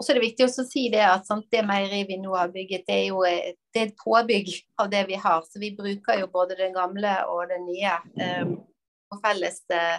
Og 0.00 0.04
så 0.04 0.12
er 0.12 0.16
det 0.16 0.28
viktig 0.30 0.46
å 0.46 0.64
si 0.64 0.86
det 0.92 1.02
at 1.04 1.26
sant, 1.28 1.44
det 1.52 1.60
meieriet 1.68 2.08
vi 2.08 2.16
nå 2.20 2.32
har 2.32 2.52
bygget, 2.52 2.86
det 2.88 2.94
er 2.94 3.06
jo 3.10 3.20
det 3.24 3.80
er 3.82 3.88
et 3.90 3.98
påbygg 4.00 4.48
av 4.80 4.88
det 4.92 5.02
vi 5.10 5.18
har. 5.20 5.44
Så 5.44 5.60
vi 5.60 5.74
bruker 5.76 6.22
jo 6.22 6.28
både 6.32 6.56
det 6.56 6.70
gamle 6.76 7.12
og 7.28 7.42
det 7.50 7.58
nye 7.66 7.96
eh, 8.16 8.54
på 9.10 9.18
felles 9.24 9.60
eh, 9.70 9.98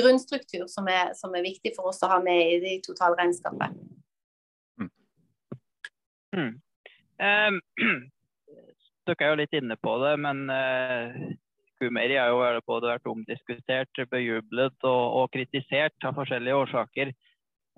grunnstruktur, 0.00 0.66
som 0.70 0.88
er, 0.88 1.12
som 1.18 1.34
er, 1.34 1.44
viktig 1.46 1.74
for 1.76 1.90
oss 1.90 2.02
å 2.04 2.10
ha 2.12 2.18
med 2.22 2.40
i 2.54 2.60
det 2.62 2.74
totalregnskapet. 2.86 3.74
Mm. 4.80 4.90
Mm. 6.36 6.52
Um, 7.22 7.60
dere 9.08 9.26
er 9.26 9.32
jo 9.32 9.40
litt 9.42 9.56
inne 9.58 9.78
på 9.82 9.96
det, 10.04 10.14
men 10.22 10.44
uh, 10.50 11.18
Kumeri 11.82 12.18
har 12.20 12.30
jo 12.30 12.62
både 12.68 12.92
vært 12.94 13.10
omdiskutert, 13.10 14.04
bejublet 14.10 14.78
og, 14.86 15.02
og 15.22 15.32
kritisert 15.34 16.06
av 16.06 16.16
forskjellige 16.20 16.62
årsaker. 16.62 17.12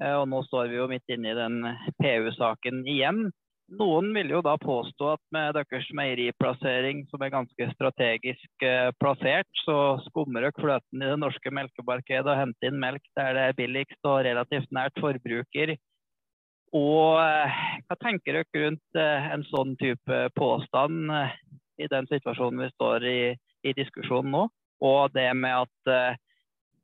Uh, 0.02 0.20
og 0.20 0.28
nå 0.28 0.42
står 0.50 0.68
vi 0.68 0.80
jo 0.82 0.90
midt 0.90 1.16
inne 1.16 1.32
i 1.32 1.38
den 1.38 1.62
PU-saken 2.02 2.84
igjen. 2.84 3.26
Noen 3.72 4.10
vil 4.12 4.28
jo 4.28 4.42
da 4.44 4.58
påstå 4.60 5.14
at 5.14 5.22
med 5.32 5.54
deres 5.56 5.86
meieriplassering, 5.96 7.06
som 7.08 7.22
er 7.24 7.32
ganske 7.32 7.68
strategisk 7.72 8.64
eh, 8.66 8.90
plassert, 9.00 9.48
så 9.64 9.96
skummer 10.04 10.44
dere 10.44 10.56
fløten 10.58 11.00
i 11.00 11.08
det 11.08 11.16
norske 11.22 11.52
melkemarkedet 11.54 12.28
og 12.28 12.40
henter 12.42 12.68
inn 12.68 12.82
melk 12.82 13.04
der 13.16 13.32
det 13.32 13.46
er 13.48 13.56
billigst 13.56 14.10
og 14.10 14.20
relativt 14.26 14.68
nært 14.74 15.00
forbruker. 15.00 15.74
Og 16.76 17.22
eh, 17.22 17.62
hva 17.88 17.98
tenker 18.02 18.42
dere 18.42 18.66
rundt 18.66 19.00
en 19.00 19.46
sånn 19.48 19.72
type 19.80 20.20
påstand 20.36 21.08
i 21.80 21.88
den 21.90 22.10
situasjonen 22.12 22.66
vi 22.66 22.70
står 22.74 23.08
i, 23.08 23.18
i 23.64 23.74
diskusjonen 23.80 24.36
nå? 24.36 24.44
Og 24.84 25.16
det 25.16 25.30
med 25.40 25.64
at 25.64 26.20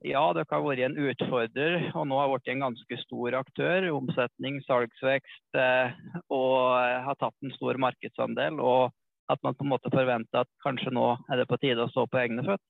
ja, 0.01 0.23
dere 0.33 0.49
har 0.49 0.63
vært 0.65 0.81
en 0.87 0.97
utfordrer, 0.97 1.75
og 1.93 2.07
nå 2.09 2.17
har 2.17 2.31
blitt 2.33 2.49
en 2.55 2.65
ganske 2.65 2.99
stor 3.03 3.37
aktør. 3.37 3.91
Omsetning, 3.99 4.61
salgsvekst 4.65 5.61
eh, 5.61 5.93
og 6.33 6.57
har 7.05 7.19
tatt 7.21 7.37
en 7.45 7.53
stor 7.59 7.77
markedsandel. 7.85 8.61
Og 8.65 8.89
at 9.31 9.43
man 9.45 9.55
på 9.55 9.67
en 9.67 9.73
måte 9.75 9.93
forventer 9.93 10.43
at 10.43 10.51
kanskje 10.65 10.93
nå 10.97 11.13
er 11.31 11.43
det 11.43 11.49
på 11.51 11.59
tide 11.63 11.85
å 11.85 11.93
stå 11.93 12.07
på 12.11 12.23
egne 12.23 12.47
føtter. 12.47 12.67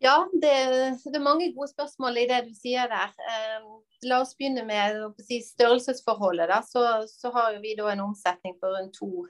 Ja, 0.00 0.16
det, 0.32 0.52
det, 1.04 1.12
er 1.12 1.22
mange 1.22 1.50
gode 1.52 1.68
spørsmål 1.74 2.22
i 2.22 2.28
det 2.28 2.40
du 2.48 2.54
sier 2.56 2.88
der. 2.88 3.12
Eh, 3.30 3.66
la 4.08 4.22
oss 4.24 4.32
begynne 4.36 4.64
med 4.64 5.02
si, 5.20 5.42
størrelsesforholdet. 5.44 6.54
Så, 6.66 6.84
så 7.06 7.32
har 7.36 7.58
vi 7.60 7.74
en 7.76 8.06
omsetning 8.06 8.56
på 8.58 8.72
rundt 8.72 8.96
to 8.96 9.26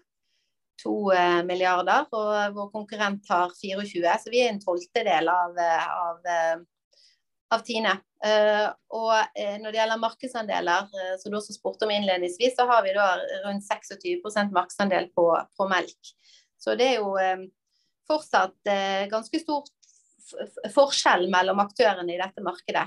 2 0.82 1.12
eh, 1.14 1.40
milliarder, 1.46 2.06
og 2.16 2.56
vår 2.56 2.68
konkurrent 2.74 3.28
har 3.30 3.52
24, 3.56 4.14
så 4.22 4.32
vi 4.32 4.44
er 4.44 4.52
en 4.52 4.62
tolvtedel 4.62 5.30
av, 5.32 5.58
eh, 5.58 5.88
av, 6.04 6.30
eh, 6.34 6.62
av 7.56 7.66
Tine. 7.66 7.98
og 8.20 9.12
når 9.40 9.72
det 9.72 9.78
gjelder 9.78 9.98
markedsandeler, 9.98 10.90
som 11.18 11.32
du 11.32 11.38
også 11.38 11.54
spurte 11.54 11.86
om 11.86 11.90
innledningsvis, 11.94 12.52
så 12.52 12.66
har 12.68 12.82
vi 12.84 12.92
da 12.92 13.14
rundt 13.46 13.64
26% 13.64 14.52
markedsandel 14.52 15.08
på, 15.16 15.24
på, 15.56 15.68
melk. 15.70 16.10
Så 16.60 16.76
det 16.76 16.90
er 16.90 17.00
jo 17.00 17.14
fortsatt 18.06 18.60
ganske 19.08 19.40
stort 19.40 19.72
forskjell 20.76 21.30
mellom 21.32 21.64
aktørene 21.64 22.12
i 22.12 22.20
dette 22.20 22.44
markedet. 22.44 22.84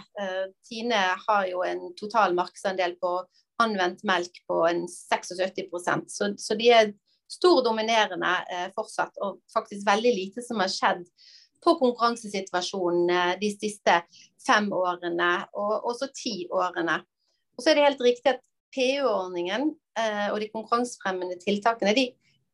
Tine 0.69 1.01
har 1.25 1.49
jo 1.49 1.65
en 1.65 1.89
total 1.97 2.37
markedsandel 2.37 2.93
på 3.01 3.17
anvendt 3.63 4.05
melk 4.05 4.37
på 4.47 4.61
en 4.67 4.85
76% 4.85 6.13
så, 6.13 6.29
så 6.37 6.57
de 6.59 6.69
er 6.77 6.93
stor 7.33 7.63
dominerende 7.65 8.33
eh, 8.51 8.67
fortsatt, 8.75 9.17
og 9.25 9.41
faktisk 9.53 9.85
veldig 9.87 10.13
lite 10.15 10.43
som 10.45 10.61
har 10.63 10.71
skjedd 10.71 11.05
på 11.63 11.75
konkurransesituasjonen 11.79 13.11
eh, 13.13 13.33
de 13.41 13.51
siste 13.55 13.99
fem 14.45 14.69
årene, 14.75 15.31
og 15.59 15.89
også 15.93 16.11
ti 16.15 16.35
årene. 16.51 16.99
Og 17.57 17.63
så 17.63 17.71
er 17.71 17.79
det 17.79 17.87
helt 17.87 18.03
riktig 18.03 18.33
at 18.35 18.43
PU-ordningen 18.73 19.71
eh, 19.99 20.27
og 20.31 20.39
de 20.41 20.49
konkurransefremmende 20.53 21.37
tiltakene 21.43 21.93
de, 21.97 22.07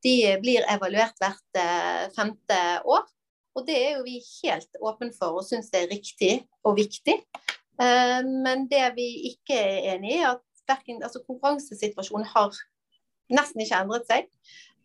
de 0.04 0.16
blir 0.44 0.68
evaluert 0.72 1.18
hvert 1.22 1.60
eh, 1.62 2.10
femte 2.16 2.60
år. 2.86 3.08
Og 3.58 3.66
det 3.68 3.78
er 3.78 3.98
jo 3.98 4.06
vi 4.06 4.20
helt 4.22 4.80
åpne 4.80 5.12
for 5.16 5.40
og 5.40 5.48
syns 5.48 5.72
er 5.76 5.90
riktig 5.92 6.44
og 6.68 6.78
viktig. 6.80 7.18
Eh, 7.80 8.20
men 8.28 8.68
det 8.72 8.86
vi 8.98 9.10
ikke 9.34 9.58
er 9.58 9.96
enig 9.96 10.18
i, 10.18 10.22
er 10.22 10.36
at 10.36 10.46
verken, 10.70 11.02
altså 11.04 11.24
konkurransesituasjonen 11.26 12.28
har 12.36 12.56
nesten 13.34 13.64
ikke 13.64 13.80
endret 13.84 14.10
seg. 14.10 14.28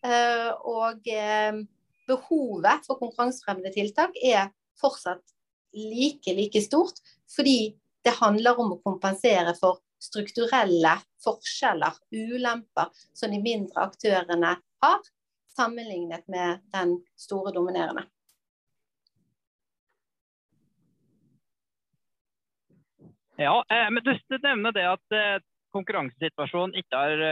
Eh, 0.04 0.50
og 0.68 1.08
eh, 1.08 1.62
behovet 2.08 2.84
for 2.84 3.00
konkurransefremmende 3.00 3.72
tiltak 3.72 4.16
er 4.20 4.50
fortsatt 4.80 5.22
like, 5.72 6.34
like 6.36 6.60
stort. 6.60 7.00
Fordi 7.36 7.72
det 8.04 8.18
handler 8.18 8.60
om 8.60 8.74
å 8.74 8.82
kompensere 8.84 9.54
for 9.56 9.80
strukturelle 10.02 10.98
forskjeller, 11.24 11.96
ulemper, 12.12 12.90
som 13.16 13.32
de 13.32 13.40
mindre 13.40 13.86
aktørene 13.88 14.58
har, 14.84 15.06
sammenlignet 15.56 16.26
med 16.28 16.60
den 16.74 16.98
store 17.16 17.54
dominerende. 17.54 18.04
Ja, 23.40 23.56
eh, 23.72 23.88
men 23.88 24.04
du, 24.04 24.12
nevner 24.36 24.76
det 24.76 24.84
at 24.92 25.16
konkurransesituasjonen 25.74 26.76
ikke 26.78 27.00
har 27.00 27.22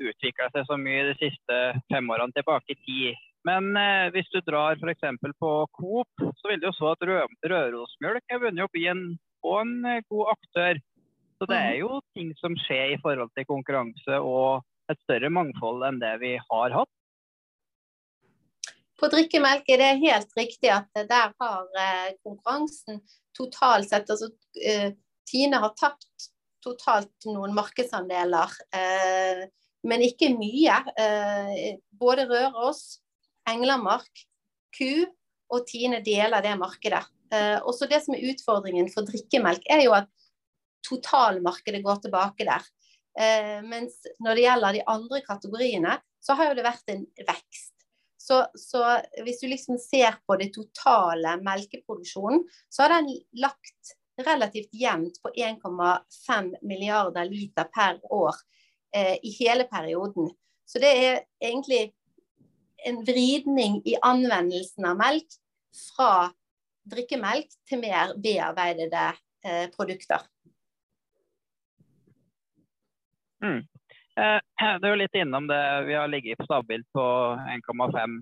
utvikla 0.00 0.50
seg 0.54 0.66
så 0.68 0.78
mye 0.80 1.06
de 1.10 1.16
siste 1.20 1.58
fem 1.92 2.10
årene 2.14 2.34
tilbake 2.36 2.74
i 2.74 2.78
tid. 2.86 3.24
Men 3.48 3.70
eh, 3.78 4.10
hvis 4.14 4.28
du 4.32 4.40
drar 4.46 4.78
f.eks. 4.78 5.06
på 5.40 5.52
Coop, 5.78 6.26
så 6.40 6.50
vil 6.50 6.60
du 6.60 6.68
jo 6.68 6.74
så 6.76 6.92
at 6.92 7.04
Rø 7.08 7.20
Rørosmjølk 7.52 8.34
er 8.34 8.42
vunnet 8.42 8.66
opp 8.66 8.78
i 8.78 8.88
en, 8.90 9.04
og 9.46 9.60
en 9.62 9.74
eh, 9.88 10.04
god 10.10 10.34
aktør. 10.34 10.80
Så 11.38 11.46
det 11.46 11.58
er 11.58 11.76
jo 11.84 12.00
ting 12.18 12.32
som 12.40 12.56
skjer 12.66 12.96
i 12.96 13.00
forhold 13.02 13.30
til 13.38 13.46
konkurranse 13.46 14.18
og 14.18 14.64
et 14.90 14.98
større 15.04 15.30
mangfold 15.30 15.84
enn 15.86 16.00
det 16.02 16.16
vi 16.22 16.32
har 16.40 16.74
hatt. 16.74 16.90
På 18.98 19.06
drikkemelk 19.12 19.68
er 19.70 19.78
det 19.78 19.90
helt 20.02 20.32
riktig 20.34 20.72
at 20.74 20.90
der 21.06 21.30
har 21.38 21.78
eh, 21.78 22.16
konkurransen 22.26 22.98
totalt 23.36 23.86
sett 23.92 24.10
altså, 24.10 24.32
eh, 24.58 24.90
Tine 25.28 25.60
har 25.62 25.74
tapt 25.78 26.30
totalt 26.64 27.28
noen 27.28 27.52
markedsandeler. 27.54 28.54
Eh, 28.74 29.44
men 29.86 30.02
ikke 30.06 30.32
mye. 30.34 30.80
Eh, 30.98 31.76
både 31.90 32.26
Røros, 32.30 32.98
Englandmark, 33.48 34.24
Ku 34.74 35.06
og 35.54 35.64
Tine 35.68 36.02
deler 36.04 36.44
det 36.44 36.56
markedet. 36.60 37.04
Eh, 37.32 37.56
også 37.62 37.88
det 37.90 38.00
som 38.04 38.16
er 38.16 38.26
utfordringen 38.32 38.90
for 38.92 39.06
drikkemelk, 39.08 39.64
er 39.70 39.84
jo 39.84 39.94
at 39.96 40.10
totalmarkedet 40.86 41.82
går 41.84 42.04
tilbake 42.04 42.46
der. 42.48 42.64
Eh, 43.18 43.58
mens 43.66 43.98
når 44.22 44.38
det 44.38 44.46
gjelder 44.46 44.78
de 44.78 44.86
andre 44.94 45.22
kategoriene, 45.26 45.98
så 46.20 46.36
har 46.38 46.50
jo 46.50 46.58
det 46.58 46.66
vært 46.66 46.94
en 46.94 47.04
vekst. 47.28 47.74
Så, 48.18 48.42
så, 48.58 48.82
hvis 49.24 49.40
du 49.40 49.46
liksom 49.48 49.78
ser 49.80 50.18
på 50.28 50.36
det 50.36 50.50
totale 50.52 51.38
melkeproduksjonen, 51.40 52.42
så 52.68 52.84
har 52.84 52.98
den 52.98 53.14
lagt 53.40 53.94
relativt 54.26 54.74
jevnt 54.74 55.20
på 55.22 55.30
1,5 55.32 56.50
milliarder 56.66 57.28
liter 57.30 57.68
per 57.72 58.00
år 58.12 58.36
i 58.96 59.30
hele 59.36 59.66
perioden. 59.68 60.30
Så 60.68 60.80
det 60.80 60.88
er 60.88 61.18
egentlig 61.44 61.90
en 62.86 63.02
vridning 63.04 63.82
i 63.88 63.96
anvendelsen 64.04 64.84
av 64.88 64.96
melk 65.00 65.26
fra 65.96 66.30
drikkemelk 66.88 67.48
til 67.68 67.78
mer 67.82 68.14
bearbeidede 68.22 69.06
eh, 69.44 69.66
produkter. 69.74 70.20
Mm. 73.44 73.60
Eh, 74.18 74.40
det 74.80 74.88
er 74.88 75.02
litt 75.02 75.16
innom 75.18 75.44
det. 75.50 75.62
Vi 75.88 75.94
har 75.98 76.08
ligget 76.10 76.46
stabilt 76.46 76.88
på 76.96 77.04
1,5. 77.58 78.12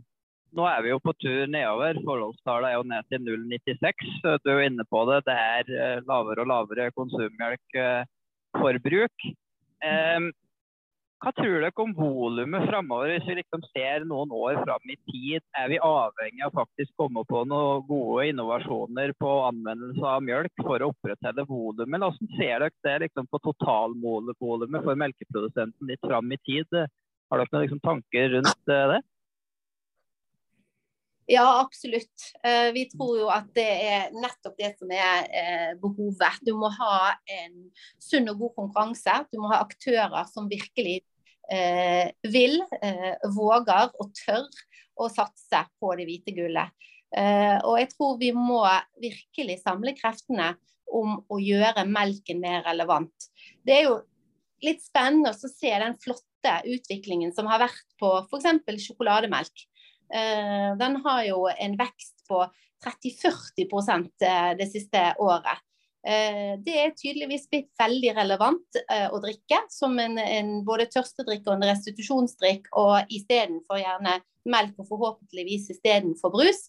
Nå 0.56 0.62
er 0.70 0.80
vi 0.84 0.88
jo 0.92 0.98
på 1.04 1.12
tur 1.20 1.42
nedover. 1.52 1.92
Forholdstallet 2.06 2.68
er 2.70 2.76
jo 2.78 2.88
ned 2.88 3.02
til 3.10 3.20
0,96. 3.26 4.00
Du 4.44 4.48
er 4.50 4.54
jo 4.54 4.68
inne 4.70 4.84
på 4.88 4.98
det. 5.10 5.18
Det 5.28 5.36
er 5.36 5.64
eh, 5.76 6.04
lavere 6.08 6.40
og 6.44 6.50
lavere 6.52 6.94
konsummelkforbruk. 6.96 9.16
Hva 11.26 11.32
tror 11.34 11.56
dere 11.58 11.82
om 11.82 11.90
volumet 11.90 12.68
framover, 12.68 13.08
hvis 13.10 13.24
vi 13.26 13.34
liksom 13.40 13.64
ser 13.72 14.04
noen 14.06 14.30
år 14.30 14.60
fram 14.60 14.92
i 14.92 14.94
tid? 15.10 15.42
Er 15.58 15.72
vi 15.72 15.80
avhengig 15.82 16.44
av 16.46 16.52
faktisk 16.54 16.92
komme 17.02 17.24
på 17.26 17.40
noen 17.50 17.82
gode 17.88 18.28
innovasjoner 18.30 19.10
på 19.18 19.32
anvendelse 19.48 20.06
av 20.06 20.22
mjølk 20.22 20.62
for 20.62 20.78
å 20.78 20.92
opprettholde 20.92 21.42
volumet? 21.48 22.04
Hvordan 22.04 22.30
ser 22.36 22.62
dere 22.62 22.70
det 22.86 22.94
liksom 23.08 23.26
på 23.26 23.40
totalvolumet 23.42 24.38
for 24.86 25.02
melkeprodusenten 25.02 25.90
litt 25.90 26.06
fram 26.06 26.30
i 26.30 26.38
tid? 26.46 26.78
Har 27.26 27.42
dere 27.42 27.54
noen 27.56 27.66
liksom 27.66 27.82
tanker 27.88 28.30
rundt 28.36 28.74
eh, 28.76 28.86
det? 28.94 29.00
Ja, 31.26 31.48
absolutt. 31.58 32.28
Eh, 32.46 32.70
vi 32.70 32.86
tror 32.94 33.18
jo 33.18 33.26
at 33.34 33.50
det 33.58 33.66
er 33.66 34.14
nettopp 34.14 34.54
det 34.62 34.76
som 34.78 34.94
er 34.94 35.26
eh, 35.26 35.74
behovet. 35.82 36.38
Du 36.46 36.54
må 36.54 36.70
ha 36.78 37.16
en 37.40 37.58
sunn 37.98 38.30
og 38.30 38.46
god 38.46 38.56
konkurranse. 38.62 39.18
Du 39.34 39.42
må 39.42 39.50
ha 39.50 39.58
aktører 39.66 40.22
som 40.30 40.46
virkelig 40.46 41.00
eh, 41.52 42.10
vil, 42.32 42.58
våger 43.36 43.92
og 44.00 44.12
tør 44.16 44.46
å 44.96 45.08
satse 45.12 45.62
på 45.80 45.92
det 45.98 46.06
hvite 46.08 46.34
gullet. 46.36 46.72
Og 47.16 47.76
jeg 47.78 47.88
tror 47.92 48.16
vi 48.18 48.32
må 48.34 48.64
virkelig 49.00 49.60
samle 49.62 49.92
kreftene 49.96 50.50
om 50.92 51.20
å 51.32 51.38
gjøre 51.40 51.86
melken 51.88 52.40
mer 52.42 52.64
relevant. 52.66 53.28
Det 53.64 53.76
er 53.76 53.86
jo 53.86 53.96
litt 54.64 54.82
spennende 54.84 55.32
å 55.32 55.50
se 55.50 55.72
den 55.82 55.96
flotte 56.02 56.54
utviklingen 56.66 57.32
som 57.36 57.48
har 57.50 57.62
vært 57.66 57.96
på 58.00 58.12
f.eks. 58.24 58.86
sjokolademelk. 58.88 59.66
Eh, 60.14 60.70
den 60.78 61.00
har 61.04 61.22
jo 61.26 61.46
en 61.50 61.76
vekst 61.78 62.26
på 62.28 62.44
30-40 62.84 64.10
eh, 64.22 64.52
det 64.58 64.68
siste 64.70 65.02
året. 65.22 65.62
Eh, 66.06 66.54
det 66.62 66.76
er 66.78 66.94
tydeligvis 66.94 67.48
blitt 67.50 67.72
veldig 67.80 68.12
relevant 68.14 68.78
eh, 68.84 69.08
å 69.10 69.18
drikke 69.22 69.58
som 69.72 69.96
en, 69.98 70.20
en 70.22 70.52
både 70.66 70.86
tørstedrikk 70.92 71.48
og 71.48 71.56
en 71.56 71.66
restitusjonsdrikk, 71.72 72.70
og 72.78 73.10
istedenfor 73.10 73.80
gjerne 73.82 74.20
melk 74.46 74.78
og 74.78 74.86
forhåpentligvis 74.92 75.72
istedenfor 75.74 76.30
brus. 76.36 76.68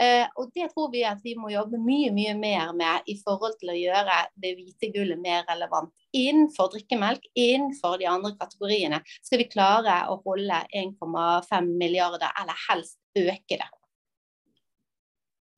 Eh, 0.00 0.24
og 0.40 0.48
det 0.56 0.70
tror 0.72 0.88
vi 0.94 1.04
at 1.06 1.20
vi 1.22 1.36
må 1.38 1.52
jobbe 1.52 1.78
mye 1.78 2.08
mye 2.14 2.32
mer 2.38 2.72
med 2.76 3.10
i 3.12 3.18
forhold 3.20 3.58
til 3.60 3.74
å 3.74 3.76
gjøre 3.76 4.16
det 4.40 4.54
hvite 4.56 4.90
gullet 4.96 5.20
mer 5.20 5.44
relevant. 5.50 5.92
Innenfor 6.16 6.72
drikkemelk, 6.72 7.28
innenfor 7.38 8.00
de 8.00 8.08
andre 8.10 8.32
kategoriene, 8.40 9.02
skal 9.20 9.44
vi 9.44 9.50
klare 9.52 10.00
å 10.10 10.18
holde 10.24 10.64
1,5 10.72 11.70
milliarder, 11.76 12.32
eller 12.40 12.64
helst 12.70 12.98
øke 13.20 13.60
det. 13.60 13.70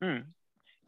Mm. 0.02 0.22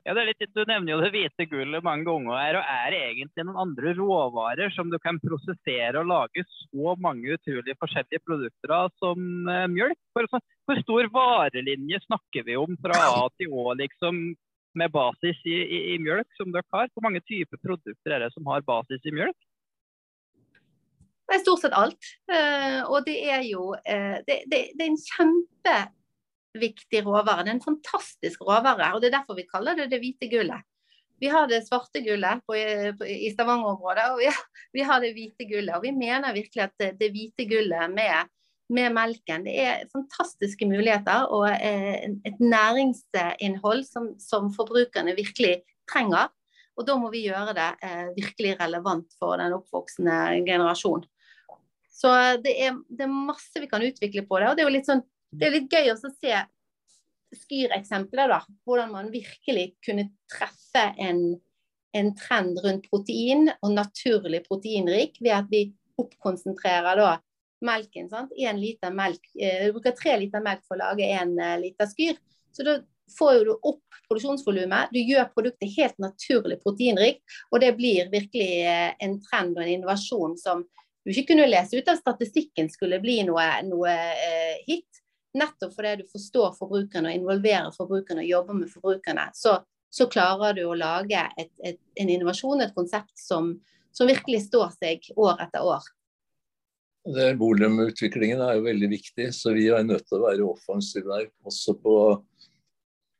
Ja, 0.04 0.12
det 0.12 0.20
er 0.20 0.28
litt, 0.28 0.50
Du 0.52 0.60
nevner 0.68 0.92
jo 0.92 1.00
det 1.00 1.12
hvite 1.14 1.46
gullet 1.48 1.84
mange 1.84 2.04
ganger. 2.04 2.36
her, 2.36 2.58
og 2.60 2.64
Er 2.68 2.90
det 2.92 3.00
egentlig 3.08 3.44
noen 3.46 3.62
andre 3.62 3.94
råvarer 3.96 4.74
som 4.76 4.90
du 4.92 4.98
kan 5.00 5.16
prosessere 5.18 6.02
og 6.02 6.10
lage 6.10 6.44
så 6.44 6.92
mange 7.00 7.38
utrolig 7.38 7.76
forskjellige 7.80 8.20
produkter 8.20 8.74
av 8.76 8.92
som 9.00 9.48
eh, 9.48 9.64
mjølk? 9.72 9.96
For, 10.12 10.28
så, 10.28 10.42
hvor 10.68 10.82
stor 10.82 11.08
varelinje 11.14 12.02
snakker 12.04 12.44
vi 12.44 12.56
om 12.60 12.76
fra 12.84 13.00
A 13.00 13.24
til 13.40 13.48
Å 13.48 13.72
liksom, 13.80 14.36
med 14.76 14.92
basis 14.92 15.40
i, 15.48 15.56
i, 15.56 15.80
i, 15.94 15.98
mjølk 16.04 16.28
som 16.36 16.52
dere 16.52 16.68
har? 16.76 16.92
Hvor 16.92 17.08
mange 17.08 17.24
typer 17.24 17.56
produkter 17.64 18.12
er 18.12 18.26
det 18.26 18.32
som 18.36 18.44
har 18.52 18.60
basis 18.60 19.00
i 19.08 19.14
mjølk? 19.14 19.40
Er 21.32 21.40
stort 21.40 21.64
sett 21.64 21.72
alt. 21.72 21.96
Uh, 22.28 22.84
og 22.92 23.06
det 23.08 23.16
er 23.24 23.40
jo 23.48 23.72
uh, 23.72 24.16
det, 24.28 24.42
det, 24.52 24.66
det 24.76 24.84
er 24.84 24.90
en 24.90 25.00
kjempe 25.00 25.76
viktig 26.60 27.02
råvare. 27.06 27.44
Det 27.44 27.52
er 27.52 27.58
en 27.58 27.64
fantastisk 27.64 28.44
råvare, 28.46 28.92
og 28.94 29.02
det 29.02 29.10
er 29.10 29.18
derfor 29.18 29.38
vi 29.38 29.48
kaller 29.48 29.78
det 29.78 29.90
det 29.92 30.00
hvite 30.02 30.30
gullet. 30.32 30.66
Vi 31.22 31.30
har 31.30 31.46
det 31.48 31.62
svarte 31.64 32.02
gullet 32.04 32.42
på, 32.46 32.56
på, 32.98 33.06
i 33.06 33.30
Stavanger-området, 33.32 34.06
og 34.12 34.18
vi 34.20 34.30
vi 34.74 34.82
har, 34.82 35.00
det 35.00 35.14
hvite 35.14 35.46
gullet. 35.48 35.76
Og 35.76 35.84
vi 35.84 35.92
mener 35.94 36.34
virkelig 36.34 36.64
at 36.66 36.74
det, 36.80 36.94
det 36.98 37.12
hvite 37.14 37.46
gullet 37.50 37.92
med, 37.92 38.30
med, 38.74 38.90
melken 38.96 39.46
det 39.46 39.54
er 39.62 39.84
fantastiske 39.92 40.66
muligheter 40.66 41.28
og 41.30 41.46
eh, 41.52 42.10
et 42.26 42.40
næringsinnhold 42.42 43.84
som, 43.86 44.10
som, 44.18 44.50
forbrukerne 44.56 45.14
virkelig 45.16 45.60
trenger. 45.90 46.32
Og 46.74 46.86
da 46.88 46.98
må 46.98 47.12
vi 47.14 47.22
gjøre 47.28 47.54
det 47.54 47.70
eh, 47.86 48.08
virkelig 48.16 48.56
relevant 48.58 49.14
for 49.20 49.38
den 49.38 49.54
oppvoksende 49.54 50.42
generasjon. 50.46 51.06
Så 51.94 52.10
det 52.42 52.56
er, 52.66 52.74
det 52.90 53.06
er 53.06 53.14
masse 53.30 53.60
vi 53.62 53.70
kan 53.70 53.84
utvikle 53.86 54.26
på 54.26 54.40
det. 54.42 54.48
og 54.48 54.56
det 54.56 54.64
er 54.64 54.68
jo 54.68 54.74
litt 54.74 54.90
sånn 54.90 55.04
det 55.38 55.48
er 55.48 55.56
litt 55.56 55.72
gøy 55.72 55.92
å 55.92 55.98
se 56.00 56.42
Skyr-eksempler, 57.34 58.30
da. 58.30 58.40
Hvordan 58.62 58.92
man 58.94 59.10
virkelig 59.10 59.72
kunne 59.82 60.06
treffe 60.30 60.84
en, 61.02 61.22
en 61.96 62.10
trend 62.18 62.60
rundt 62.62 62.86
protein, 62.92 63.48
og 63.58 63.74
naturlig 63.74 64.44
proteinrik, 64.46 65.18
ved 65.18 65.34
at 65.34 65.50
vi 65.50 65.64
oppkonsentrerer 65.98 67.00
da 67.00 67.16
melken. 67.64 68.08
sant? 68.10 68.32
En 68.38 68.60
liter 68.60 68.94
melk, 68.94 69.26
eh, 69.40 69.66
Du 69.66 69.76
bruker 69.78 69.96
tre 69.98 70.16
liter 70.20 70.42
melk 70.44 70.62
for 70.68 70.76
å 70.76 70.84
lage 70.84 71.10
en 71.10 71.38
eh, 71.38 71.58
liter 71.62 71.90
skyr. 71.90 72.18
Så 72.54 72.66
da 72.66 72.78
får 73.18 73.44
du 73.44 73.52
opp 73.56 73.98
produksjonsvolumet. 74.08 74.92
Du 74.92 75.00
gjør 75.00 75.30
produktet 75.34 75.74
helt 75.76 75.98
naturlig 76.02 76.60
proteinrikt, 76.62 77.22
og 77.50 77.60
det 77.60 77.74
blir 77.78 78.10
virkelig 78.12 78.50
eh, 78.64 78.94
en 79.04 79.18
trend 79.26 79.58
og 79.58 79.64
en 79.64 79.74
innovasjon 79.76 80.38
som 80.40 80.64
du 81.04 81.12
ikke 81.12 81.34
kunne 81.34 81.48
lese 81.50 81.76
ut 81.76 81.88
av 81.92 82.00
statistikken 82.00 82.70
skulle 82.72 83.00
bli 83.02 83.20
noe, 83.28 83.44
noe 83.68 83.92
eh, 83.92 84.60
hit. 84.68 85.03
Nettopp 85.34 85.74
fordi 85.74 85.96
du 86.02 86.04
forstår 86.12 86.52
forbrukerne 86.58 87.10
og 87.10 87.18
involverer 87.18 87.72
forbrukerne 87.74 88.22
og 88.22 88.30
jobber 88.30 88.58
med 88.60 88.70
forbrukerne, 88.70 89.26
så, 89.34 89.56
så 89.90 90.06
klarer 90.10 90.54
du 90.54 90.62
å 90.68 90.76
lage 90.78 91.20
et, 91.40 91.50
et, 91.66 91.80
en 91.98 92.12
innovasjon, 92.14 92.62
et 92.62 92.74
konsept 92.76 93.14
som, 93.18 93.50
som, 93.90 94.10
virkelig 94.10 94.44
står 94.46 94.76
seg 94.78 95.08
år 95.18 95.42
etter 95.42 95.66
år. 95.66 95.88
Det 97.04 97.32
Volumutviklingen 97.40 98.40
er 98.40 98.56
jo 98.56 98.68
veldig 98.68 98.88
viktig, 98.94 99.26
så 99.36 99.52
vi 99.56 99.66
er 99.68 99.82
nødt 99.84 100.06
til 100.08 100.20
å 100.20 100.28
være 100.28 100.46
offensive 100.46 101.10
der. 101.10 101.26
Også 101.44 101.74
på 101.82 101.96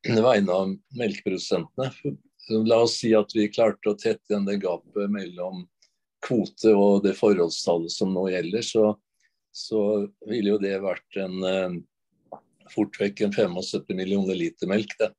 vegne 0.06 0.54
av 0.54 0.72
melkeprodusentene. 0.96 1.90
La 2.64 2.78
oss 2.84 2.98
si 3.00 3.10
at 3.16 3.32
vi 3.34 3.50
klarte 3.52 3.90
å 3.90 3.98
tette 3.98 4.22
igjen 4.30 4.46
det 4.48 4.60
gapet 4.62 5.10
mellom 5.12 5.64
kvote 6.24 6.72
og 6.72 7.02
det 7.04 7.16
forholdstallet 7.18 7.92
som 7.92 8.14
nå 8.14 8.28
gjelder, 8.32 8.64
så, 8.64 8.94
så 9.52 9.82
ville 10.28 10.54
jo 10.54 10.60
det 10.62 10.78
vært 10.84 11.20
en 11.20 11.82
fort 12.72 12.96
vekk 13.00 13.26
en 13.26 13.34
75 13.34 13.92
millioner 13.96 14.38
liter 14.38 14.70
melk. 14.70 14.94
Det. 15.00 15.10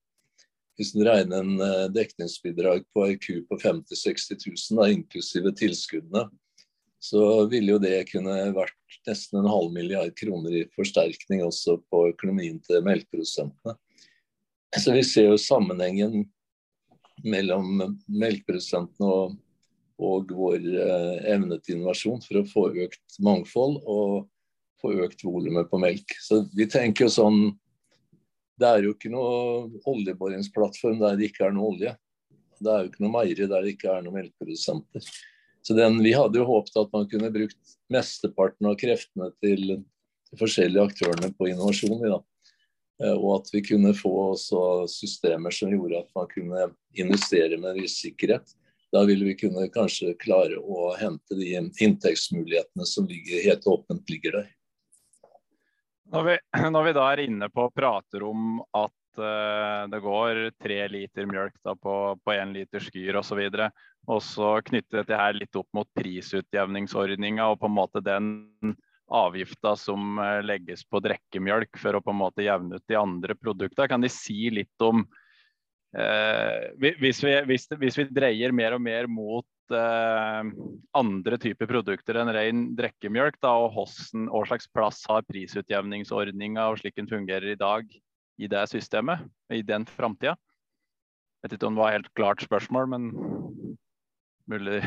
Hvis 0.80 0.94
en 0.96 1.06
regner 1.08 1.44
en 1.44 1.62
eh, 1.64 1.86
dekningsbidrag 1.96 2.84
på 2.94 3.06
ei 3.08 3.20
ku 3.22 3.40
på 3.48 3.60
50 3.62 3.96
000-60 3.96 4.48
000, 4.48 4.80
da, 4.80 4.90
inklusive 4.92 5.54
tilskuddene, 5.56 6.26
så 7.06 7.22
ville 7.52 7.76
jo 7.76 7.82
det 7.82 8.08
kunne 8.10 8.34
vært 8.56 9.00
nesten 9.08 9.40
en 9.40 9.50
halv 9.52 9.74
milliard 9.76 10.14
kroner 10.18 10.56
i 10.62 10.66
forsterkning 10.76 11.44
også 11.46 11.78
på 11.92 12.08
økonomien 12.10 12.58
til 12.66 12.84
melkeprodusentene. 12.86 13.76
Så 14.76 14.96
vi 14.96 15.04
ser 15.08 15.30
jo 15.30 15.40
sammenhengen 15.40 16.26
mellom 17.24 17.98
melkeprodusentene 18.12 19.08
og, 19.08 19.36
og 20.02 20.32
vår 20.36 20.60
eh, 20.60 21.20
evne 21.36 21.60
til 21.62 21.78
innovasjon 21.78 22.24
for 22.26 22.42
å 22.42 22.48
få 22.50 22.66
økt 22.86 23.20
mangfold 23.24 23.80
og 23.86 24.26
få 24.82 24.94
økt 25.06 25.24
volumet 25.26 25.70
på 25.72 25.80
melk. 25.82 26.16
Så 26.22 26.44
vi 26.56 26.68
tenker 26.72 27.08
jo 27.08 27.14
sånn 27.14 27.40
Det 28.56 28.68
er 28.70 28.86
jo 28.86 28.94
ikke 28.96 29.12
noe 29.12 29.82
oljeboringsplattform 29.92 31.02
der 31.02 31.18
det 31.20 31.30
ikke 31.30 31.50
er 31.50 31.56
noe 31.56 31.74
olje. 31.74 31.96
Det 32.64 32.72
er 32.72 32.84
jo 32.84 32.92
ikke 32.92 33.04
noe 33.04 33.16
meieri 33.18 33.48
der 33.52 33.66
det 33.66 33.74
ikke 33.76 33.90
er 33.92 34.06
noen 34.06 34.16
melkeprodusenter. 34.22 35.10
Så 35.66 35.74
den, 35.76 35.98
Vi 36.04 36.14
hadde 36.14 36.40
jo 36.40 36.46
håpet 36.48 36.78
at 36.80 36.94
man 36.94 37.10
kunne 37.10 37.34
brukt 37.34 37.76
mesteparten 37.92 38.70
av 38.70 38.78
kreftene 38.80 39.32
til 39.44 39.66
de 39.74 40.40
forskjellige 40.40 40.88
aktørene 40.92 41.32
på 41.36 41.50
innovasjon. 41.52 42.00
Da. 42.06 42.22
Eh, 43.04 43.16
og 43.16 43.42
at 43.42 43.50
vi 43.54 43.64
kunne 43.66 43.96
få 43.98 44.36
systemer 44.92 45.56
som 45.56 45.74
gjorde 45.74 46.04
at 46.04 46.12
man 46.16 46.30
kunne 46.32 46.70
investere 46.96 47.60
med 47.60 47.82
viss 47.82 47.98
sikkerhet. 48.04 48.56
Da 48.94 49.04
ville 49.04 49.26
vi 49.28 49.36
kunne 49.36 49.68
kanskje 49.74 50.14
klare 50.22 50.60
å 50.62 50.94
hente 50.96 51.36
de 51.36 51.58
inntektsmulighetene 51.58 52.86
som 52.88 53.08
ligger, 53.10 53.44
helt 53.44 53.68
åpent 53.68 54.10
ligger 54.10 54.40
der. 54.40 54.52
Når 56.14 56.24
vi, 56.28 56.38
når 56.76 56.88
vi, 56.88 56.94
da 56.98 57.08
er 57.12 57.24
inne 57.26 57.50
på 57.54 57.68
og 57.70 57.76
prater 57.76 58.26
om 58.28 58.62
at 58.76 59.22
uh, 59.22 59.86
det 59.92 60.02
går 60.04 60.42
tre 60.62 60.80
liter 60.92 61.30
mjølk 61.30 61.58
da, 61.66 61.76
på 61.76 62.36
én 62.36 62.54
liter 62.56 62.84
skyr 62.84 63.22
osv., 63.22 63.42
og 64.06 64.20
så 64.22 64.50
knytte 64.62 65.00
dette 65.00 65.18
her 65.18 65.34
litt 65.34 65.58
opp 65.58 65.70
mot 65.74 65.88
prisutjevningsordninga 65.98 67.48
og 67.50 67.58
på 67.64 67.72
en 67.72 67.74
måte 67.80 68.04
den 68.06 68.28
avgifta 69.06 69.76
som 69.78 70.20
uh, 70.22 70.42
legges 70.46 70.86
på 70.86 71.02
drikkemjølk 71.06 71.78
for 71.82 71.98
å 71.98 72.04
på 72.06 72.14
en 72.14 72.22
måte 72.22 72.46
jevne 72.46 72.78
ut 72.80 72.86
de 72.90 72.98
andre 73.00 73.38
produktene. 73.38 73.90
Kan 73.90 74.06
De 74.06 74.12
si 74.14 74.50
litt 74.54 74.86
om 74.86 75.04
uh, 75.06 76.62
hvis, 76.82 77.24
vi, 77.24 77.36
hvis, 77.50 77.70
hvis 77.82 78.00
vi 78.02 78.10
dreier 78.14 78.54
mer 78.56 78.78
og 78.78 78.82
mer 78.86 79.10
mot 79.10 79.46
eh, 79.46 79.55
andre 79.74 81.38
typer 81.42 81.70
produkter 81.70 82.20
enn 82.22 82.32
ren 82.36 82.66
drikkemjølk, 82.78 83.40
og 83.50 83.72
hvordan, 83.74 84.28
hva 84.30 84.44
slags 84.50 84.68
plass 84.70 85.02
har 85.10 85.26
prisutjevningsordninga 85.30 86.68
og 86.70 86.82
slik 86.82 86.96
den 87.00 87.10
fungerer 87.10 87.54
i 87.54 87.60
dag 87.60 87.88
i 88.38 88.50
det 88.52 88.66
systemet, 88.70 89.24
i 89.50 89.64
den 89.66 89.86
framtida? 89.90 90.36
Vet 91.44 91.54
ikke 91.56 91.70
om 91.70 91.78
det 91.78 91.84
var 91.84 91.96
helt 91.96 92.14
klart 92.18 92.42
spørsmål, 92.42 92.88
men 92.90 93.10
mulig 94.50 94.82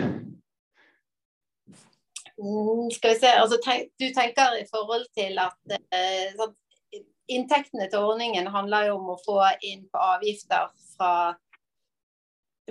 mm, 2.39 2.91
Skal 2.95 3.15
vi 3.15 3.19
se, 3.21 3.35
altså, 3.35 3.59
tenk, 3.65 3.93
Du 3.99 4.09
tenker 4.15 4.59
i 4.59 4.67
forhold 4.71 5.07
til 5.15 5.39
at 5.43 5.79
eh, 5.95 6.35
sånn, 6.39 6.55
inntektene 7.29 7.87
til 7.91 8.09
ordningen 8.09 8.49
handler 8.51 8.89
jo 8.89 8.97
om 8.99 9.13
å 9.13 9.21
få 9.23 9.39
inn 9.67 9.85
på 9.93 10.03
avgifter 10.15 10.71
fra 10.97 11.13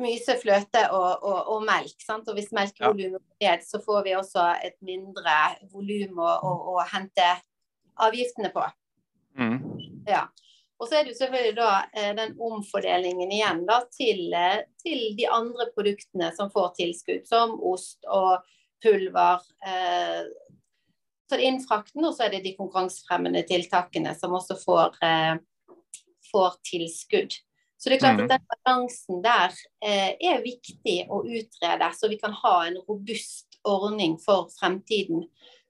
myse, 0.03 0.35
fløte 0.41 0.83
og, 0.95 1.23
og, 1.25 1.37
og 1.53 1.63
melk. 1.67 1.95
Sant? 2.03 2.27
Og 2.29 2.37
hvis 2.37 2.51
melkevolumet 2.55 3.21
går 3.21 3.45
ned, 3.45 3.63
så 3.67 3.81
får 3.83 4.03
vi 4.07 4.15
også 4.17 4.49
et 4.65 4.77
mindre 4.85 5.37
volum 5.71 6.19
å, 6.23 6.33
å, 6.47 6.51
å, 6.73 6.75
hente 6.91 7.29
avgiftene 8.07 8.51
på. 8.53 8.65
Mm. 9.37 9.57
Ja. 10.09 10.27
Og 10.77 10.85
så 10.85 10.99
er 10.99 11.05
det 11.05 11.15
jo 11.15 11.19
selvfølgelig 11.19 11.55
da 11.57 11.71
eh, 11.97 12.11
den 12.17 12.35
omfordelingen 12.47 13.31
igjen 13.33 13.63
da, 13.65 13.79
til, 13.93 14.27
eh, 14.37 14.59
til, 14.83 14.99
de 15.17 15.25
andre 15.33 15.69
produktene 15.73 16.29
som 16.37 16.51
får 16.53 16.75
tilskudd, 16.77 17.25
som 17.29 17.55
ost 17.65 18.05
og 18.05 18.45
pulver. 18.85 19.41
Eh, 19.65 20.27
så 21.27 21.35
er 21.35 21.41
det 21.41 21.49
innfrakten, 21.49 22.05
og 22.05 22.13
så 22.15 22.27
er 22.27 22.35
det 22.35 22.43
de 22.45 22.53
konkurransefremmende 22.59 23.41
tiltakene 23.49 24.13
som 24.15 24.37
også 24.37 24.59
får, 24.61 25.01
eh, 25.03 25.33
får 26.29 26.61
tilskudd. 26.69 27.41
Så 27.77 27.89
det 27.91 27.97
er 27.97 28.01
klart 28.01 28.23
at 28.23 28.31
den 28.31 28.45
balansen 28.51 29.19
der 29.21 29.53
eh, 29.85 30.15
er 30.17 30.41
viktig 30.41 30.97
å 31.13 31.21
utrede, 31.21 31.89
så 31.93 32.09
vi 32.09 32.17
kan 32.17 32.33
ha 32.33 32.55
en 32.65 32.79
robust 32.87 33.59
ordning 33.67 34.17
for 34.21 34.49
fremtiden. 34.57 35.27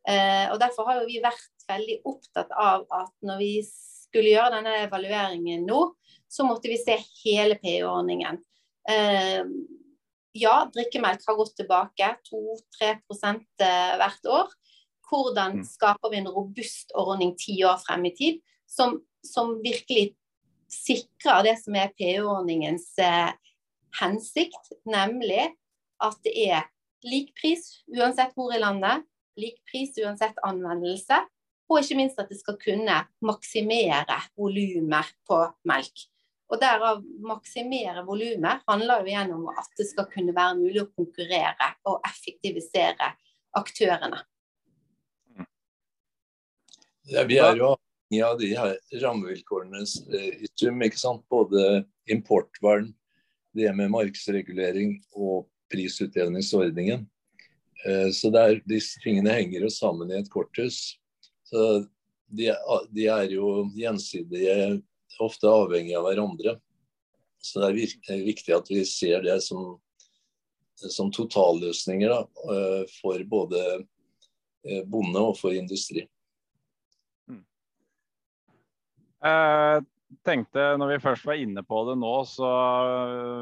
Eh, 0.07 0.45
og 0.53 0.59
Derfor 0.61 0.87
har 0.87 1.01
jo 1.01 1.09
vi 1.09 1.19
vært 1.23 1.67
veldig 1.67 1.97
opptatt 2.07 2.53
av 2.55 2.85
at 2.95 3.11
når 3.27 3.41
vi 3.41 3.51
skulle 3.67 4.31
gjøre 4.31 4.55
denne 4.55 4.75
evalueringen 4.85 5.65
nå, 5.67 5.81
så 6.31 6.45
måtte 6.47 6.71
vi 6.71 6.79
se 6.79 6.95
hele 7.25 7.57
PU-ordningen. 7.59 8.39
Eh, 8.87 9.43
ja, 10.37 10.55
drikkemelk 10.71 11.27
har 11.27 11.37
gått 11.39 11.57
tilbake 11.59 12.13
2-3 12.29 12.93
eh, 13.67 13.97
hvert 13.99 14.31
år. 14.31 14.55
Hvordan 15.07 15.59
mm. 15.59 15.67
skaper 15.67 16.11
vi 16.11 16.21
en 16.21 16.31
robust 16.31 16.95
ordning 16.99 17.33
ti 17.39 17.57
år 17.67 17.79
frem 17.83 18.07
i 18.07 18.13
tid, 18.15 18.39
som, 18.67 18.97
som 19.23 19.57
virkelig 19.63 20.13
sikrer 20.71 21.45
det 21.47 21.55
som 21.61 21.77
er 21.79 21.93
PU-ordningens 21.95 22.89
eh, 23.03 23.31
hensikt, 24.01 24.73
nemlig 24.87 25.47
at 26.03 26.19
det 26.25 26.33
er 26.47 26.67
lik 27.07 27.33
pris 27.37 27.83
uansett 27.93 28.35
hvor 28.35 28.53
i 28.53 28.61
landet, 28.61 29.05
lik 29.37 29.57
pris 29.69 29.95
uansett 30.01 30.37
anvendelse, 30.45 31.21
og 31.67 31.81
ikke 31.81 31.97
minst 31.99 32.19
at 32.21 32.29
det 32.31 32.39
skal 32.39 32.57
kunne 32.61 33.01
maksimere 33.25 34.21
volumet 34.39 35.09
på 35.27 35.41
melk. 35.67 36.05
Og 36.47 36.61
derav 36.61 37.01
maksimere 37.27 38.05
volumet 38.07 38.63
handler 38.69 39.03
jo 39.03 39.11
igjen 39.11 39.33
om 39.35 39.49
at 39.51 39.67
det 39.79 39.89
skal 39.89 40.07
kunne 40.11 40.35
være 40.35 40.55
mulig 40.61 40.85
å 40.85 40.91
konkurrere 40.95 41.73
og 41.89 41.99
effektivisere 42.07 43.11
aktørene. 43.57 44.21
Ja, 47.07 47.23
vi 47.27 47.39
er 47.39 47.59
jo 47.59 47.75
avhengig 48.07 48.23
av 48.23 48.37
de 48.39 48.55
her 48.55 48.77
rammevilkårene 49.01 49.83
eh, 50.13 50.43
i 50.43 50.47
sum. 50.55 50.81
ikke 50.81 50.97
sant? 50.97 51.23
Både 51.29 51.85
importvern, 52.09 52.93
det 53.53 53.73
med 53.75 53.91
markedsregulering 53.91 55.01
og 55.15 55.47
prisutjevningsordningen. 55.71 57.07
Eh, 57.85 58.11
så 58.11 58.31
er, 58.35 58.61
disse 58.65 58.99
tingene 59.03 59.33
henger 59.33 59.61
jo 59.61 59.69
sammen 59.69 60.11
i 60.11 60.19
et 60.19 60.29
korthus. 60.29 60.97
Så 61.43 61.85
de, 62.27 62.53
de, 62.91 63.07
er 63.07 63.31
jo 63.31 63.67
gjensidige, 63.75 64.81
ofte 65.19 65.47
avhengig 65.47 65.95
av 65.97 66.05
hverandre. 66.05 66.59
Så 67.41 67.59
det 67.61 67.89
er 68.13 68.25
viktig 68.25 68.53
at 68.53 68.69
vi 68.69 68.83
ser 68.85 69.23
det 69.23 69.39
som, 69.41 69.79
som 70.75 71.09
totalløsninger 71.11 72.09
da, 72.11 72.23
eh, 72.53 72.83
for 73.01 73.23
både 73.25 73.63
bonde 74.91 75.21
og 75.23 75.37
for 75.39 75.55
industri. 75.55 76.03
Jeg 79.25 79.85
tenkte 80.27 80.63
når 80.79 80.93
vi 80.93 81.03
først 81.03 81.27
var 81.27 81.39
inne 81.41 81.63
på 81.67 81.81
det 81.89 81.97
nå, 81.99 82.13
så 82.29 82.49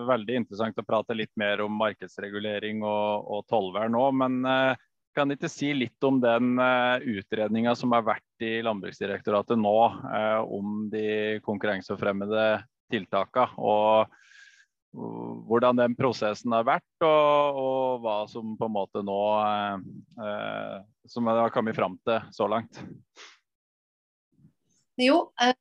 veldig 0.09 0.39
interessant 0.41 0.79
å 0.81 0.85
prate 0.87 1.17
litt 1.17 1.33
mer 1.39 1.61
om 1.65 1.75
markedsregulering 1.77 2.83
og, 2.85 3.27
og 3.27 3.47
tollvern 3.51 3.93
nå. 3.95 4.05
Men 4.23 4.39
eh, 4.49 4.85
kan 5.15 5.31
ikke 5.31 5.51
si 5.51 5.71
litt 5.75 6.03
om 6.07 6.19
den 6.23 6.57
utredninga 6.59 7.75
som 7.79 7.93
har 7.95 8.03
vært 8.07 8.43
i 8.43 8.57
Landbruksdirektoratet 8.65 9.55
nå 9.61 9.77
om 10.51 10.89
de 10.91 11.39
konkurransefremmede 11.45 12.47
tiltakene? 12.91 13.55
Og 13.55 14.11
hvordan 15.47 15.79
den 15.79 15.95
prosessen 15.95 16.51
har 16.55 16.67
vært, 16.67 16.91
og, 17.03 17.61
og, 17.61 18.03
hva 18.03 18.17
som 18.31 18.57
på 18.59 18.67
en 18.67 18.75
måte 18.75 19.01
nå 19.03 19.21
Som 21.11 21.27
har 21.31 21.51
kommet 21.55 21.75
fram 21.75 21.97
til 22.03 22.19
så 22.35 22.47
langt? 22.51 22.79
Jo, 24.97 25.17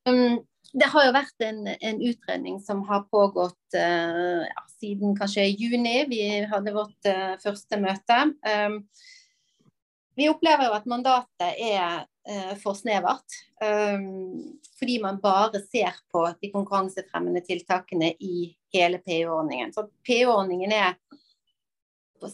um, 0.09 0.39
det 0.75 0.89
har 0.91 1.07
jo 1.07 1.15
vært 1.15 1.45
en, 1.47 1.67
en 1.67 2.01
utredning 2.03 2.61
som 2.63 2.83
har 2.89 3.07
pågått 3.11 3.77
uh, 3.79 4.43
ja, 4.47 4.65
siden 4.79 5.15
kanskje 5.19 5.49
juni. 5.51 6.01
Vi 6.11 6.23
hadde 6.51 6.75
vårt 6.75 7.11
uh, 7.11 7.35
første 7.43 7.79
møte. 7.83 8.21
Um, 8.47 8.81
vi 10.15 10.29
opplever 10.31 10.69
jo 10.69 10.77
at 10.77 10.87
mandatet 10.91 11.59
er 11.59 12.05
uh, 12.07 12.55
for 12.63 12.79
snevert. 12.79 13.39
Um, 13.63 14.59
fordi 14.79 14.99
man 15.03 15.21
bare 15.23 15.63
ser 15.63 15.95
på 16.13 16.27
de 16.41 16.51
konkurransefremmende 16.55 17.43
tiltakene 17.47 18.13
i 18.23 18.51
hele 18.75 18.99
PU-ordningen. 19.03 19.75
Så 19.75 19.89
PU-ordningen 20.07 20.75
er 20.75 20.95
på 22.21 22.31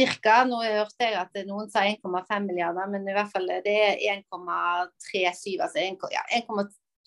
cirka. 0.00 0.44
Nå 0.48 0.62
hørte 0.64 1.06
jeg 1.06 1.18
at 1.20 1.40
noen 1.48 1.68
sa 1.72 1.84
1,5 1.86 2.46
milliarder, 2.46 2.88
men 2.92 3.08
i 3.08 3.16
hvert 3.16 3.32
fall 3.32 3.48
det 3.64 3.74
er 3.74 4.00
1,37, 4.16 5.60
altså 5.60 5.78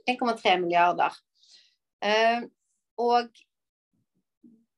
1,3 0.07 0.57
milliarder. 0.61 1.17
Uh, 2.03 2.45
og 2.99 3.29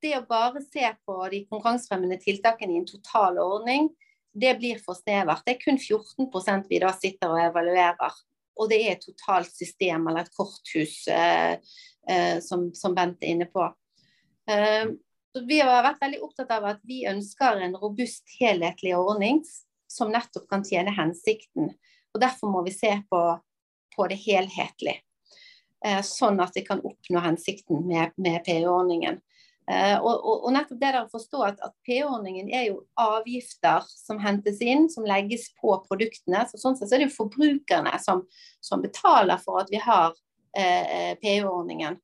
det 0.02 0.14
å 0.18 0.26
bare 0.28 0.62
se 0.64 0.86
på 1.06 1.16
de 1.32 1.42
konkurransefremmende 1.50 2.18
tiltakene 2.22 2.76
i 2.76 2.80
en 2.80 2.88
total 2.88 3.40
ordning, 3.42 3.88
det 4.36 4.52
blir 4.60 4.80
for 4.84 4.98
snevert. 4.98 5.44
Det 5.46 5.56
er 5.56 5.62
kun 5.62 5.80
14 5.80 6.66
vi 6.68 6.80
da 6.82 6.92
sitter 6.96 7.32
og 7.32 7.40
evaluerer. 7.40 8.22
Og 8.56 8.70
det 8.70 8.78
er 8.82 8.94
et 8.94 9.04
totalt 9.04 9.52
system 9.52 10.06
eller 10.08 10.24
et 10.24 10.32
korthus 10.32 11.02
uh, 11.12 11.56
uh, 12.08 12.38
som, 12.44 12.70
som 12.76 12.94
Bent 12.96 13.24
er 13.24 13.34
inne 13.34 13.48
på. 13.52 13.64
Uh, 14.48 14.96
så 15.36 15.42
vi 15.44 15.58
har 15.60 15.82
vært 15.84 16.00
veldig 16.00 16.22
opptatt 16.24 16.52
av 16.54 16.64
at 16.70 16.78
vi 16.88 17.02
ønsker 17.08 17.60
en 17.60 17.74
robust, 17.76 18.24
helhetlig 18.40 18.94
ordning 18.96 19.42
som 19.92 20.08
nettopp 20.08 20.46
kan 20.48 20.62
tjene 20.64 20.94
hensikten. 20.96 21.74
Og 22.14 22.22
Derfor 22.22 22.48
må 22.48 22.62
vi 22.64 22.72
se 22.72 22.94
på, 23.10 23.20
på 23.92 24.06
det 24.08 24.16
helhetlig, 24.22 24.94
eh, 25.84 26.00
sånn 26.00 26.40
at 26.40 26.56
vi 26.56 26.62
kan 26.64 26.80
oppnå 26.80 27.20
hensikten 27.20 27.84
med, 27.84 28.14
med 28.16 28.40
PU-ordningen. 28.46 29.20
Eh, 29.68 29.98
og, 29.98 30.14
og, 30.14 30.46
og, 30.46 30.48
nettopp 30.54 30.80
det 30.80 30.94
der 30.94 31.02
å 31.02 31.12
forstå 31.12 31.44
at, 31.50 31.60
at 31.68 31.76
PU-ordningen 31.84 32.48
er 32.48 32.70
jo 32.70 32.80
avgifter 33.02 33.84
som 33.92 34.22
hentes 34.24 34.62
inn, 34.64 34.88
som 34.88 35.04
legges 35.04 35.50
på 35.60 35.76
produktene. 35.84 36.46
så 36.48 36.62
Sånn 36.62 36.80
sett 36.80 36.88
så 36.88 36.96
er 36.96 37.04
det 37.04 37.10
jo 37.10 37.18
forbrukerne 37.18 37.92
som, 38.00 38.24
som 38.64 38.80
betaler 38.80 39.36
for 39.44 39.60
at 39.60 39.68
vi 39.74 39.84
har 39.84 40.16
eh, 40.56 41.12
PU-ordningen. 41.20 42.00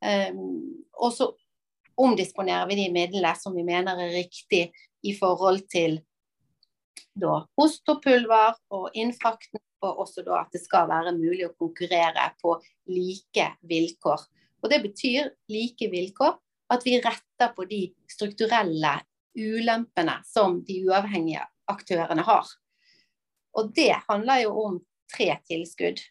Um, 0.00 0.80
og 0.96 1.10
så 1.12 1.26
omdisponerer 2.00 2.68
vi 2.70 2.78
de 2.82 2.86
midlene 2.94 3.32
som 3.38 3.54
vi 3.56 3.64
mener 3.66 3.98
er 4.00 4.14
riktig 4.14 4.68
i 5.06 5.14
forhold 5.16 5.64
til 5.72 6.00
da, 7.20 7.40
ost 7.60 7.88
og 7.90 8.00
pulver 8.04 8.56
og 8.74 8.94
innfrakten, 8.96 9.60
og 9.80 10.02
også 10.04 10.24
da 10.24 10.42
at 10.42 10.52
det 10.54 10.60
skal 10.62 10.88
være 10.90 11.14
mulig 11.16 11.46
å 11.48 11.56
konkurrere 11.58 12.30
på 12.40 12.58
like 12.92 13.46
vilkår. 13.68 14.26
Og 14.60 14.70
Det 14.70 14.80
betyr 14.84 15.30
like 15.48 15.88
vilkår 15.90 16.36
at 16.70 16.84
vi 16.86 16.98
retter 17.00 17.54
på 17.56 17.64
de 17.68 17.86
strukturelle 18.10 18.98
ulempene 19.38 20.20
som 20.26 20.60
de 20.66 20.82
uavhengige 20.86 21.46
aktørene 21.70 22.22
har. 22.26 22.46
Og 23.56 23.72
det 23.74 23.94
handler 24.08 24.44
jo 24.44 24.52
om 24.66 24.78
tre 25.10 25.32
tilskudd. 25.48 26.02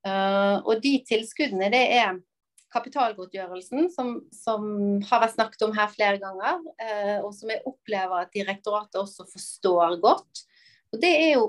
Uh, 0.00 0.60
og 0.64 0.80
de 0.82 0.96
tilskuddene 1.06 1.68
det 1.72 1.84
er 2.00 2.18
kapitalgodtgjørelsen, 2.70 3.88
som, 3.92 4.12
som, 4.34 4.66
har 5.08 5.24
vært 5.24 5.36
snakket 5.36 5.64
om 5.66 5.74
her 5.76 5.90
flere 5.92 6.20
ganger, 6.22 6.60
eh, 6.82 7.16
og 7.18 7.32
som 7.36 7.50
jeg 7.50 7.64
opplever 7.68 8.24
at 8.24 8.34
direktoratet 8.34 9.00
også 9.00 9.26
forstår 9.30 9.98
godt. 10.02 10.44
Og 10.94 11.02
Det 11.02 11.10
er 11.10 11.32
jo 11.34 11.48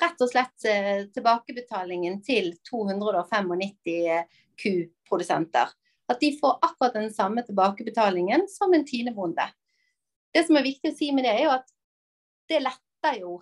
rett 0.00 0.24
og 0.24 0.30
slett 0.30 0.66
eh, 0.68 1.04
tilbakebetalingen 1.12 2.20
til 2.24 2.52
295 2.68 4.26
kuprodusenter. 4.62 5.72
At 6.10 6.20
de 6.20 6.32
får 6.38 6.58
akkurat 6.66 6.96
den 6.98 7.12
samme 7.14 7.44
tilbakebetalingen 7.46 8.48
som 8.50 8.74
en 8.74 8.86
tinebonde. 8.86 9.46
Det 10.32 10.46
som 10.46 10.56
er 10.58 10.66
viktig 10.66 10.92
å 10.92 10.96
si 10.96 11.10
med 11.14 11.26
det, 11.26 11.36
er 11.36 11.46
jo 11.46 11.54
at 11.54 11.72
det 12.50 12.60
letter 12.64 13.18
jo 13.20 13.38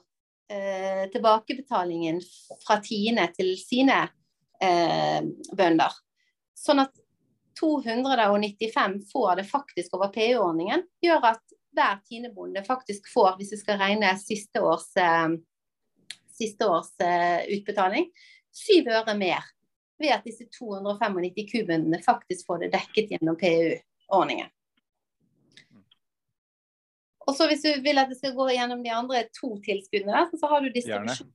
eh, 0.50 1.06
tilbakebetalingen 1.12 2.20
fra 2.64 2.80
Tine 2.84 3.28
til 3.36 3.54
sine 3.60 4.02
eh, 4.62 5.20
bønder. 5.56 5.96
Sånn 6.60 6.82
at 6.82 6.92
295 7.60 8.98
får 9.12 9.40
det 9.40 9.46
faktisk 9.48 9.96
over 9.96 10.12
PU-ordningen, 10.14 10.84
gjør 11.04 11.30
at 11.32 11.56
hver 11.76 12.00
tinebonde 12.08 12.62
faktisk 12.66 13.08
får, 13.12 13.36
hvis 13.38 13.54
vi 13.54 13.60
skal 13.62 13.80
regne 13.80 14.10
siste 14.20 14.62
års, 14.64 14.90
eh, 15.00 15.28
siste 16.36 16.68
års 16.68 16.92
eh, 17.04 17.46
utbetaling, 17.56 18.10
syv 18.52 18.90
øre 18.92 19.16
mer 19.16 19.44
ved 20.00 20.14
at 20.16 20.24
disse 20.24 20.46
295 20.56 21.44
kubene 21.50 22.00
faktisk 22.04 22.48
får 22.48 22.64
det 22.64 22.72
dekket 22.74 23.14
gjennom 23.14 23.36
PU-ordningen. 23.40 24.48
Og 27.28 27.36
så 27.36 27.46
Hvis 27.46 27.62
du 27.62 27.82
vil 27.84 28.00
at 28.00 28.08
det 28.10 28.18
skal 28.18 28.34
gå 28.34 28.48
gjennom 28.50 28.80
de 28.82 28.90
andre 28.90 29.22
to 29.36 29.52
tilskuddene, 29.62 30.24
så 30.40 30.48
har 30.50 30.64
du 30.64 30.72
distribusjon, 30.74 31.28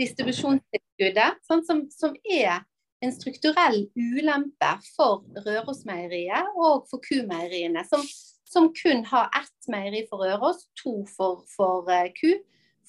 distribusjonstilskuddet, 0.00 1.38
sånn 1.46 1.62
som, 1.66 1.84
som, 1.94 2.16
er 2.24 2.64
en 3.04 3.12
strukturell 3.14 3.84
ulempe 3.94 4.70
for 4.96 5.22
Rørosmeieriet 5.44 6.56
og 6.58 6.88
for 6.90 7.02
kumeieriene, 7.04 7.84
som, 7.86 8.02
som, 8.48 8.70
kun 8.74 9.04
har 9.10 9.30
ett 9.38 9.70
meieri 9.70 10.04
for 10.10 10.24
Røros, 10.24 10.64
to 10.78 11.02
for, 11.10 11.44
for 11.54 11.86
uh, 11.90 12.08
ku. 12.18 12.34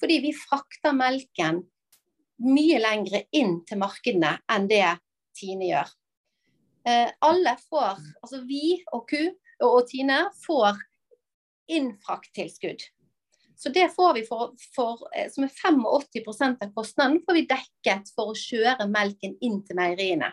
Fordi 0.00 0.18
vi 0.24 0.34
frakter 0.34 0.96
melken 0.96 1.62
mye 2.40 2.80
lengre 2.80 3.26
inn 3.36 3.60
til 3.68 3.82
markedene 3.82 4.38
enn 4.50 4.68
det 4.70 4.86
Tine 5.36 5.68
gjør. 5.68 5.90
Uh, 6.88 7.08
alle 7.26 7.54
får, 7.68 8.00
altså 8.24 8.40
vi 8.48 8.80
og 8.90 9.04
Ku 9.10 9.20
og, 9.20 9.68
og 9.68 9.82
Tine 9.90 10.24
får 10.46 10.80
infrakttilskudd. 11.70 12.82
Så 13.60 13.68
det 13.68 13.90
får 13.92 14.14
vi 14.16 14.22
for, 14.24 14.54
for, 14.74 15.02
eh, 15.16 15.28
som 15.28 15.44
er 15.44 15.50
85% 15.52 16.62
av 16.64 16.70
kostnaden 16.72 17.18
får 17.26 17.36
vi 17.36 17.48
dekket 17.50 18.08
for 18.16 18.32
å 18.32 18.38
kjøre 18.38 18.86
melken 18.88 19.34
inn 19.44 19.58
til 19.66 19.76
meieriene. 19.76 20.30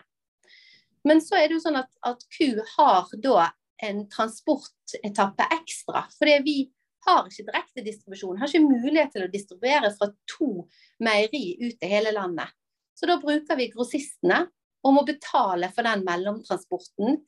Men 1.04 1.20
så 1.20 1.36
er 1.36 1.48
det 1.48 1.58
jo 1.58 1.64
sånn 1.66 1.76
at, 1.82 1.90
at 2.08 2.24
ku 2.32 2.56
har 2.76 3.12
da 3.20 3.50
en 3.84 4.06
transportetappe 4.10 5.44
ekstra. 5.58 6.06
Fordi 6.16 6.38
vi 6.46 6.56
har 7.04 7.28
ikke 7.28 7.46
direkte 7.50 7.84
distribusjon, 7.84 8.40
har 8.40 8.48
ikke 8.48 8.64
mulighet 8.64 9.12
til 9.14 9.26
å 9.26 9.30
distribuere 9.32 9.92
fra 10.00 10.08
to 10.32 10.64
meieri 11.04 11.58
ut 11.60 11.76
til 11.76 11.92
hele 11.92 12.16
landet. 12.16 12.48
Så 12.96 13.06
da 13.12 13.20
bruker 13.20 13.60
vi 13.60 13.70
grossistene 13.76 14.46
og 14.88 14.94
må 14.96 15.04
betale 15.06 15.68
for 15.74 15.84
den 15.84 16.04
mellomtransporten 16.06 17.20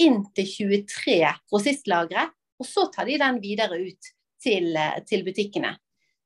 inn 0.00 0.22
til 0.34 0.54
23 0.58 1.20
grossistlagre, 1.50 2.32
og 2.60 2.66
så 2.66 2.90
tar 2.92 3.08
de 3.08 3.20
den 3.20 3.38
videre 3.40 3.78
ut 3.78 4.16
til, 4.42 4.76
til 5.08 5.24
butikkene. 5.26 5.74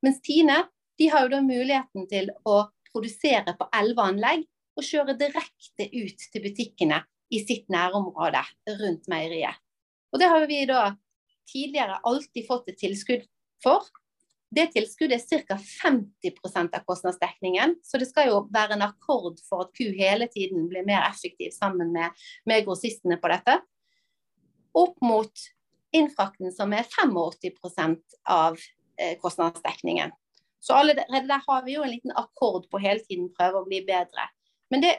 Mens 0.04 0.20
Tine 0.24 0.62
de 0.98 1.08
har 1.10 1.24
jo 1.24 1.32
da 1.32 1.40
muligheten 1.42 2.06
til 2.10 2.30
å 2.46 2.60
produsere 2.92 3.56
på 3.58 3.66
elleve 3.74 4.06
anlegg 4.12 4.44
og 4.78 4.86
kjøre 4.86 5.16
direkte 5.18 5.88
ut 5.90 6.28
til 6.30 6.44
butikkene 6.44 7.00
i 7.34 7.40
sitt 7.42 7.66
nærområde 7.72 8.42
rundt 8.80 9.08
meieriet. 9.10 9.58
Og 10.14 10.20
Det 10.20 10.30
har 10.30 10.46
vi 10.46 10.62
da 10.70 10.94
tidligere 11.50 12.00
alltid 12.06 12.46
fått 12.46 12.70
et 12.70 12.78
tilskudd 12.78 13.24
for. 13.62 13.86
Det 14.54 14.68
tilskuddet 14.70 15.32
er 15.34 15.42
ca. 15.48 15.56
50% 15.58 16.76
av 16.78 16.84
kostnadsdekningen, 16.86 17.74
så 17.82 17.98
det 17.98 18.06
skal 18.06 18.28
jo 18.30 18.44
være 18.54 18.76
en 18.76 18.86
akkord 18.86 19.40
for 19.42 19.66
at 19.66 19.72
ku 19.74 19.88
hele 19.96 20.28
tiden 20.30 20.68
blir 20.70 20.86
mer 20.86 21.08
effektiv 21.08 21.50
sammen 21.56 21.90
med, 21.94 22.14
med 22.46 22.62
grossistene 22.66 23.18
på 23.18 23.32
dette. 23.32 23.58
Opp 24.78 24.94
mot 25.02 25.46
innfrakten 25.95 26.53
som 26.53 26.72
er 26.74 26.86
85% 26.90 28.18
av 28.30 28.59
eh, 29.01 29.16
kostnadsdekningen. 29.20 30.12
Så 30.64 30.74
allerede 30.74 31.26
der 31.28 31.42
har 31.47 31.64
vi 31.64 31.76
jo 31.76 31.82
en 31.84 31.92
liten 31.92 32.14
akkord 32.16 32.70
på 32.72 32.80
hele 32.80 33.03
tiden 33.05 33.28
prøve 33.36 33.61
å 33.61 33.66
bli 33.68 33.82
bedre. 33.84 34.28
Men 34.72 34.84
det, 34.84 34.95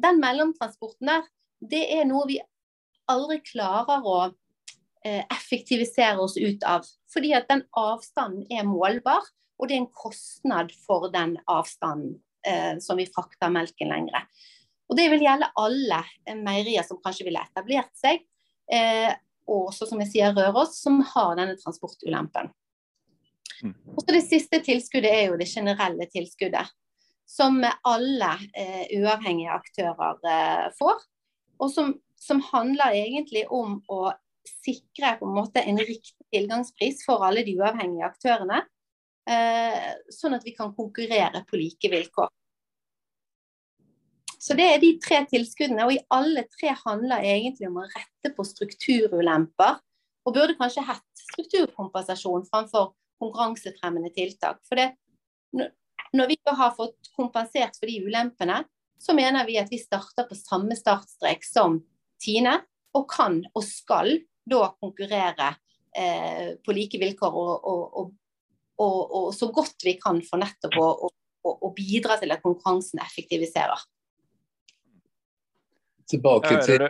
den 0.00 0.18
mellomtransporten 0.22 1.10
der, 1.10 1.28
det 1.64 1.84
er 1.96 2.08
noe 2.08 2.26
vi 2.28 2.40
aldri 3.10 3.38
klarer 3.46 4.04
å 4.04 4.16
eh, 4.26 5.22
effektivisere 5.22 6.18
oss 6.24 6.36
ut 6.36 6.66
av. 6.66 6.86
Fordi 7.12 7.32
at 7.38 7.48
den 7.50 7.62
avstanden 7.78 8.48
er 8.50 8.66
målbar, 8.68 9.22
og 9.54 9.70
det 9.70 9.76
er 9.76 9.84
en 9.84 9.92
kostnad 9.94 10.74
for 10.84 11.06
den 11.14 11.36
avstanden 11.50 12.16
eh, 12.46 12.74
som 12.82 12.98
vi 12.98 13.06
frakter 13.06 13.52
melken 13.54 13.92
lengre. 13.94 14.24
Og 14.90 14.98
Det 14.98 15.06
vil 15.14 15.24
gjelde 15.24 15.52
alle 15.56 16.02
meierier 16.42 16.84
som 16.84 17.00
kanskje 17.00 17.28
ville 17.28 17.42
etablert 17.46 17.94
seg, 17.96 18.26
eh, 18.72 19.14
og 19.48 19.70
også 19.70 19.88
som 19.90 20.00
jeg 20.02 20.12
sier 20.12 20.36
Røros, 20.36 20.78
som 20.80 21.00
har 21.14 21.34
denne 21.38 21.56
transportulempen. 21.60 22.50
Mm. 23.62 23.74
Og 23.94 24.00
så 24.02 24.14
Det 24.16 24.24
siste 24.26 24.60
tilskuddet 24.64 25.12
er 25.12 25.28
jo 25.28 25.38
det 25.40 25.48
generelle 25.50 26.08
tilskuddet 26.12 26.72
som 27.26 27.64
alle 27.82 28.32
eh, 28.52 28.84
uavhengige 29.00 29.54
aktører 29.54 30.20
eh, 30.28 30.66
får. 30.78 31.00
Og 31.62 31.70
som, 31.72 31.94
som, 32.20 32.42
handler 32.52 32.96
egentlig 32.98 33.46
om 33.48 33.78
å 33.88 34.12
sikre 34.44 35.14
på 35.18 35.28
en 35.28 35.36
måte 35.38 35.62
en 35.64 35.80
riktig 35.80 36.26
tilgangspris 36.34 37.04
for 37.06 37.24
alle 37.24 37.44
de 37.46 37.56
uavhengige 37.58 38.10
aktørene. 38.10 38.60
Eh, 39.30 39.92
sånn 40.12 40.36
at 40.36 40.44
vi 40.44 40.52
kan 40.56 40.74
konkurrere 40.76 41.44
på 41.48 41.60
like 41.60 41.90
vilkår. 41.90 42.28
Så 44.44 44.52
Det 44.54 44.64
er 44.68 44.80
de 44.82 44.90
tre 45.00 45.22
tilskuddene, 45.30 45.86
og 45.86 45.94
i 45.94 46.02
alle 46.12 46.42
tre 46.52 46.74
handler 46.82 47.24
egentlig 47.24 47.70
om 47.70 47.78
å 47.80 47.86
rette 47.86 48.32
på 48.36 48.44
strukturulemper. 48.44 49.78
Og 50.24 50.36
burde 50.36 50.56
kanskje 50.58 50.84
hatt 50.84 51.22
strukturkompensasjon 51.30 52.44
framfor 52.50 52.92
konkurransefremmende 53.22 54.12
tiltak. 54.12 54.60
For 54.68 54.80
det, 54.80 54.90
når 56.12 56.28
vi 56.32 56.36
har 56.44 56.76
fått 56.76 57.08
kompensert 57.16 57.78
for 57.78 57.88
de 57.88 58.02
ulempene, 58.04 58.60
så 59.00 59.16
mener 59.16 59.48
vi 59.48 59.56
at 59.60 59.72
vi 59.72 59.80
starter 59.80 60.28
på 60.28 60.36
samme 60.36 60.76
startstrek 60.76 61.44
som 61.44 61.80
Tine, 62.20 62.58
og 62.94 63.08
kan 63.10 63.40
og 63.52 63.64
skal 63.66 64.12
da 64.48 64.68
konkurrere 64.80 65.54
eh, 65.96 66.54
på 66.60 66.76
like 66.76 67.00
vilkår 67.00 67.40
og, 67.40 67.64
og, 67.64 68.12
og, 68.76 69.00
og, 69.02 69.26
så 69.34 69.48
godt 69.52 69.84
vi 69.84 69.96
kan 70.00 70.20
for 70.24 70.40
nettopp 70.40 70.78
å 70.78 71.72
bidra 71.76 72.16
til 72.20 72.32
at 72.32 72.44
konkurransen 72.44 73.02
effektiviserer. 73.02 73.82
Tilbake 76.10 76.58
til 76.66 76.88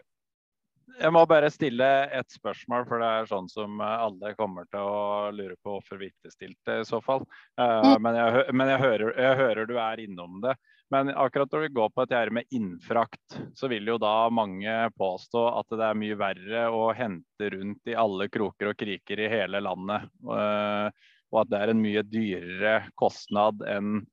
jeg 1.01 1.13
må 1.15 1.25
bare 1.27 1.51
stille 1.53 1.87
et 2.15 2.35
spørsmål, 2.35 2.85
for 2.89 3.03
det 3.03 3.09
er 3.09 3.31
sånn 3.31 3.49
som 3.51 3.81
eh, 3.83 4.05
alle 4.07 4.35
kommer 4.39 4.69
til 4.71 4.85
å 4.85 5.33
lure 5.35 5.57
på 5.63 5.77
hvorfor 5.77 6.01
vi 6.01 6.11
ikke 6.13 6.33
stilte 6.33 6.81
i 6.81 6.87
så 6.87 7.01
fall. 7.05 7.25
Uh, 7.59 7.97
men, 8.03 8.19
jeg, 8.19 8.45
men 8.55 8.71
jeg, 8.75 8.83
hører, 8.85 9.11
jeg, 9.19 9.39
hører, 9.41 9.69
du 9.71 9.75
er 9.81 10.05
innom 10.05 10.39
det. 10.45 10.55
Men 10.93 11.11
akkurat 11.11 11.51
når 11.51 11.65
vi 11.65 11.73
går 11.75 11.91
på 11.91 12.05
dette 12.07 12.35
med 12.37 12.55
innfrakt, 12.55 13.39
så 13.59 13.71
vil 13.73 13.89
jo 13.89 13.97
da 13.99 14.29
mange 14.31 14.75
påstå 14.99 15.47
at 15.59 15.75
det 15.75 15.89
er 15.89 15.99
mye 15.99 16.19
verre 16.21 16.67
å 16.71 16.85
hente 16.95 17.51
rundt 17.57 17.91
i 17.91 17.99
alle 17.99 18.29
kroker 18.31 18.71
og 18.71 18.79
kriker 18.79 19.25
i 19.25 19.31
hele 19.33 19.63
landet. 19.65 20.07
Uh, 20.29 20.93
og 21.35 21.43
at 21.43 21.51
det 21.51 21.63
er 21.63 21.73
en 21.73 21.83
mye 21.83 22.05
dyrere 22.07 22.75
kostnad 23.01 23.65
enn 23.67 24.05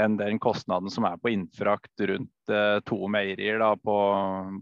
enn 0.00 0.18
den 0.20 0.38
kostnaden 0.42 0.92
som 0.92 1.06
er 1.08 1.16
på 1.20 1.32
innfrakt 1.32 2.04
rundt 2.10 2.52
eh, 2.52 2.78
to 2.88 2.98
meierier 3.12 3.60
da, 3.62 3.72
på, 3.80 3.96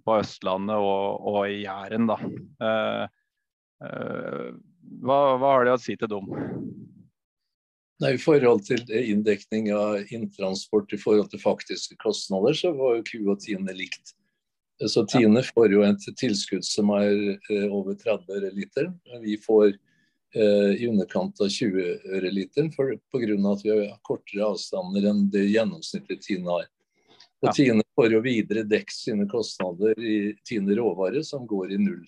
på, 0.04 0.18
Østlandet 0.20 0.78
og, 0.78 1.26
og 1.26 1.40
i 1.50 1.64
Jæren. 1.64 2.08
Da. 2.10 2.18
Eh, 2.68 3.04
eh, 3.88 4.50
hva, 5.02 5.18
hva, 5.40 5.54
har 5.56 5.66
de 5.66 5.74
å 5.74 5.80
si 5.82 5.96
til 5.98 6.10
dem? 6.12 6.30
Nei, 8.02 8.14
I 8.16 8.20
forhold 8.20 8.64
til 8.66 8.82
inndekning 8.90 9.70
av 9.74 10.12
inntransport 10.14 10.92
i 10.94 11.00
forhold 11.00 11.30
til 11.32 11.42
faktiske 11.42 11.98
kostnader, 12.02 12.56
så 12.58 12.74
var 12.74 12.98
jo 12.98 13.06
Q 13.06 13.14
og 13.34 13.42
Tine 13.42 13.74
likt. 13.74 14.14
Så 14.90 15.04
Tine 15.06 15.42
får 15.46 15.70
jo 15.70 15.82
et 15.86 16.06
tilskudd 16.18 16.64
som 16.66 16.90
er 16.94 17.10
eh, 17.50 17.66
over 17.70 17.98
30 17.98 18.38
øre 18.38 18.54
liter. 18.54 18.90
Vi 19.22 19.38
får 19.42 19.76
i 20.34 20.86
underkant 20.88 21.40
av 21.40 21.48
20 21.52 21.84
øre 22.16 22.30
literen 22.34 22.70
pga. 22.74 22.96
at 23.52 23.64
vi 23.64 23.70
har 23.70 23.98
kortere 24.02 24.48
avstander 24.48 25.06
enn 25.10 25.28
det 25.30 25.44
gjennomsnittet 25.46 26.24
Tine 26.26 26.50
har. 26.50 26.66
Og 27.44 27.50
ja. 27.50 27.52
Tine 27.52 27.84
får 27.94 28.14
jo 28.14 28.20
videre 28.24 28.64
dekket 28.64 28.96
sine 28.96 29.26
kostnader 29.28 29.98
i 30.00 30.34
Tine 30.48 30.74
råvare, 30.78 31.20
som 31.24 31.46
går 31.46 31.74
i 31.76 31.78
null. 31.78 32.04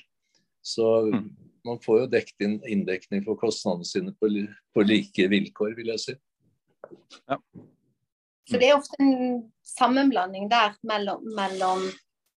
Så 0.64 0.86
mm. 1.12 1.26
man 1.68 1.80
får 1.84 2.00
jo 2.00 2.06
dekket 2.14 2.46
inn 2.46 2.56
inndekning 2.64 3.24
for 3.26 3.38
kostnadene 3.38 3.84
sine 3.84 4.14
på, 4.16 4.30
på, 4.74 4.86
like 4.86 5.28
vilkår, 5.28 5.76
vil 5.76 5.92
jeg 5.92 6.02
si. 6.02 6.16
Ja. 7.28 7.38
Så 8.46 8.58
det 8.62 8.70
er 8.70 8.78
ofte 8.78 8.96
en 9.02 9.44
sammenblanding 9.66 10.48
der 10.48 10.78
mellom, 10.86 11.22
mellom 11.36 11.84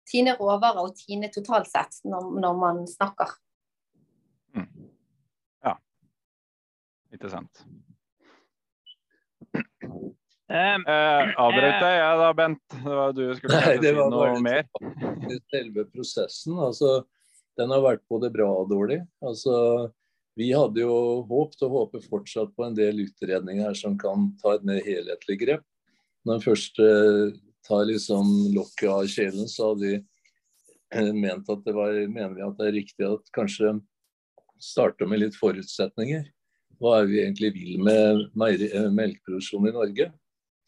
Tine 0.07 0.37
råvarer 0.39 0.87
og 0.87 0.97
Tine 0.97 1.29
totalt 1.35 1.69
sett 1.69 2.01
når, 2.07 2.33
når 2.41 2.59
man 2.63 2.85
snakker. 2.89 3.37
Mm. 4.57 4.87
Ikke 7.15 7.31
sant. 7.33 7.63
Um, 10.47 10.85
eh, 10.87 11.33
Avbrøt 11.43 11.81
deg 11.83 11.93
jeg 11.97 12.19
da, 12.21 12.27
Bent? 12.39 12.61
Det 12.71 12.97
var 12.99 13.15
du 13.17 13.23
skulle 13.35 13.61
Nei, 13.65 13.77
si 13.83 13.93
noe 13.97 14.41
mer? 14.45 14.67
Selve 15.51 15.85
prosessen, 15.91 16.59
altså, 16.63 17.01
den 17.59 17.73
har 17.75 17.83
vært 17.83 18.05
både 18.11 18.31
bra 18.35 18.47
og 18.61 18.71
dårlig. 18.71 19.01
Altså, 19.27 19.57
vi 20.39 20.53
hadde 20.53 20.85
jo 20.85 21.25
håpet 21.27 21.65
og 21.67 21.75
håper 21.75 22.05
fortsatt 22.07 22.53
på 22.55 22.67
en 22.67 22.77
del 22.79 23.03
utredninger 23.09 23.75
som 23.79 23.97
kan 23.99 24.29
ta 24.43 24.55
et 24.55 24.69
mer 24.69 24.79
helhetlig 24.87 25.41
grep. 25.43 25.65
Når 26.27 26.39
en 26.39 26.45
først 26.45 26.79
eh, 26.83 27.35
tar 27.67 27.89
liksom 27.89 28.31
lokket 28.55 28.91
av 28.93 29.11
kjelen, 29.11 29.51
så 29.51 29.73
hadde 29.73 29.87
vi 29.87 29.97
eh, 29.99 31.13
ment 31.17 31.51
at 31.51 31.67
det 31.67 31.75
var, 31.75 31.97
mener 32.07 32.37
vi 32.37 32.47
at 32.47 32.59
det 32.61 32.71
er 32.71 32.79
riktig 32.79 33.09
at 33.09 33.35
kanskje 33.35 33.79
starte 34.63 35.09
med 35.11 35.25
litt 35.25 35.35
forutsetninger 35.37 36.23
hva 36.81 37.01
er 37.01 37.11
vi 37.11 37.23
egentlig 37.23 37.53
vil 37.55 37.83
med 37.83 38.65
eh, 38.67 38.89
melkeproduksjon 38.93 39.69
i 39.71 39.75
Norge? 39.77 40.11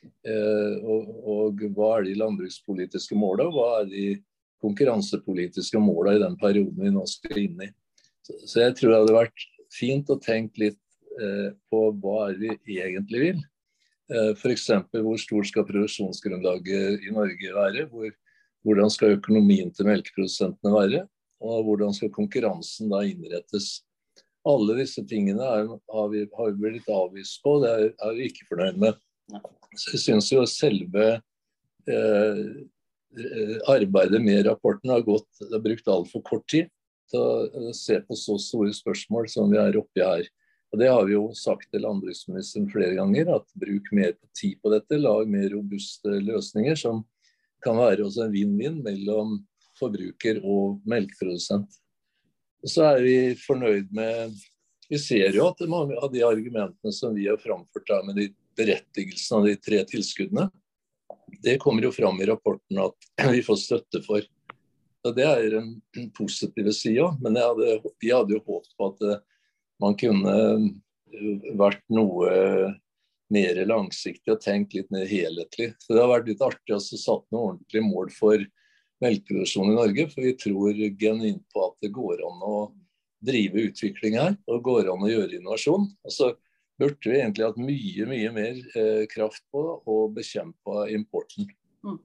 Eh, 0.04 0.74
og, 0.86 1.10
og, 1.26 1.62
hva 1.74 1.98
er 1.98 2.08
de 2.08 2.16
landbrukspolitiske 2.20 3.18
målene, 3.18 3.48
og 3.50 3.56
hva 3.56 3.68
er 3.82 3.90
de 3.90 4.06
konkurransepolitiske 4.62 5.80
målene 5.82 6.18
i 6.18 6.24
den 6.24 6.36
perioden 6.38 6.82
vi 6.82 6.94
nå 6.94 7.04
skal 7.10 7.42
inn 7.42 7.62
i. 7.66 7.70
Så, 8.26 8.38
så 8.44 8.64
jeg 8.66 8.78
tror 8.78 8.92
det 8.92 9.00
hadde 9.02 9.18
vært 9.18 9.46
fint 9.74 10.10
å 10.10 10.18
tenke 10.22 10.64
litt 10.64 10.80
eh, 11.20 11.50
på 11.70 11.84
hva 12.02 12.30
er 12.30 12.40
vi 12.40 12.80
egentlig 12.80 13.24
vil. 13.26 13.44
Eh, 14.08 14.32
F.eks. 14.34 14.70
hvor 14.94 15.20
stort 15.20 15.50
skal 15.50 15.66
produksjonsgrunnlaget 15.68 17.04
i 17.04 17.14
Norge 17.14 17.54
være? 17.54 17.86
Hvor, 17.92 18.14
hvordan 18.66 18.92
skal 18.92 19.18
økonomien 19.18 19.70
til 19.74 19.88
melkeprodusentene 19.90 20.74
være? 20.74 21.04
Og 21.44 21.68
hvordan 21.68 21.94
skal 21.94 22.10
konkurransen 22.14 22.90
da 22.90 23.04
innrettes? 23.06 23.84
Alle 24.48 24.78
disse 24.78 25.04
tingene 25.08 25.44
er, 25.44 25.68
har, 25.92 26.08
vi, 26.12 26.24
har 26.38 26.50
vi 26.54 26.62
blitt 26.62 26.88
avvist 26.92 27.42
på, 27.44 27.58
det 27.64 27.70
er, 27.74 27.86
er 28.06 28.16
vi 28.16 28.30
ikke 28.30 28.48
fornøyd 28.48 28.80
med. 28.80 28.98
Så 29.76 29.92
jeg 29.94 30.02
syns 30.06 30.30
jo 30.32 30.44
selve 30.48 31.06
eh, 31.90 32.44
arbeidet 33.68 34.20
med 34.24 34.46
rapporten 34.48 34.92
har 34.94 35.04
gått, 35.04 35.28
det 35.42 35.52
har 35.52 35.64
brukt 35.64 35.92
altfor 35.92 36.24
kort 36.26 36.46
tid 36.50 36.70
til 37.12 37.20
å 37.68 37.74
se 37.76 37.98
på 38.04 38.16
så 38.18 38.36
store 38.40 38.72
spørsmål 38.76 39.28
som 39.32 39.52
vi 39.52 39.60
er 39.60 39.78
oppi 39.80 40.04
her. 40.04 40.26
Og 40.72 40.80
Det 40.82 40.88
har 40.92 41.06
vi 41.08 41.14
jo 41.14 41.28
sagt 41.32 41.70
til 41.72 41.84
landbruksministeren 41.84 42.68
flere 42.68 42.98
ganger, 42.98 43.30
at 43.38 43.54
bruk 43.56 43.88
mer 43.96 44.12
tid 44.36 44.58
på 44.60 44.72
dette. 44.74 45.00
Lag 45.00 45.28
mer 45.30 45.48
robuste 45.54 46.18
løsninger 46.20 46.76
som 46.76 47.06
kan 47.64 47.78
være 47.80 48.04
også 48.04 48.26
en 48.26 48.34
vinn-vinn 48.34 48.82
mellom 48.84 49.38
forbruker 49.80 50.42
og 50.44 50.82
melkeprodusent. 50.88 51.72
Så 52.66 52.84
er 52.88 53.02
vi 53.04 53.18
fornøyd 53.38 53.92
med 53.94 54.34
Vi 54.88 54.98
ser 54.98 55.34
jo 55.36 55.50
at 55.50 55.60
mange 55.68 55.98
av 56.00 56.08
de 56.12 56.22
argumentene 56.24 56.92
som 56.96 57.12
vi 57.14 57.26
har 57.28 57.36
framført 57.42 57.90
med 58.06 58.16
de 58.16 58.30
berettigelsen 58.56 59.36
av 59.38 59.44
de 59.46 59.52
tre 59.60 59.82
tilskuddene, 59.86 60.46
det 61.44 61.58
kommer 61.60 61.84
jo 61.84 61.92
fram 61.92 62.16
i 62.22 62.26
rapporten 62.26 62.80
at 62.82 63.08
vi 63.36 63.42
får 63.44 63.60
støtte 63.60 64.00
for. 64.06 64.24
Og 65.06 65.14
Det 65.14 65.26
er 65.28 65.58
en 65.60 65.70
positive 66.16 66.72
side. 66.72 67.04
Men 67.20 67.36
hadde, 67.36 67.78
vi 68.00 68.10
hadde 68.12 68.34
jo 68.34 68.42
håpet 68.46 68.74
på 68.76 68.90
at 68.90 69.04
eh, 69.06 69.20
man 69.84 69.96
kunne 70.00 70.34
eh, 70.34 71.52
vært 71.60 71.84
noe 71.92 72.32
mer 73.32 73.60
langsiktig 73.68 74.32
og 74.32 74.40
tenkt 74.42 74.74
litt 74.74 74.90
mer 74.94 75.06
helhetlig. 75.08 75.74
Så 75.78 75.94
Det 75.94 76.02
har 76.02 76.10
vært 76.10 76.30
litt 76.32 76.44
artig 76.44 76.74
å 76.74 76.80
satt 76.80 77.26
noen 77.28 77.58
ordentlige 77.58 77.84
mål 77.84 78.12
for 78.16 78.44
melkeproduksjon 79.04 79.72
i 79.72 79.78
Norge. 79.78 80.08
For 80.12 80.26
vi 80.26 80.34
tror 80.40 80.82
genuint 81.00 81.44
på 81.54 81.64
at 81.68 81.78
det 81.84 81.92
går 81.94 82.24
an 82.26 82.44
å 82.44 82.58
drive 83.24 83.68
utvikling 83.68 84.18
her, 84.18 84.36
og 84.46 84.62
går 84.66 84.92
an 84.92 85.06
å 85.06 85.10
gjøre 85.10 85.40
innovasjon. 85.40 85.88
Og 86.06 86.14
så 86.14 86.32
burde 86.78 87.10
vi 87.10 87.18
egentlig 87.18 87.48
hatt 87.48 87.58
mye 87.60 88.10
mye 88.10 88.34
mer 88.34 88.60
eh, 88.78 89.06
kraft 89.10 89.42
på 89.50 89.64
å 89.82 89.96
bekjempe 90.14 90.84
importen. 90.94 91.48
Mm. 91.82 91.98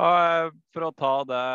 For 0.00 0.86
å 0.86 0.92
ta 0.96 1.14
det 1.28 1.46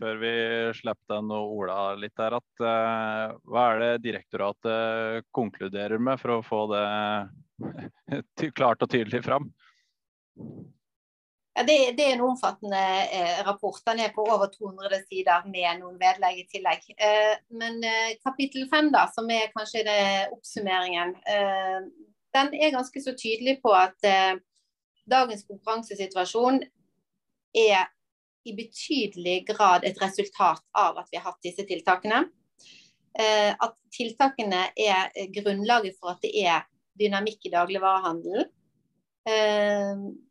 før 0.00 0.16
vi 0.18 0.32
slipper 0.74 1.12
den 1.12 1.28
og 1.36 1.52
Ola 1.60 1.78
litt 2.00 2.16
der, 2.18 2.38
at 2.40 2.64
uh, 2.64 3.36
hva 3.46 3.66
er 3.74 3.82
det 3.82 4.04
direktoratet 4.08 5.28
konkluderer 5.36 6.00
med 6.02 6.18
for 6.18 6.38
å 6.38 6.42
få 6.42 6.64
det 6.72 8.48
klart 8.58 8.82
og 8.82 8.90
tydelig 8.90 9.22
fram? 9.28 9.52
Ja, 11.56 11.62
det, 11.64 11.76
det, 11.96 12.04
er 12.04 12.14
en 12.14 12.20
omfattende 12.26 12.80
eh, 13.16 13.38
rapport. 13.46 13.80
Den 13.86 14.02
er 14.04 14.10
på 14.12 14.26
over 14.28 14.50
200 14.52 14.98
sider 15.08 15.46
med 15.48 15.78
noen 15.80 15.94
vedlegg 15.96 16.42
i 16.42 16.48
tillegg. 16.50 16.82
Eh, 17.00 17.32
men 17.56 17.78
eh, 17.80 18.18
kapittel 18.20 18.66
fem, 18.68 18.90
da, 18.92 19.06
som 19.14 19.30
er 19.32 19.48
kanskje 19.54 19.86
det, 19.86 20.02
oppsummeringen, 20.36 21.14
eh, 21.32 21.86
den 22.36 22.52
er 22.60 22.74
ganske 22.74 23.00
så 23.00 23.14
tydelig 23.16 23.56
på 23.62 23.72
at 23.72 24.04
eh, 24.04 24.34
dagens 25.08 25.46
konkurransesituasjon 25.48 26.60
er 27.56 27.88
i 28.46 28.52
betydelig 28.58 29.38
grad 29.48 29.88
et 29.88 29.96
resultat 30.02 30.60
av 30.76 31.00
at 31.00 31.08
vi 31.08 31.16
har 31.16 31.30
hatt 31.30 31.40
disse 31.48 31.64
tiltakene. 31.64 32.26
Eh, 33.16 33.56
at 33.56 33.80
tiltakene 33.96 34.74
er 34.76 35.08
grunnlaget 35.40 35.96
for 35.96 36.12
at 36.12 36.20
det 36.20 36.36
er 36.44 36.68
dynamikk 37.00 37.48
i 37.48 37.56
dagligvarehandelen. 37.56 38.52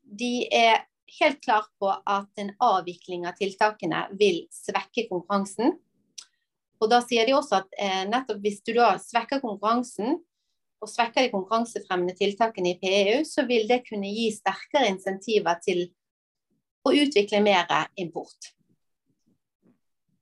De 0.06 0.46
er 0.54 0.86
helt 1.20 1.42
klar 1.44 1.66
på 1.80 1.90
at 1.90 2.42
en 2.42 2.54
avvikling 2.64 3.26
av 3.28 3.38
tiltakene 3.40 4.06
vil 4.20 4.44
svekke 4.54 5.08
konkurransen. 5.10 5.76
Og 6.82 6.92
da 6.92 7.02
sier 7.06 7.28
de 7.28 7.36
også 7.38 7.62
at 7.62 7.78
eh, 7.80 8.04
nettopp 8.10 8.42
hvis 8.44 8.62
du 8.66 8.74
da 8.78 8.96
svekker 9.02 9.42
konkurransen, 9.44 10.20
og 10.84 10.92
svekker 10.92 11.26
de 11.26 11.32
konkurransefremmende 11.34 12.14
tiltakene 12.18 12.74
i 12.74 12.80
PEU, 12.82 13.24
så 13.26 13.46
vil 13.48 13.66
det 13.70 13.86
kunne 13.88 14.12
gi 14.12 14.28
sterkere 14.36 14.92
insentiver 14.92 15.58
til 15.64 15.88
å 16.86 16.94
utvikle 16.94 17.42
mer 17.42 17.72
import. 17.98 18.52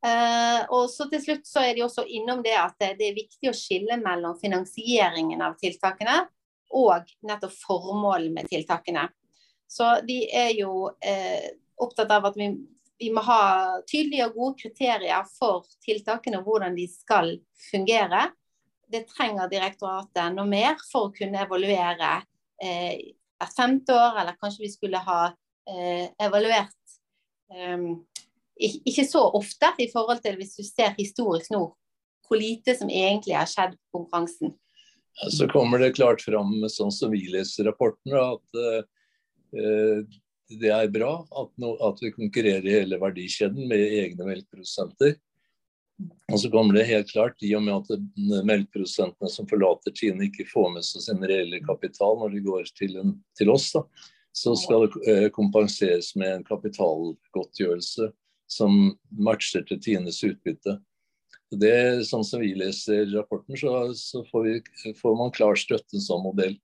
Uh, 0.04 0.68
og 0.76 0.90
så 0.92 1.08
til 1.12 1.22
slutt 1.24 1.46
så 1.48 1.62
er 1.64 1.78
de 1.78 1.86
også 1.86 2.04
innom 2.12 2.42
det 2.44 2.56
at 2.60 2.76
det 3.00 3.06
er 3.08 3.16
viktig 3.16 3.48
å 3.48 3.56
skille 3.56 3.96
mellom 4.02 4.36
finansieringen 4.36 5.40
av 5.46 5.56
tiltakene 5.62 6.26
og 6.76 7.08
nettopp 7.24 7.54
formålet 7.56 8.34
med 8.36 8.50
tiltakene. 8.52 9.06
Så 9.74 9.90
de 10.06 10.20
er 10.30 10.52
jo 10.54 10.92
eh, 11.02 11.50
opptatt 11.82 12.12
av 12.14 12.28
at 12.30 12.38
vi, 12.38 12.52
vi, 13.02 13.10
må 13.14 13.24
ha 13.26 13.80
tydelige 13.90 14.28
og 14.30 14.38
gode 14.38 14.60
kriterier 14.62 15.26
for 15.40 15.66
tiltakene 15.86 16.42
og 16.42 16.50
hvordan 16.50 16.78
de 16.78 16.86
skal 16.92 17.34
fungere. 17.72 18.28
Det 18.86 19.08
trenger 19.10 19.50
direktoratet 19.50 20.36
noe 20.36 20.46
mer 20.50 20.78
for 20.92 21.10
å 21.10 21.16
kunne 21.16 21.42
evaluere 21.48 22.20
eh, 22.62 23.16
hvert 23.42 23.58
femte 23.58 23.96
år, 23.98 24.22
eller 24.22 24.38
kanskje 24.40 24.68
vi 24.68 24.74
skulle 24.76 25.02
ha 25.02 25.22
eh, 25.32 26.06
evaluert 26.22 26.98
eh, 27.54 27.90
ikke 28.62 29.08
så 29.10 29.26
ofte 29.34 29.74
i 29.82 29.90
forhold 29.92 30.22
til 30.24 30.38
hvis 30.38 30.54
du 30.60 30.64
ser 30.68 30.94
historisk 31.00 31.50
nå, 31.56 31.66
hvor 32.28 32.40
lite 32.40 32.78
som 32.78 32.92
egentlig 32.94 33.36
har 33.36 33.50
skjedd 33.50 33.74
på 33.74 34.04
konkurransen. 34.04 34.54
Så 35.30 35.48
kommer 35.50 35.82
det 35.82 35.96
klart 35.98 36.22
fram, 36.26 36.56
sånn 36.70 36.94
som 36.94 37.12
vi 37.14 37.26
leser 37.34 37.68
rapporten, 37.70 38.14
at 38.18 38.62
eh, 38.62 38.86
det 39.54 40.72
er 40.74 40.90
bra 40.92 41.12
at, 41.24 41.52
no, 41.62 41.76
at, 41.88 42.02
vi 42.02 42.12
konkurrerer 42.16 42.66
i 42.68 42.74
hele 42.80 43.00
verdikjeden 43.02 43.68
med 43.70 43.84
egne 44.02 44.28
melkeprodusenter. 44.28 45.16
Og 46.34 46.40
så 46.42 46.50
kommer 46.52 46.76
det 46.76 46.88
helt 46.90 47.12
klart, 47.14 47.38
i 47.46 47.54
og 47.56 47.64
med 47.64 47.76
at 47.78 48.44
melkeprodusentene 48.50 49.30
som 49.32 49.48
forlater 49.50 49.94
Tine, 49.96 50.28
ikke 50.28 50.48
får 50.50 50.72
med 50.74 50.88
seg 50.88 51.06
sin 51.06 51.22
reelle 51.24 51.62
kapital 51.64 52.18
når 52.20 52.34
de 52.34 52.42
går 52.48 52.74
til, 52.78 52.98
en, 53.00 53.14
til 53.38 53.54
oss, 53.54 53.70
da, 53.76 53.84
så 54.34 54.56
skal 54.58 54.88
det 54.88 55.04
eh, 55.12 55.28
kompenseres 55.34 56.16
med 56.18 56.40
en 56.40 56.48
kapitalgodtgjørelse 56.48 58.10
som 58.50 58.96
matcher 59.14 59.66
til 59.70 59.80
Tines 59.82 60.24
utbytte. 60.26 60.80
Det, 61.54 62.02
sånn 62.10 62.26
som 62.26 62.42
vi 62.42 62.56
leser 62.58 63.06
rapporten, 63.14 63.58
så, 63.60 63.94
så 63.94 64.24
får, 64.32 64.48
vi, 64.48 64.94
får, 64.98 65.18
man 65.20 65.34
klar 65.36 65.58
støtte 65.60 66.00
en 66.00 66.06
sånn 66.06 66.26
modell. 66.26 66.56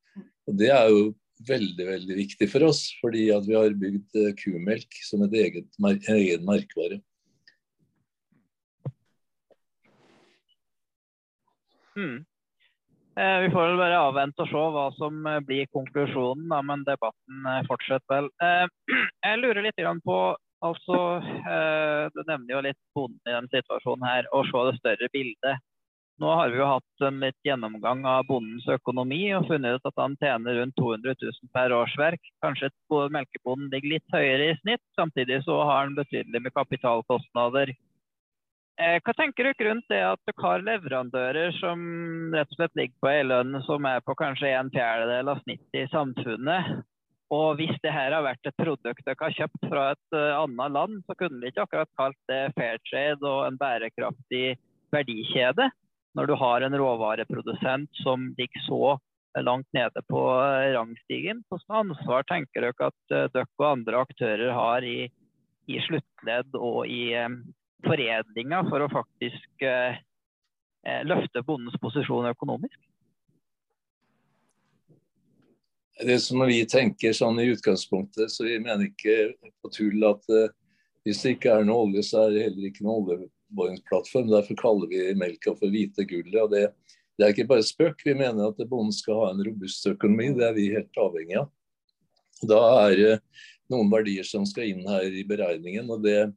Og 0.50 0.58
Det 0.58 0.72
er 0.74 0.90
jo 0.90 1.12
veldig 1.48 1.86
veldig 1.88 2.16
viktig 2.18 2.48
for 2.52 2.68
oss, 2.70 2.82
fordi 3.02 3.30
at 3.36 3.46
vi 3.48 3.56
har 3.58 3.78
bygd 3.80 4.18
eh, 4.20 4.34
kumelk 4.40 4.98
som 5.08 5.24
et 5.26 5.38
eget, 5.40 5.70
en 5.80 6.02
egen 6.16 6.44
merkevare. 6.48 7.00
Mm. 12.00 12.20
Vi 13.20 13.48
får 13.52 13.66
vel 13.68 13.80
bare 13.82 13.98
avvente 14.00 14.46
og 14.46 14.48
se 14.48 14.66
hva 14.76 14.86
som 14.96 15.26
eh, 15.28 15.42
blir 15.48 15.72
konklusjonen, 15.76 16.46
da, 16.52 16.62
men 16.64 16.86
debatten 16.88 17.50
fortsetter 17.68 18.14
vel. 18.14 18.30
Jeg 19.26 19.42
lurer 19.42 19.66
litt 19.66 19.82
på 20.06 20.20
altså, 20.64 21.00
Du 22.16 22.22
nevner 22.24 22.54
jo 22.54 22.62
litt 22.64 22.80
bonden 22.96 23.20
i 23.28 23.36
denne 23.36 23.52
situasjonen 23.52 24.08
her, 24.08 24.30
og 24.36 24.48
se 24.48 24.64
det 24.70 24.80
større 24.80 25.12
bildet. 25.16 25.69
Nå 26.20 26.32
har 26.36 26.50
vi 26.52 26.60
jo 26.60 26.68
hatt 26.68 27.04
en 27.08 27.22
litt 27.24 27.38
gjennomgang 27.48 28.02
av 28.08 28.26
bondens 28.28 28.66
økonomi 28.68 29.22
og 29.38 29.46
funnet 29.48 29.80
ut 29.80 29.86
at 29.88 30.02
han 30.02 30.18
tjener 30.20 30.58
rundt 30.60 30.76
200 30.76 31.16
000 31.16 31.52
per 31.56 31.72
årsverk. 31.72 32.20
Kanskje 32.44 32.72
melkebonden 33.16 33.70
ligger 33.72 33.94
litt 33.94 34.16
høyere 34.16 34.50
i 34.50 34.58
snitt, 34.60 34.84
samtidig 35.00 35.40
så 35.46 35.62
har 35.64 35.86
han 35.86 35.96
betydelig 35.96 36.44
med 36.44 36.56
kapitalkostnader. 36.58 37.72
Eh, 38.80 39.00
hva 39.04 39.16
tenker 39.16 39.48
dere 39.48 39.70
rundt 39.70 39.88
det 39.92 40.04
at 40.08 40.20
dere 40.28 40.44
har 40.44 40.68
leverandører 40.68 41.56
som 41.58 41.82
rett 42.36 42.52
og 42.52 42.60
slett 42.60 42.78
ligger 42.80 43.00
på 43.04 43.12
en 43.12 43.32
lønn 43.32 43.64
som 43.68 43.88
er 43.88 44.04
på 44.04 44.16
kanskje 44.20 44.54
en 44.56 44.72
fjerdedel 44.76 45.32
av 45.32 45.42
snittet 45.44 45.82
i 45.82 45.90
samfunnet? 45.96 46.80
Og 47.32 47.60
hvis 47.60 47.76
det 47.84 47.92
her 47.94 48.16
har 48.16 48.26
vært 48.26 48.48
et 48.48 48.60
produkt 48.60 49.06
dere 49.06 49.20
har 49.24 49.36
kjøpt 49.36 49.68
fra 49.72 49.92
et 49.94 50.16
uh, 50.18 50.40
annet 50.42 50.74
land, 50.76 51.04
så 51.06 51.16
kunne 51.20 51.40
vi 51.40 51.52
ikke 51.52 51.68
akkurat 51.68 51.92
kalt 52.00 52.18
det 52.32 52.40
fair 52.58 52.80
trade 52.90 53.24
og 53.24 53.46
en 53.46 53.60
bærekraftig 53.60 54.58
verdikjede. 54.96 55.70
Når 56.20 56.28
du 56.28 56.36
har 56.36 56.66
en 56.66 56.76
råvareprodusent 56.76 58.02
som 58.04 58.34
ligger 58.36 58.64
så 58.66 58.98
langt 59.40 59.70
nede 59.72 60.02
på 60.12 60.20
rangstigen, 60.76 61.46
hvilket 61.48 61.78
ansvar 61.80 62.26
tenker 62.28 62.66
dere 62.66 62.90
at 62.90 63.14
uh, 63.14 63.30
dere 63.32 63.48
og 63.62 63.68
andre 63.70 64.02
aktører 64.04 64.52
har 64.52 64.84
i, 64.84 65.06
i 65.72 65.80
sluttledd 65.86 66.58
og 66.60 66.90
i 66.92 67.14
um, 67.24 67.40
foredlinga 67.88 68.62
for 68.68 68.84
å 68.84 68.92
faktisk 68.92 69.66
eh, 69.66 70.00
eh, 70.84 71.02
løfte 71.08 71.44
bondens 71.48 71.80
posisjon 71.82 72.28
økonomisk? 72.34 72.80
Det 76.00 76.20
som 76.24 76.44
vi 76.48 76.62
tenker 76.68 77.16
sånn 77.16 77.40
i 77.44 77.50
utgangspunktet, 77.52 78.32
så 78.32 78.48
vi 78.48 78.60
mener 78.60 78.88
ikke 78.88 79.52
på 79.64 79.72
tull 79.76 80.06
at 80.08 80.24
eh, 80.32 80.52
hvis 81.08 81.24
det 81.24 81.38
ikke 81.38 81.60
er 81.60 81.68
noe 81.68 81.88
olje, 81.88 82.04
så 82.08 82.26
er 82.26 82.36
det 82.36 82.48
heller 82.50 82.70
ikke 82.70 82.88
noen 82.88 83.28
oljeboringsplattform. 83.50 84.30
Derfor 84.30 84.56
kaller 84.56 84.88
vi 84.88 85.16
melka 85.16 85.56
for 85.56 85.70
hvite 85.70 86.06
gullet. 86.06 86.42
og 86.42 86.52
det, 86.52 86.74
det, 87.18 87.26
er 87.26 87.34
ikke 87.34 87.48
bare 87.50 87.64
spøk. 87.64 88.02
Vi 88.06 88.14
mener 88.14 88.50
at 88.50 88.70
bonden 88.70 88.94
skal 88.94 89.20
ha 89.24 89.32
en 89.32 89.44
robust 89.46 89.88
økonomi. 89.88 90.34
Det 90.38 90.46
er 90.48 90.54
vi 90.54 90.74
helt 90.74 90.98
avhengig 90.98 91.40
av. 91.42 91.50
Da 92.48 92.60
er 92.88 92.96
det 92.96 93.16
noen 93.70 93.90
verdier 93.92 94.24
som 94.24 94.46
skal 94.48 94.70
inn 94.70 94.86
her 94.88 95.06
i 95.12 95.26
beregningen. 95.28 95.90
og 95.90 96.04
det 96.04 96.32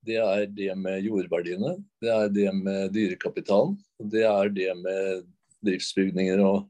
det 0.00 0.16
er 0.16 0.46
det 0.48 0.74
med 0.80 1.04
jordverdiene, 1.04 1.74
det 2.00 2.08
er 2.08 2.30
det 2.32 2.52
med 2.56 2.92
dyrekapitalen, 2.94 3.74
det 4.00 4.22
er 4.24 4.48
det 4.48 4.70
med 4.80 5.26
driftsbygninger 5.60 6.40
og, 6.40 6.62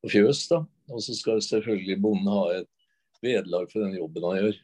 og 0.00 0.08
fjøs. 0.08 0.46
Da. 0.48 0.62
Og 0.88 1.02
så 1.04 1.12
skal 1.12 1.42
selvfølgelig 1.44 1.98
bonden 2.00 2.30
ha 2.32 2.44
et 2.54 2.70
vederlag 3.20 3.68
for 3.68 3.84
den 3.84 3.98
jobben 3.98 4.24
han 4.24 4.38
gjør. 4.40 4.56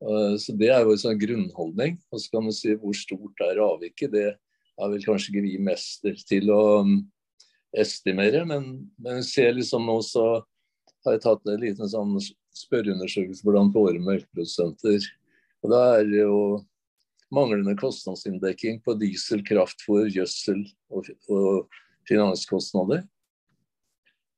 Så 0.00 0.54
Det 0.56 0.70
er 0.72 0.86
jo 0.86 0.94
en 0.94 1.00
sånn 1.02 1.18
grunnholdning. 1.20 1.98
Og 2.08 2.22
så 2.22 2.32
kan 2.32 2.46
du 2.48 2.54
si 2.56 2.72
hvor 2.80 2.96
stort 2.96 3.42
er 3.44 3.60
avviket. 3.60 4.14
Det 4.14 4.28
er 4.32 4.92
vel 4.94 5.04
kanskje 5.04 5.34
ikke 5.34 5.44
vi 5.44 5.58
mester 5.60 6.16
til 6.28 6.48
å 6.54 6.62
um, 6.86 6.94
estimere, 7.76 8.42
men, 8.48 8.70
men 8.98 9.22
ser 9.26 9.52
liksom 9.54 9.84
nå 9.86 10.00
så 10.02 10.24
har 11.04 11.16
jeg 11.16 11.24
tatt 11.24 11.46
en 11.48 11.62
liten 11.62 11.88
sånn 11.88 12.16
spørreundersøkelse 12.56 13.46
blant 13.46 13.76
våre 13.76 14.00
melkeprodusenter. 14.02 15.04
Og 15.64 15.72
da 15.72 15.82
er 15.98 16.08
det 16.08 16.22
jo 16.22 16.40
manglende 17.34 17.76
kostnadsinndekking 17.78 18.80
på 18.84 18.96
diesel, 19.00 19.44
kraftfôr, 19.46 20.08
gjødsel 20.10 20.64
og, 20.90 21.08
og 21.30 21.80
finanskostnader. 22.08 23.04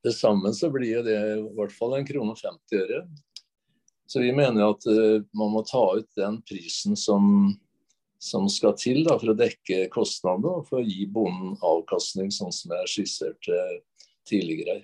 Til 0.03 0.15
sammen 0.17 0.55
så 0.55 0.71
blir 0.75 1.05
det 1.07 1.17
i 1.17 1.43
hvert 1.57 1.75
fall 1.75 1.97
en 1.97 2.07
krone 2.07 2.35
og 2.35 2.43
50 2.43 2.83
øre. 2.83 3.05
Så 4.13 4.21
vi 4.21 4.33
mener 4.37 4.67
at 4.75 4.85
uh, 4.85 5.23
man 5.33 5.55
må 5.55 5.63
ta 5.65 5.81
ut 5.97 6.09
den 6.21 6.43
prisen 6.45 6.99
som, 7.01 7.55
som 8.21 8.49
skal 8.53 8.75
til 8.77 9.07
da, 9.07 9.17
for 9.17 9.33
å 9.33 9.39
dekke 9.39 9.87
kostnadene 9.95 10.59
og 10.59 10.67
for 10.69 10.83
å 10.83 10.85
gi 10.85 11.07
bonden 11.09 11.55
avkastning, 11.65 12.29
sånn 12.29 12.53
som 12.53 12.75
jeg 12.77 12.91
skisserte 12.93 13.61
tidligere. 14.29 14.83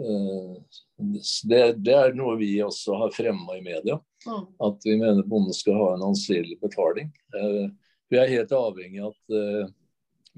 Uh, 0.00 0.56
det, 0.96 1.60
det, 1.84 1.92
er 1.92 2.16
noe 2.16 2.38
vi 2.40 2.54
også 2.64 2.96
har 3.02 3.12
fremma 3.12 3.58
i 3.58 3.66
media. 3.66 3.98
Mm. 4.24 4.46
At 4.64 4.88
vi 4.88 4.96
mener 4.96 5.28
bonden 5.28 5.52
skal 5.52 5.76
ha 5.76 5.92
en 5.98 6.06
anselig 6.08 6.56
betaling. 6.64 7.12
Uh, 7.36 7.68
vi 8.08 8.16
er 8.16 8.32
helt 8.32 8.56
avhengig 8.56 9.04
av 9.04 9.12
at 9.12 9.74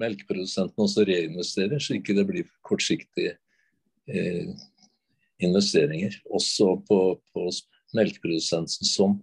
melkeprodusentene 0.01 0.83
også 0.83 1.05
reinvesterer, 1.07 1.79
så 1.79 1.95
ikke 1.95 2.17
det 2.17 2.25
blir 2.27 2.51
kortsiktige 2.67 3.37
eh, 4.11 4.51
investeringer. 5.47 6.17
Også 6.35 6.73
på, 6.89 6.99
på 7.31 7.47
melkeprodusenten 7.97 8.87
som 8.87 9.19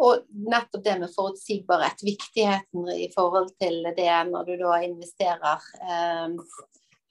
Og 0.00 0.22
nettopp 0.32 0.84
det 0.84 0.94
med 1.02 1.12
forutsigbarhet, 1.12 2.00
viktigheten 2.00 2.86
i 2.94 3.10
forhold 3.12 3.50
til 3.60 3.82
det 3.96 4.14
når 4.30 4.46
du 4.48 4.54
da 4.62 4.78
investerer, 4.86 5.66
eh, 5.84 6.38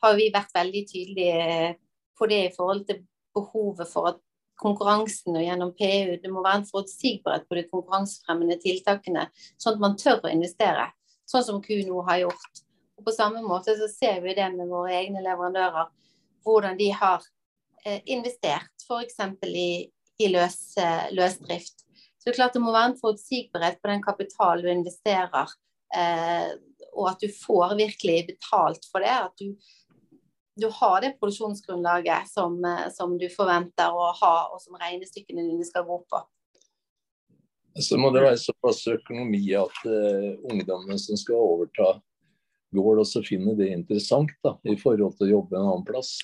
har 0.01 0.15
vi 0.17 0.31
vært 0.33 0.55
veldig 0.55 0.81
tydelige 0.89 1.75
på 2.17 2.25
det 2.31 2.39
i 2.47 2.55
forhold 2.55 2.87
til 2.87 3.03
behovet 3.37 3.91
for 3.91 4.09
at 4.09 4.17
konkurransen 4.59 5.37
og 5.37 5.45
gjennom 5.45 5.71
PU. 5.77 6.15
Det 6.19 6.31
må 6.31 6.43
være 6.43 6.63
en 6.63 6.67
forutsigbarhet 6.71 7.45
på 7.47 7.59
de 7.59 7.67
konkurransefremmende 7.69 8.57
tiltakene, 8.63 9.27
sånn 9.61 9.77
at 9.77 9.83
man 9.85 9.95
tør 9.99 10.25
å 10.25 10.33
investere. 10.33 10.89
Sånn 11.29 11.45
som 11.45 11.61
nå 11.61 12.01
har 12.09 12.23
gjort. 12.25 12.63
Og 12.97 13.05
På 13.05 13.13
samme 13.15 13.41
måte 13.45 13.77
så 13.77 13.87
ser 13.87 14.19
vi 14.25 14.33
det 14.35 14.49
med 14.55 14.67
våre 14.67 14.97
egne 14.97 15.21
leverandører, 15.23 15.87
hvordan 16.45 16.77
de 16.79 16.89
har 16.95 17.25
eh, 17.85 18.01
investert 18.05 18.85
f.eks. 18.85 19.19
i, 19.45 19.71
i 20.23 20.31
løs, 20.31 20.59
eh, 20.81 21.09
løsdrift. 21.15 21.85
Så 22.19 22.27
det 22.27 22.33
er 22.33 22.39
klart 22.41 22.55
det 22.57 22.63
må 22.63 22.75
være 22.75 22.93
en 22.93 22.99
forutsigbarhet 22.99 23.79
på 23.79 23.91
den 23.91 24.01
kapital 24.03 24.63
du 24.63 24.69
investerer, 24.71 25.53
eh, 25.95 26.49
og 26.93 27.11
at 27.13 27.21
du 27.23 27.29
får 27.31 27.77
virkelig 27.79 28.23
betalt 28.33 28.89
for 28.91 29.05
det. 29.05 29.15
At 29.29 29.35
du 29.39 29.53
du 30.59 30.67
har 30.67 31.01
det 31.01 31.15
produksjonsgrunnlaget 31.19 32.27
som, 32.27 32.65
eh, 32.65 32.89
som, 32.91 33.17
du 33.17 33.29
forventer 33.29 33.93
å 33.93 34.11
ha, 34.21 34.35
og 34.53 34.61
som 34.61 34.77
regnestykkene 34.79 35.45
dine 35.45 35.65
skal 35.67 35.85
gå 35.87 36.01
på. 36.09 36.21
Så 37.79 37.99
må 38.01 38.09
det 38.11 38.25
være 38.25 38.39
såpass 38.41 38.81
økonomi 38.91 39.43
at 39.55 39.83
uh, 39.87 40.33
ungdommene 40.49 40.97
som 40.99 41.15
skal 41.19 41.37
overta 41.37 41.93
gård, 42.75 43.01
også 43.01 43.23
finner 43.25 43.57
det 43.57 43.71
interessant 43.73 44.33
da, 44.45 44.55
i 44.63 44.77
forhold 44.79 45.17
til 45.17 45.27
å 45.27 45.33
jobbe 45.37 45.57
en 45.57 45.65
annen 45.65 45.85
plass. 45.87 46.17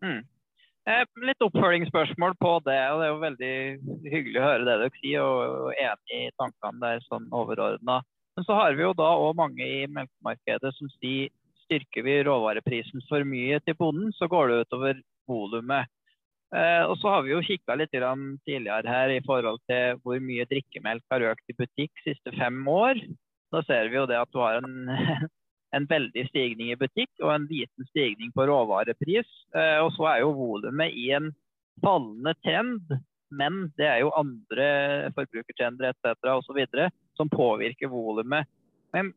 Mm. 0.00 0.22
Eh, 0.88 1.02
litt 1.28 1.44
oppfølgingsspørsmål 1.44 2.38
på 2.40 2.54
det. 2.66 2.78
og 2.92 3.00
Det 3.00 3.06
er 3.06 3.12
jo 3.12 3.24
veldig 3.26 3.56
hyggelig 4.14 4.40
å 4.40 4.46
høre 4.46 4.64
det 4.64 4.78
dere 4.80 4.94
sier, 4.96 5.26
og 5.26 5.74
enig 5.74 6.22
i 6.30 6.32
tankene 6.40 6.82
der 6.86 7.04
sånn 7.08 7.28
overordna. 7.36 8.00
Men 8.38 8.46
så 8.46 8.56
har 8.56 8.74
vi 8.78 8.86
jo 8.86 8.96
da 8.96 9.10
òg 9.20 9.36
mange 9.36 9.60
i 9.60 9.84
melkemarkedet 9.90 10.72
som 10.78 10.90
sier 10.96 11.28
styrker 11.70 12.02
vi 12.02 12.18
råvareprisen 12.26 13.02
for 13.06 13.22
mye 13.28 13.60
til 13.62 13.76
bonden, 13.78 14.10
så 14.16 14.26
går 14.26 14.48
det 14.50 14.60
utover 14.64 15.02
volumet. 15.30 15.90
Eh, 16.50 16.82
og 16.82 16.96
så 16.98 17.12
har 17.12 17.22
vi 17.22 17.30
jo 17.30 17.44
kikka 17.46 17.76
litt 17.78 17.92
tidligere 17.94 18.90
her 18.90 19.12
i 19.14 19.20
forhold 19.22 19.60
til 19.70 20.00
hvor 20.02 20.18
mye 20.18 20.48
drikkemelk 20.50 21.04
har 21.12 21.28
økt 21.30 21.52
i 21.52 21.54
butikk 21.54 21.92
de 22.02 22.10
siste 22.10 22.34
fem 22.34 22.58
år. 22.66 22.98
Da 23.50 23.62
ser 23.66 23.90
vi 23.90 23.98
jo 23.98 24.06
det 24.08 24.18
at 24.20 24.30
du 24.32 24.40
har 24.42 24.60
en, 24.60 24.90
en 25.76 25.86
veldig 25.90 26.26
stigning 26.30 26.68
i 26.72 26.80
butikk 26.80 27.12
og 27.22 27.30
en 27.34 27.46
liten 27.50 27.88
stigning 27.90 28.30
på 28.34 28.46
råvarepris. 28.50 29.30
Eh, 29.54 29.78
og 29.82 29.90
så 29.96 30.04
er 30.12 30.18
jo 30.24 30.38
volumet 30.38 30.90
i 30.94 31.10
en 31.16 31.26
fallende 31.84 32.34
trend, 32.44 32.86
men 33.30 33.72
det 33.78 33.86
er 33.88 33.98
jo 34.02 34.16
andre 34.18 34.66
forbrukertrender 35.16 35.92
etc. 35.92 36.04
osv. 36.36 36.58
som 37.16 37.28
påvirker 37.30 37.88
volumet. 37.90 38.44
Men 38.94 39.12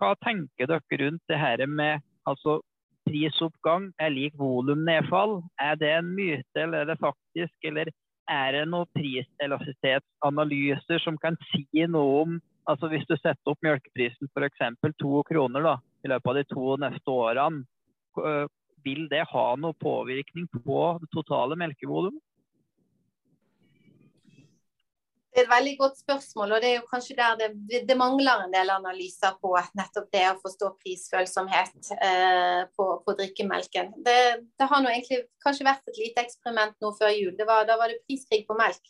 hva 0.00 0.14
tenker 0.24 0.66
dere 0.68 0.96
rundt 1.04 1.24
det 1.28 1.38
her 1.40 1.66
med 1.66 2.00
altså 2.28 2.60
prisoppgang 3.08 3.92
er 4.00 4.10
lik 4.12 4.34
volumnedfall? 4.38 5.42
Er 5.60 5.74
det 5.80 5.90
en 5.96 6.14
myte, 6.16 6.56
eller 6.56 6.78
er 6.82 6.86
det 6.92 6.98
faktisk? 7.00 7.54
Eller 7.64 7.86
er 8.30 8.52
det 8.54 8.68
noen 8.70 8.86
priselastisitetsanalyser 8.96 10.98
som 11.04 11.18
kan 11.18 11.36
si 11.50 11.86
noe 11.90 12.22
om 12.22 12.40
altså 12.68 12.90
Hvis 12.92 13.06
du 13.08 13.16
setter 13.16 13.52
opp 13.52 13.62
melkeprisen 13.64 14.28
f.eks. 14.30 14.94
to 15.00 15.22
kroner 15.28 15.64
da, 15.64 15.76
i 16.04 16.10
løpet 16.12 16.32
av 16.32 16.38
de 16.38 16.44
to 16.50 16.76
neste 16.80 17.12
årene, 17.12 17.64
vil 18.84 19.06
det 19.10 19.26
ha 19.28 19.46
noe 19.60 19.76
påvirkning 19.76 20.48
på 20.64 20.82
det 21.02 21.10
totale 21.14 21.58
melkevolumet? 21.60 22.22
Det 25.30 25.44
er 25.44 25.46
et 25.46 25.52
veldig 25.52 25.72
godt 25.78 25.98
spørsmål, 26.00 26.52
og 26.56 26.62
det 26.62 26.68
er 26.72 26.80
jo 26.80 26.88
kanskje 26.90 27.14
der 27.14 27.36
det, 27.38 27.82
det 27.86 27.96
mangler 27.96 28.42
en 28.42 28.54
del 28.54 28.72
analyser 28.74 29.36
på 29.38 29.52
nettopp 29.78 30.08
det 30.10 30.24
å 30.26 30.40
forstå 30.42 30.70
prisfølsomhet 30.80 31.92
eh, 31.94 32.62
på, 32.74 32.86
på, 33.04 33.14
drikkemelken. 33.20 33.92
Det, 34.02 34.16
det, 34.58 34.66
har 34.72 34.88
egentlig 34.90 35.20
kanskje 35.44 35.68
vært 35.68 35.86
et 35.86 36.00
lite 36.02 36.24
eksperiment 36.26 36.74
nå 36.82 36.90
før 36.98 37.14
jul. 37.14 37.36
Var, 37.38 37.68
da 37.68 37.78
var 37.78 37.94
det 37.94 38.02
priskrig 38.10 38.42
på 38.48 38.58
melk. 38.58 38.82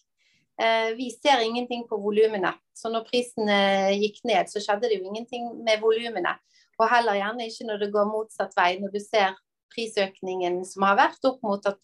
Eh, 0.61 0.91
vi 0.99 1.11
ser 1.11 1.41
ingenting 1.45 1.87
på 1.89 1.97
volumene. 1.97 2.53
Så 2.77 2.91
når 2.93 3.07
prisen 3.09 3.49
eh, 3.49 3.95
gikk 3.97 4.21
ned, 4.29 4.51
så 4.53 4.61
skjedde 4.61 4.91
det 4.91 4.99
jo 4.99 5.07
ingenting 5.09 5.49
med 5.65 5.81
volumene. 5.81 6.35
Og 6.81 6.89
heller 6.89 7.19
gjerne 7.19 7.47
ikke 7.49 7.69
når 7.69 7.81
det 7.81 7.93
går 7.95 8.11
motsatt 8.11 8.57
vei, 8.57 8.75
når 8.81 8.93
du 8.93 9.01
ser 9.01 9.39
prisøkningen 9.75 10.61
som 10.67 10.85
har 10.89 10.99
vært, 10.99 11.25
opp 11.29 11.43
mot 11.47 11.67
at 11.69 11.81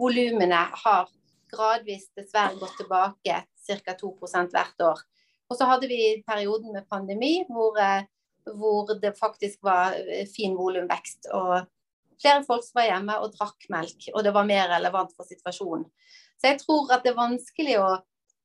volumene 0.00 0.62
har 0.84 1.10
gradvis 1.50 2.08
dessverre 2.16 2.58
gått 2.60 2.76
tilbake 2.80 3.42
ca. 3.64 3.94
2% 4.00 4.54
hvert 4.54 4.84
år. 4.84 5.04
Og 5.50 5.58
så 5.58 5.68
hadde 5.68 5.88
vi 5.90 6.22
perioden 6.26 6.74
med 6.74 6.88
pandemi 6.90 7.36
hvor, 7.50 7.78
eh, 7.80 8.06
hvor 8.58 8.90
det 9.00 9.14
faktisk 9.18 9.62
var 9.64 9.96
eh, 9.98 10.26
fin 10.30 10.56
volumvekst. 10.56 11.30
Og 11.36 11.64
flere 12.20 12.44
folk 12.46 12.64
som 12.66 12.80
var 12.80 12.90
hjemme 12.90 13.18
og 13.22 13.34
drakk 13.36 13.68
melk, 13.72 14.08
og 14.14 14.24
det 14.24 14.34
var 14.34 14.48
mer 14.48 14.70
relevant 14.76 15.14
for 15.16 15.28
situasjonen. 15.28 15.86
Så 16.44 16.50
jeg 16.50 16.60
tror 16.60 16.90
at 16.92 17.06
det 17.06 17.14
er 17.14 17.16
vanskelig 17.16 17.78
å, 17.80 17.86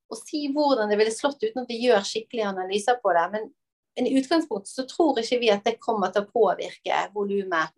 å 0.08 0.16
si 0.16 0.46
hvordan 0.54 0.88
det 0.88 0.96
ville 0.96 1.12
slått 1.12 1.42
uten 1.44 1.66
at 1.66 1.68
vi 1.68 1.82
gjør 1.82 2.06
skikkelige 2.08 2.48
analyser 2.48 2.96
på 3.02 3.12
det. 3.12 3.26
Men, 3.34 3.50
men 3.98 4.08
i 4.08 4.14
utgangspunktet 4.16 4.72
så 4.72 4.86
tror 4.88 5.20
ikke 5.20 5.40
vi 5.42 5.50
at 5.52 5.68
det 5.68 5.74
kommer 5.84 6.08
til 6.14 6.24
å 6.24 6.30
påvirke 6.32 7.02
volumet 7.12 7.76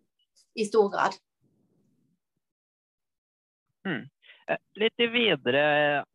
i 0.55 0.63
stor 0.63 0.87
grad. 0.93 1.19
Eh, 4.47 4.61
litt 4.79 5.05
videre 5.11 6.05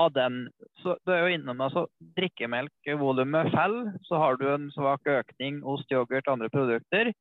av 0.00 0.16
den. 0.16 0.46
Så 0.80 0.96
du 1.04 1.12
er 1.12 1.26
jo 1.26 1.36
innom 1.36 1.60
altså, 1.60 1.84
drikkemelkvolumet 2.16 3.52
faller, 3.52 3.92
så 4.08 4.24
har 4.24 4.40
du 4.40 4.48
en 4.48 4.70
svak 4.72 5.12
økning 5.12 5.60
ost, 5.60 5.92
yoghurt, 5.92 6.24
og 6.24 6.38
andre 6.38 6.48
produkter. 6.56 7.12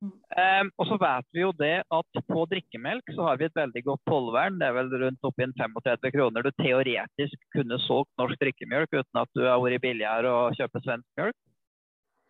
Um, 0.00 0.70
og 0.80 0.86
så 0.88 0.96
vet 0.96 1.26
vi 1.36 1.42
jo 1.42 1.50
det 1.58 1.82
at 1.84 2.20
på 2.24 2.44
drikkemelk 2.48 3.10
så 3.12 3.26
har 3.26 3.40
vi 3.40 3.48
et 3.50 3.58
veldig 3.58 3.82
godt 3.84 4.02
tollvern. 4.08 4.56
Det 4.60 4.68
er 4.68 4.76
vel 4.78 4.94
rundt 5.02 5.28
oppi 5.28 5.44
35 5.58 6.14
kroner 6.14 6.46
du 6.46 6.50
teoretisk 6.56 7.36
kunne 7.56 7.80
solgt 7.84 8.12
norsk 8.20 8.40
drikkemelk 8.40 8.94
uten 8.94 9.20
at 9.20 9.32
du 9.36 9.44
har 9.44 9.60
vært 9.60 9.84
billigere 9.84 10.32
å 10.32 10.46
kjøpe 10.56 10.80
svensk 10.86 11.20
melk. 11.20 11.36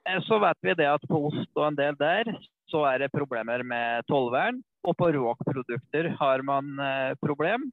Uh, 0.08 0.18
så 0.26 0.40
vet 0.42 0.58
vi 0.66 0.78
det 0.82 0.90
at 0.90 1.06
på 1.06 1.22
ost 1.30 1.52
og 1.54 1.68
en 1.68 1.78
del 1.78 2.00
der 2.00 2.34
så 2.70 2.84
er 2.90 3.02
det 3.02 3.14
problemer 3.14 3.62
med 3.66 4.06
tollvern. 4.10 4.60
Og 4.86 4.96
på 4.96 5.10
råkprodukter 5.12 6.14
har 6.16 6.42
man 6.46 6.78
eh, 6.80 7.12
problem. 7.20 7.66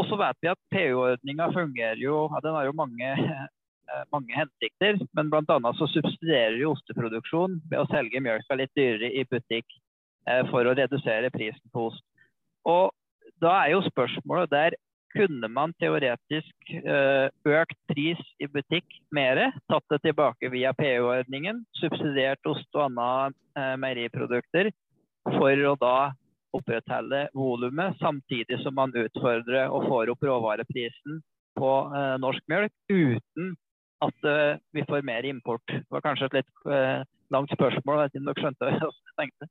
Og 0.00 0.06
så 0.08 0.16
vet 0.16 0.38
vi 0.40 0.48
at 0.48 0.60
PU-ordninga 0.72 1.50
fungerer 1.52 2.00
jo 2.00 2.30
Den 2.40 2.54
har 2.56 2.68
jo 2.68 2.76
mange, 2.78 3.10
mange 4.14 4.34
hensikter. 4.36 4.98
Men 5.16 5.30
bl.a. 5.32 5.72
så 5.78 5.88
subsidierer 5.94 6.58
jo 6.60 6.74
osteproduksjon 6.74 7.60
ved 7.70 7.82
å 7.82 7.88
selge 7.92 8.22
mjølka 8.22 8.58
litt 8.58 8.72
dyrere 8.78 9.12
i 9.12 9.26
butikk 9.30 9.66
eh, 10.28 10.44
for 10.52 10.66
å 10.66 10.76
redusere 10.76 11.32
prisen 11.34 11.74
på 11.74 11.90
ost. 11.90 12.04
Og 12.68 12.90
da 13.40 13.56
er 13.62 13.74
jo 13.74 13.84
spørsmålet 13.88 14.52
der 14.52 14.78
kunne 15.10 15.48
man 15.50 15.72
teoretisk 15.82 16.70
eh, 16.70 17.26
økt 17.50 17.78
pris 17.90 18.20
i 18.38 18.46
butikk 18.46 18.86
mer, 19.14 19.40
tatt 19.70 19.86
det 19.90 20.00
tilbake 20.04 20.50
via 20.52 20.72
PU-ordningen, 20.76 21.64
subsidiert 21.80 22.46
ost 22.46 22.68
og 22.76 22.86
andre 22.86 23.32
eh, 23.58 23.74
meieriprodukter, 23.82 24.70
for 25.34 25.64
å 25.66 25.74
da 25.80 26.12
opprettholde 26.56 27.26
volumet, 27.36 27.98
samtidig 28.00 28.58
som 28.62 28.74
man 28.78 28.94
utfordrer 28.96 29.70
og 29.70 29.86
får 29.90 30.14
opp 30.14 30.24
råvareprisen 30.26 31.20
på 31.58 31.72
eh, 31.90 32.14
norsk 32.22 32.46
mjølk, 32.50 32.74
uten 32.90 33.52
at 34.04 34.28
eh, 34.28 34.58
vi 34.72 34.84
får 34.88 35.02
mer 35.06 35.26
import. 35.28 35.66
Det 35.66 35.88
var 35.92 36.04
kanskje 36.04 36.30
et 36.30 36.40
litt 36.40 36.72
eh, 36.72 37.02
langt 37.34 37.52
spørsmål, 37.54 38.00
jeg 38.00 38.02
vet 38.02 38.14
ikke 38.14 38.22
om 38.22 38.28
dere 38.30 38.44
skjønte 38.44 38.70
hva 38.70 38.90
jeg 38.90 39.16
tenkte? 39.20 39.50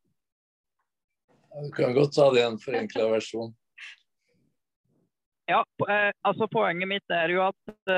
Du 1.50 1.72
kan 1.76 1.96
godt 1.98 2.14
ta 2.16 2.28
det 2.34 2.44
i 2.44 2.48
en 2.48 2.62
forenkla 2.62 3.08
versjon. 3.14 3.56
Ja, 5.50 5.64
eh, 5.90 6.12
altså 6.30 6.50
Poenget 6.52 6.92
mitt 6.92 7.14
er 7.14 7.34
jo 7.34 7.42
at 7.48 7.94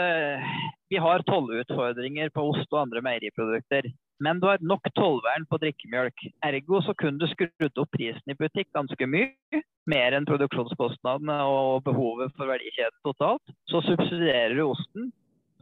vi 0.91 0.99
har 1.03 1.23
tollutfordringer 1.27 2.31
på 2.35 2.45
ost 2.53 2.71
og 2.71 2.85
andre 2.85 3.03
meieriprodukter. 3.03 3.89
Men 4.21 4.39
du 4.39 4.45
har 4.47 4.61
nok 4.61 4.85
tollvern 4.93 5.47
på 5.49 5.57
drikkemjølk. 5.63 6.27
Ergo 6.45 6.81
så 6.85 6.93
kunne 6.99 7.17
du 7.17 7.25
skrudd 7.31 7.79
opp 7.81 7.89
prisen 7.95 8.29
i 8.29 8.37
butikk 8.37 8.69
ganske 8.77 9.07
mye. 9.09 9.61
Mer 9.89 10.13
enn 10.13 10.27
produksjonskostnadene 10.29 11.39
og 11.49 11.81
behovet 11.87 12.35
for 12.37 12.51
verdikjeden 12.51 12.99
totalt. 13.07 13.55
Så 13.71 13.81
subsidierer 13.87 14.53
du 14.59 14.67
osten, 14.67 15.09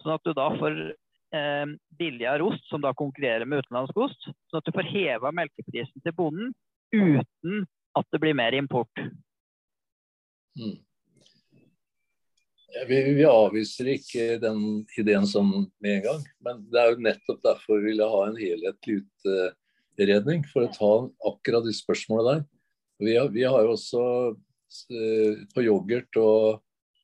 sånn 0.02 0.16
at 0.16 0.26
du 0.26 0.34
da 0.38 0.50
får 0.58 0.78
eh, 1.36 1.66
billigere 2.00 2.46
ost 2.48 2.66
som 2.72 2.84
da 2.84 2.94
konkurrerer 2.98 3.46
med 3.46 3.64
utenlandsk 3.64 3.98
ost. 4.08 4.30
Sånn 4.50 4.62
at 4.62 4.68
du 4.68 4.76
får 4.76 4.92
heva 4.92 5.34
melkeprisen 5.36 6.06
til 6.06 6.16
bonden 6.18 6.54
uten 6.94 7.66
at 7.98 8.08
det 8.14 8.22
blir 8.22 8.38
mer 8.38 8.56
import. 8.58 9.04
Mm. 10.60 10.78
Vi, 12.88 12.98
vi, 13.18 13.26
avviser 13.26 13.88
ikke 13.96 14.38
den 14.42 14.60
ideen 15.00 15.26
sånn 15.28 15.50
med 15.82 15.96
en 15.96 16.04
gang, 16.06 16.26
men 16.46 16.62
det 16.70 16.82
er 16.82 16.92
jo 16.92 17.02
nettopp 17.02 17.42
derfor 17.46 17.80
vi 17.80 17.92
ville 17.92 18.10
ha 18.12 18.20
en 18.28 18.38
helhetlig 18.38 19.00
utredning 19.00 20.46
for 20.52 20.68
å 20.68 20.74
ta 20.76 20.92
akkurat 21.32 21.66
de 21.66 21.74
spørsmålene 21.74 22.36
der. 22.40 22.46
Vi 23.00 23.16
har, 23.16 23.32
vi 23.34 23.46
har 23.48 23.66
jo 23.66 23.74
også 23.74 24.04
eh, 24.92 25.42
på 25.56 25.66
yoghurt 25.66 26.20
og 26.22 26.60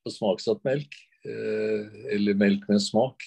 på 0.06 0.14
smaksatt 0.14 0.62
melk, 0.68 0.98
eller 1.26 2.38
melk 2.38 2.68
med 2.70 2.84
smak, 2.84 3.24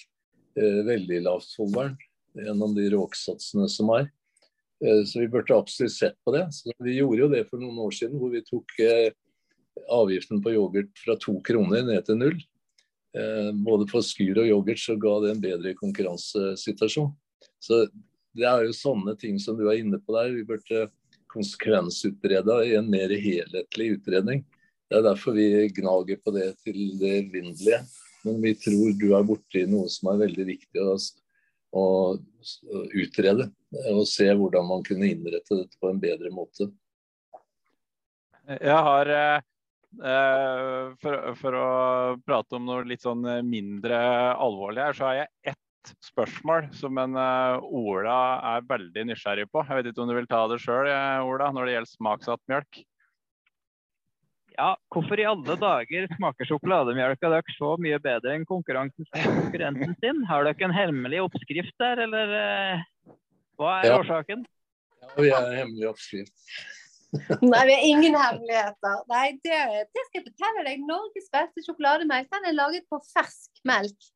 eh, 0.55 0.79
veldig 0.87 1.23
lavt 1.25 1.51
tollvern 1.55 1.97
gjennom 2.39 2.75
de 2.77 2.87
råksatsene 2.93 3.67
som 3.69 3.91
er. 3.97 4.09
Så 4.79 5.19
vi 5.19 5.27
burde 5.27 5.57
absolutt 5.57 5.91
sett 5.91 6.15
på 6.23 6.31
det. 6.31 6.45
Så 6.55 6.71
vi 6.79 6.93
gjorde 6.95 7.19
jo 7.19 7.27
det 7.33 7.41
for 7.49 7.59
noen 7.59 7.81
år 7.83 7.91
siden, 7.91 8.15
hvor 8.15 8.31
vi 8.31 8.39
tok 8.47 8.77
avgiften 9.91 10.39
på 10.43 10.53
yoghurt 10.53 11.01
fra 11.03 11.17
to 11.19 11.35
kroner 11.43 11.83
ned 11.83 12.05
til 12.07 12.19
null. 12.19 12.37
Eh, 13.17 13.49
både 13.65 13.87
for 13.89 14.05
skyr 14.05 14.37
og 14.43 14.49
yoghurt 14.49 14.81
så 14.81 14.95
ga 14.99 15.15
det 15.23 15.33
en 15.33 15.43
bedre 15.43 15.73
konkurransesituasjon. 15.79 17.11
Så 17.61 17.85
det 18.37 18.45
er 18.45 18.67
jo 18.67 18.75
sånne 18.75 19.15
ting 19.19 19.39
som 19.41 19.57
du 19.57 19.65
er 19.67 19.81
inne 19.81 19.99
på 20.01 20.15
der. 20.15 20.33
Vi 20.35 20.45
burde 20.47 20.87
konsekvensutreda 21.33 22.61
i 22.65 22.75
en 22.77 22.89
mer 22.89 23.11
helhetlig 23.13 23.95
utredning. 23.97 24.43
Det 24.89 24.97
er 24.97 25.05
derfor 25.05 25.37
vi 25.37 25.47
gnager 25.77 26.19
på 26.23 26.33
det 26.35 26.49
til 26.65 26.79
det 27.01 27.13
evinnelige. 27.23 27.83
Men 28.25 28.41
vi 28.43 28.55
tror 28.59 28.95
du 28.99 29.11
er 29.15 29.27
borti 29.27 29.63
noe 29.69 29.87
som 29.91 30.11
er 30.11 30.23
veldig 30.25 30.45
viktig 30.49 30.83
å, 30.83 30.95
å 31.77 31.85
utrede. 32.97 33.47
Og 33.93 34.03
se 34.09 34.27
hvordan 34.33 34.65
man 34.67 34.83
kunne 34.87 35.11
innrette 35.13 35.61
dette 35.61 35.79
på 35.79 35.91
en 35.91 36.01
bedre 36.01 36.33
måte. 36.33 36.71
Jeg 38.49 38.81
har 38.89 39.13
eh, 39.13 39.45
Eh, 39.97 40.91
for, 41.01 41.15
for, 41.39 41.55
å 41.57 41.69
prate 42.21 42.57
om 42.59 42.67
noe 42.67 42.85
litt 42.87 43.01
sånn 43.01 43.25
mindre 43.47 43.97
alvorlig 44.37 44.83
her, 44.85 44.97
så 44.97 45.07
har 45.07 45.15
jeg 45.23 45.55
ett 45.55 45.93
spørsmål 46.05 46.67
som 46.75 46.99
en 47.01 47.15
uh, 47.17 47.57
Ola 47.63 48.19
er 48.51 48.67
veldig 48.69 49.07
nysgjerrig 49.09 49.47
på. 49.49 49.63
Jeg 49.65 49.79
vet 49.79 49.89
ikke 49.89 50.03
om 50.03 50.11
du 50.11 50.17
vil 50.19 50.29
ta 50.29 50.43
det 50.51 50.59
sjøl, 50.61 50.91
eh, 50.91 51.25
Ola, 51.25 51.49
når 51.55 51.65
det 51.65 51.75
gjelder 51.75 51.93
smaksatt 51.95 52.43
mjølk? 52.51 52.81
Ja, 54.59 54.73
hvorfor 54.91 55.19
i 55.21 55.23
alle 55.23 55.55
dager 55.55 56.07
smaker 56.17 56.47
sjokolademelka 56.49 57.29
deres 57.31 57.55
så 57.55 57.77
mye 57.79 57.95
bedre 58.03 58.33
enn 58.35 58.41
konkurrenten 58.47 59.07
sin? 59.07 60.25
Har 60.27 60.43
dere 60.43 60.67
en 60.67 60.75
hemmelig 60.75 61.21
oppskrift 61.23 61.77
der, 61.79 62.01
eller 62.03 62.33
uh, 62.33 63.13
hva 63.55 63.77
er 63.77 63.87
ja. 63.87 64.01
årsaken? 64.01 64.43
Ja, 64.99 65.13
vi 65.15 65.31
har 65.31 65.47
en 65.47 65.57
hemmelig 65.61 65.87
oppskrift. 65.93 66.35
Nei, 67.53 67.63
vi 67.69 67.77
har 67.77 67.87
ingen 67.87 68.19
hemmeligheter. 68.19 68.99
Nei, 69.09 69.25
det, 69.47 69.59
det, 69.95 70.05
skal 70.09 70.19
jeg 70.19 70.27
fortelle 70.27 70.67
deg. 70.67 70.83
Norges 70.91 71.31
beste 71.33 71.63
sjokolademelk 71.63 72.27
den 72.35 72.51
er 72.51 72.59
laget 72.59 72.87
på 72.91 72.99
fersk 73.13 73.63
melk. 73.69 74.11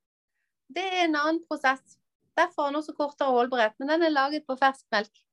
Det 0.76 0.84
er 0.84 1.06
en 1.08 1.20
annen 1.22 1.44
prosess. 1.48 1.96
Derfor 2.36 2.66
har 2.66 2.74
den 2.74 2.82
også 2.82 2.98
kortere 2.98 3.32
holdbarhet, 3.32 3.80
men 3.80 3.96
den 3.96 4.10
er 4.10 4.14
laget 4.14 4.44
på 4.50 4.60
fersk 4.60 4.84
melk. 4.92 5.24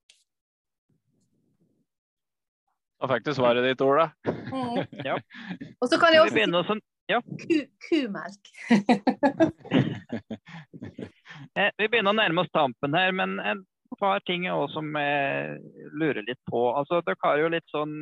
Da 3.01 3.09
fikk 3.09 3.25
du 3.25 3.33
svaret 3.33 3.65
ditt, 3.65 3.81
Ola. 3.81 4.11
Mm. 4.29 4.83
ja. 5.09 5.17
Og 5.81 5.89
så 5.89 5.97
kan 6.01 6.13
jeg 6.13 6.21
også 6.25 6.37
si 6.37 6.67
sånn, 6.69 6.83
ja. 7.09 7.21
ku, 7.45 7.61
kumelk. 7.89 8.55
Eh, 11.57 11.71
vi 11.79 11.87
begynner 11.89 12.13
å 12.13 12.19
nærme 12.19 12.43
oss 12.43 12.51
tampen 12.53 12.95
her, 12.95 13.13
men 13.17 13.39
en 13.43 13.63
par 13.99 14.21
ting 14.29 14.45
også 14.51 14.77
som 14.77 14.97
jeg 14.99 15.57
lurer 15.99 16.25
litt 16.27 16.39
på. 16.51 16.61
Altså, 16.77 17.01
Dere 17.07 17.19
har 17.25 17.41
jo 17.41 17.49
litt 17.55 17.73
sånn 17.73 17.95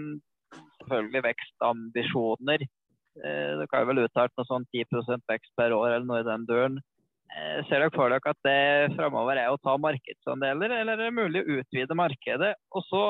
selvfølgelig 0.82 1.22
vekstambisjoner. 1.28 2.64
Eh, 2.64 3.52
dere 3.60 3.68
har 3.72 3.86
vel 3.88 4.02
uttalt 4.04 4.34
noe 4.38 4.48
sånn 4.48 4.66
10 4.74 5.22
vekst 5.30 5.52
per 5.58 5.74
år 5.76 5.92
eller 5.92 6.08
noe 6.08 6.22
i 6.22 6.26
den 6.28 6.46
døren. 6.48 6.80
Eh, 7.28 7.60
ser 7.68 7.84
dere 7.84 7.94
for 7.94 8.12
dere 8.12 8.32
at 8.34 8.42
det 8.46 8.96
framover 8.96 9.40
er 9.40 9.52
å 9.52 9.60
ta 9.62 9.76
markedsandeler, 9.80 10.76
eller 10.80 10.98
er 10.98 11.08
det 11.08 11.16
mulig 11.16 11.44
å 11.44 11.58
utvide 11.60 11.98
markedet? 11.98 12.54
Og 12.74 12.84
så 12.88 13.04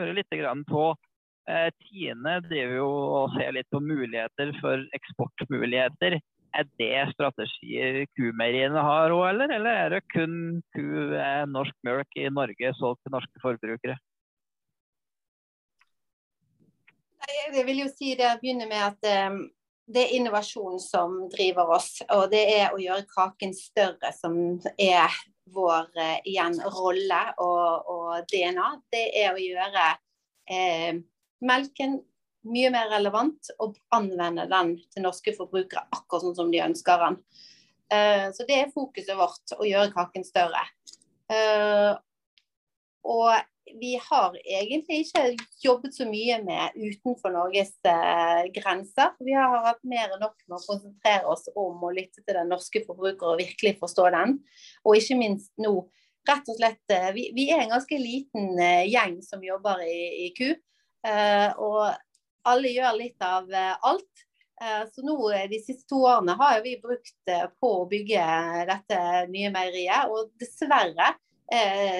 høre 0.00 0.16
litt 0.16 0.32
på 0.68 0.84
Tine 1.82 2.36
driver 2.44 2.76
jo 2.76 2.90
og 3.18 3.32
ser 3.34 3.54
litt 3.56 3.66
på 3.72 3.80
muligheter 3.82 4.52
for 4.60 4.84
eksportmuligheter. 4.94 6.20
Er 6.52 6.68
det 6.76 7.14
strategier 7.14 8.02
kumeieriene 8.16 8.80
har 8.84 9.12
òg, 9.14 9.24
eller? 9.30 9.54
Eller 9.56 9.78
er 9.86 9.94
det 9.94 10.02
kun 10.12 10.60
ku, 10.76 10.84
eh, 11.16 11.44
norsk 11.48 11.74
melk 11.86 12.18
i 12.20 12.28
Norge 12.28 12.72
solgt 12.76 13.00
til 13.02 13.14
norske 13.14 13.42
forbrukere? 13.42 13.96
Jeg 17.54 17.64
vil 17.64 17.82
jo 17.84 17.88
si 17.88 18.12
det, 18.18 18.28
begynne 18.42 18.66
med 18.68 18.82
at 18.82 19.30
um, 19.30 19.38
det 19.86 20.02
er 20.04 20.16
innovasjon 20.18 20.80
som 20.82 21.14
driver 21.32 21.72
oss. 21.76 22.02
Og 22.12 22.28
det 22.32 22.42
er 22.58 22.74
å 22.74 22.80
gjøre 22.82 23.08
kaken 23.08 23.54
større 23.56 24.12
som 24.16 24.36
er 24.76 25.14
vår 25.54 25.88
uh, 25.96 26.18
igjen 26.28 26.58
rolle 26.66 27.22
og, 27.40 27.88
og, 27.94 28.12
DNA. 28.32 28.68
Det 28.92 29.06
er 29.22 29.32
å 29.32 29.40
gjøre 29.40 29.86
uh, 30.52 31.00
melken 31.42 32.00
mye 32.48 32.72
mer 32.74 32.90
relevant 32.90 33.52
å 33.62 33.70
anvende 33.94 34.48
den 34.50 34.74
til 34.92 35.06
norske 35.06 35.34
forbrukere 35.36 35.86
akkurat 35.94 36.24
sånn 36.24 36.38
som 36.38 36.50
de 36.52 36.62
ønsker 36.64 37.06
den. 37.06 37.20
Uh, 37.92 38.28
så 38.34 38.46
det 38.48 38.58
er 38.58 38.74
fokuset 38.74 39.14
vårt, 39.18 39.54
å 39.58 39.68
gjøre 39.68 39.92
kaken 39.92 40.26
større. 40.26 40.64
Uh, 41.30 41.94
og 43.06 43.34
vi 43.78 43.94
har 44.00 44.34
egentlig 44.42 45.04
ikke 45.04 45.22
jobbet 45.62 45.94
så 45.96 46.06
mye 46.08 46.40
med 46.44 46.74
utenfor 46.76 47.32
Norges 47.34 47.72
uh, 47.86 48.42
grenser. 48.54 49.14
Vi 49.22 49.36
har 49.36 49.54
hatt 49.68 49.82
mer 49.86 50.10
enn 50.10 50.22
nok 50.24 50.38
med 50.48 50.58
å 50.58 50.64
konsentrere 50.64 51.30
oss 51.30 51.46
om 51.54 51.84
å 51.84 51.92
lytte 51.94 52.24
til 52.24 52.36
den 52.36 52.50
norske 52.52 52.82
forbruker 52.86 53.34
og 53.34 53.42
virkelig 53.42 53.76
forstå 53.80 54.08
den. 54.16 54.38
Og 54.82 54.98
ikke 54.98 55.20
minst 55.20 55.52
nå, 55.62 55.76
rett 56.28 56.48
og 56.48 56.58
slett 56.58 56.92
Vi, 57.16 57.30
vi 57.34 57.48
er 57.50 57.64
en 57.64 57.72
ganske 57.74 57.96
liten 57.98 58.54
gjeng 58.86 59.16
som 59.26 59.42
jobber 59.42 59.82
i, 59.84 60.26
i 60.26 60.28
Ku. 60.36 60.52
Og 61.02 61.92
alle 62.48 62.74
gjør 62.74 62.98
litt 62.98 63.24
av 63.24 63.50
eh, 63.52 63.74
alt. 63.86 64.24
Eh, 64.62 64.84
så 64.92 65.04
nå 65.06 65.16
eh, 65.32 65.48
de 65.50 65.60
siste 65.62 65.86
to 65.90 66.02
årene 66.06 66.36
har 66.38 66.62
vi 66.64 66.76
brukt 66.82 67.34
på 67.60 67.74
å 67.82 67.88
bygge 67.90 68.22
dette 68.70 69.02
nye 69.32 69.52
meieriet. 69.54 70.10
Og 70.12 70.32
dessverre 70.40 71.14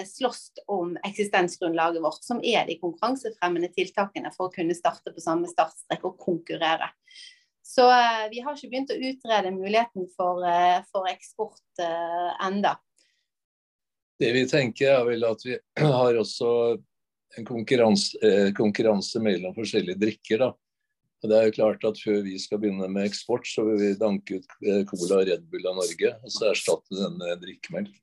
slåss 0.09 0.63
om 0.73 0.95
eksistensgrunnlaget 1.05 2.01
vårt, 2.01 2.23
som 2.25 2.39
er 2.41 2.63
de 2.65 2.79
konkurransefremmende 2.81 3.69
tiltakene 3.75 4.31
for 4.33 4.47
å 4.47 4.53
kunne 4.55 4.73
starte 4.73 5.13
på 5.13 5.21
samme 5.21 5.51
startstrek 5.51 6.07
og 6.09 6.15
konkurrere. 6.23 6.87
Så 7.61 7.85
vi 8.33 8.41
har 8.41 8.57
ikke 8.57 8.71
begynt 8.71 8.95
å 8.95 8.97
utrede 8.97 9.53
muligheten 9.53 10.07
for, 10.17 10.41
for 10.89 11.11
eksport 11.11 11.85
enda. 11.85 12.79
Det 14.17 14.33
vi 14.33 14.47
tenker 14.49 14.95
er 14.95 15.05
vel 15.11 15.29
at 15.29 15.45
vi 15.45 15.59
har 15.99 16.23
også 16.23 16.55
en 17.39 17.47
konkurranse, 17.49 18.19
eh, 18.23 18.53
konkurranse, 18.57 19.21
mellom 19.21 19.55
forskjellige 19.57 20.01
drikker. 20.01 20.39
da. 20.39 20.53
Og 21.23 21.31
det 21.31 21.39
er 21.39 21.45
jo 21.47 21.57
klart 21.57 21.85
at 21.87 21.99
Før 22.03 22.23
vi 22.27 22.39
skal 22.39 22.59
begynne 22.59 22.89
med 22.91 23.07
eksport, 23.07 23.47
så 23.47 23.65
vil 23.65 23.79
vi 23.79 23.99
danke 23.99 24.41
ut 24.41 24.57
eh, 24.67 24.85
Cola 24.85 25.21
og 25.21 25.29
Red 25.29 25.45
Bull 25.51 25.67
av 25.67 25.79
Norge, 25.79 26.15
og 26.23 26.31
så 26.35 26.51
erstatte 26.51 26.99
den 26.99 27.19
med 27.19 27.43
drikkemelk. 27.45 27.95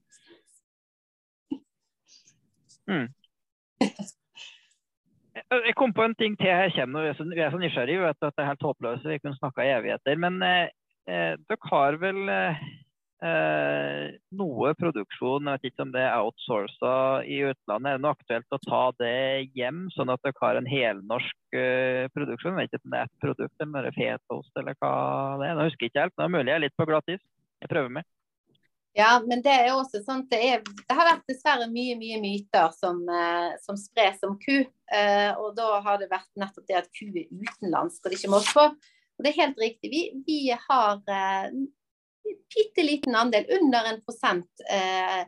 Mm. 2.89 3.07
jeg 5.67 5.75
kom 5.77 5.93
på 5.93 6.03
en 6.03 6.15
ting 6.17 6.35
til 6.39 6.49
her 6.49 6.71
kommer. 6.73 7.05
Vi 7.05 7.09
er 7.11 7.17
så, 7.19 7.25
vi 7.29 7.43
er 7.45 7.51
så 7.53 7.61
nysgjerrige. 7.61 8.09
at 8.09 8.17
det 8.21 8.43
er 8.43 8.49
helt 8.49 8.65
håpløst. 8.65 9.05
Vi 9.05 9.19
kunne 9.19 9.37
snakka 9.37 9.65
i 9.65 9.73
evigheter. 9.77 10.15
Men 10.17 10.41
eh, 10.41 10.71
eh, 11.07 11.35
dere 11.37 11.69
har 11.69 11.99
vel 12.01 12.29
eh, 12.29 12.63
eh, 13.25 14.17
noe 14.39 14.73
produksjon, 14.79 15.47
jeg 15.47 15.57
vet 15.57 15.71
ikke 15.71 15.85
om 15.85 15.93
det 15.93 16.03
er 16.05 16.19
outsourca 16.19 16.93
i 17.25 17.41
utlandet. 17.49 17.91
Er 17.91 17.97
det 17.99 18.05
noe 18.05 18.15
aktuelt 18.15 18.55
å 18.55 18.61
ta 18.65 18.83
det 18.99 19.49
hjem, 19.57 19.87
sånn 19.95 20.13
at 20.13 20.23
dere 20.25 20.41
har 20.43 20.59
en 20.59 20.69
helnorsk 20.69 21.57
eh, 21.57 22.05
produksjon? 22.15 22.55
Jeg 22.55 22.69
vet 22.69 22.77
ikke 22.77 22.87
om 22.89 22.95
det 22.95 23.01
er 23.01 23.09
et 23.09 23.25
produkt 23.25 23.65
eller 23.65 23.73
bare 23.75 23.91
eller 24.61 24.79
hva 24.79 24.93
det 25.41 25.49
er. 25.49 25.57
Nå 25.57 25.67
husker 25.67 25.87
jeg 25.87 25.93
ikke 25.93 26.07
helt. 26.07 26.17
Er 26.17 26.25
det 26.25 26.33
mulig 26.37 26.53
jeg 26.53 26.57
er 26.57 26.65
litt 26.67 26.79
på 26.79 26.89
glattis. 26.89 27.21
Jeg 27.59 27.71
prøver 27.73 27.99
meg. 27.99 28.07
Ja, 28.97 29.11
men 29.21 29.43
det 29.45 29.53
er 29.53 29.67
også 29.71 30.01
sånn 30.03 30.23
det, 30.31 30.39
er, 30.43 30.63
det 30.65 30.95
har 30.97 31.07
vært 31.07 31.27
dessverre 31.29 31.67
mye 31.71 31.93
mye 31.99 32.17
myter 32.23 32.71
som, 32.75 33.03
eh, 33.05 33.51
som 33.63 33.77
spres 33.79 34.23
om 34.25 34.37
ku. 34.41 34.63
Eh, 34.65 35.31
og 35.37 35.53
da 35.57 35.77
har 35.85 35.99
det 36.01 36.09
vært 36.11 36.31
nettopp 36.39 36.65
det 36.67 36.79
at 36.81 36.89
ku 36.95 37.05
er 37.07 37.27
utenlandsk 37.29 38.01
og 38.01 38.09
det 38.09 38.19
ikke 38.19 38.33
må 38.33 38.41
på. 38.47 38.65
Og 39.19 39.25
det 39.25 39.33
er 39.33 39.41
helt 39.43 39.61
riktig. 39.61 39.91
Vi, 39.91 40.01
vi 40.25 40.39
har 40.55 40.99
eh, 41.05 41.51
bitte 42.23 42.83
liten 42.83 43.15
andel, 43.15 43.45
under 43.61 43.85
en 43.89 44.01
prosent 44.01 44.63
eh, 44.71 45.19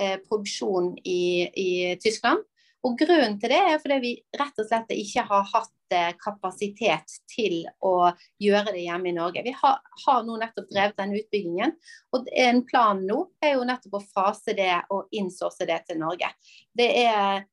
eh, 0.00 0.18
produksjon 0.28 0.98
i, 0.98 1.22
i, 1.42 1.96
Tyskland. 2.02 2.44
Og 2.86 2.98
Grunnen 2.98 3.38
til 3.40 3.50
det 3.50 3.58
er 3.58 3.80
fordi 3.82 3.96
vi 4.02 4.12
rett 4.38 4.60
og 4.62 4.68
slett 4.68 4.92
ikke 4.94 5.24
har 5.26 5.48
hatt 5.50 5.96
eh, 5.96 6.12
kapasitet 6.20 7.16
til 7.32 7.64
å 7.82 8.12
gjøre 8.42 8.76
det 8.76 8.84
hjemme 8.84 9.10
i 9.10 9.16
Norge. 9.16 9.42
Vi 9.46 9.54
har, 9.56 9.80
har 10.04 10.22
nå 10.26 10.38
nettopp 10.38 10.70
drevet 10.70 10.98
den 11.00 11.16
utbyggingen. 11.18 11.74
og 12.14 12.30
En 12.30 12.62
plan 12.68 13.00
nå 13.02 13.24
er 13.42 13.56
jo 13.56 13.66
nettopp 13.66 13.98
å 13.98 14.06
fase 14.06 14.54
det 14.58 14.74
og 14.94 15.10
innsource 15.16 15.66
det 15.66 15.80
til 15.88 15.98
Norge. 16.02 16.30
Det 16.76 16.90
er 17.02 17.46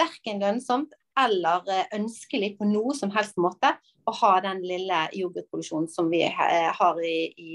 verken 0.00 0.42
lønnsomt 0.42 0.96
eller 1.20 1.62
eh, 1.70 1.86
ønskelig 2.00 2.56
på 2.58 2.66
noe 2.68 2.96
som 2.96 3.12
helst 3.14 3.38
måte 3.40 3.76
å 4.06 4.14
ha 4.18 4.36
den 4.44 4.64
lille 4.66 5.06
yoghurtproduksjonen 5.14 5.88
som 5.90 6.10
vi 6.10 6.24
har 6.26 7.00
i, 7.06 7.18
i 7.38 7.54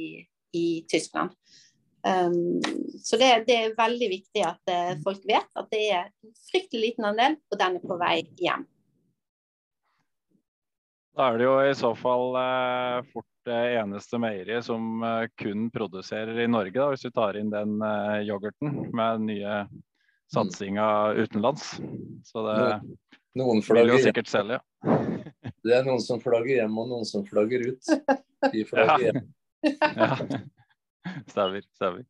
i 0.58 0.86
Tyskland. 0.90 1.32
Um, 2.02 2.62
så 3.04 3.18
det, 3.18 3.44
det, 3.48 3.56
er 3.56 3.76
veldig 3.78 4.08
viktig 4.10 4.42
at 4.46 4.72
uh, 4.74 4.94
folk 5.04 5.22
vet 5.28 5.50
at 5.60 5.68
det 5.70 5.82
er 5.94 6.08
en 6.08 6.32
fryktelig 6.50 6.88
liten 6.88 7.06
andel, 7.12 7.36
og 7.52 7.60
den 7.62 7.78
er 7.78 7.84
på 7.92 7.98
vei 8.02 8.16
hjem. 8.42 8.66
Da 11.12 11.28
er 11.28 11.38
det 11.38 11.46
jo 11.46 11.54
i 11.62 11.76
så 11.78 11.92
fall 12.00 12.40
uh, 12.40 13.04
fort 13.12 13.28
det 13.46 13.60
eneste 13.78 14.18
meieriet 14.22 14.66
som 14.66 15.04
uh, 15.06 15.28
kun 15.38 15.70
produserer 15.74 16.42
i 16.42 16.50
Norge, 16.50 16.74
da, 16.78 16.90
hvis 16.90 17.06
vi 17.06 17.14
tar 17.14 17.38
inn 17.38 17.54
den 17.54 17.78
yoghurten 18.26 18.90
med 18.98 19.28
nye 19.28 19.62
satsinga 20.34 20.88
utenlands. 21.22 21.76
Så 22.26 22.46
det 22.48 22.58
noen 23.38 23.62
vil 23.64 23.94
jo 23.94 24.00
sikkert 24.02 24.32
selge. 24.32 24.60
Ja. 24.60 24.98
Det 25.62 25.76
er 25.78 25.84
noen 25.86 26.02
som 26.02 26.18
flagger 26.18 26.64
hjem 26.64 26.78
og 26.82 26.88
noen 26.90 27.06
som 27.06 27.22
flagger 27.22 27.68
ut. 27.70 27.90
De 28.50 28.64
flagger 28.66 29.04
hjem 29.12 29.20
ja. 29.62 30.18
Stemmer. 31.28 31.62
stemmer. 31.76 32.04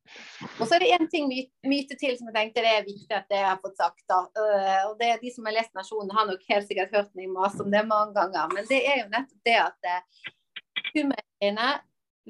Og 0.59 0.67
så 0.67 0.75
er 0.75 0.83
det 0.83 0.89
én 0.97 1.07
ting 1.11 1.29
myte 1.67 1.95
til 1.99 2.15
som 2.17 2.27
jeg 2.27 2.35
tenkte 2.35 2.63
det 2.65 2.71
er 2.75 2.87
viktig 2.87 3.15
at 3.15 3.29
jeg 3.31 3.45
har 3.47 3.59
fått 3.63 3.79
sagt. 3.79 4.03
da. 4.09 4.19
Uh, 4.35 4.89
og 4.89 4.97
det 4.99 5.13
er 5.13 5.21
De 5.21 5.31
som 5.33 5.47
har 5.47 5.55
lest 5.55 5.73
Nasjonen, 5.77 6.11
har 6.15 6.27
nok 6.27 6.43
helt 6.49 6.67
sikkert 6.67 6.95
hørt 6.95 7.13
meg 7.15 7.31
mase 7.31 7.63
om 7.63 7.71
det 7.71 7.85
mange 7.87 8.13
ganger. 8.17 8.51
Men 8.55 8.67
det 8.69 8.81
er 8.83 9.03
jo 9.03 9.11
nettopp 9.13 9.47
det 9.47 9.57
at 9.61 9.89
uh, 9.93 11.71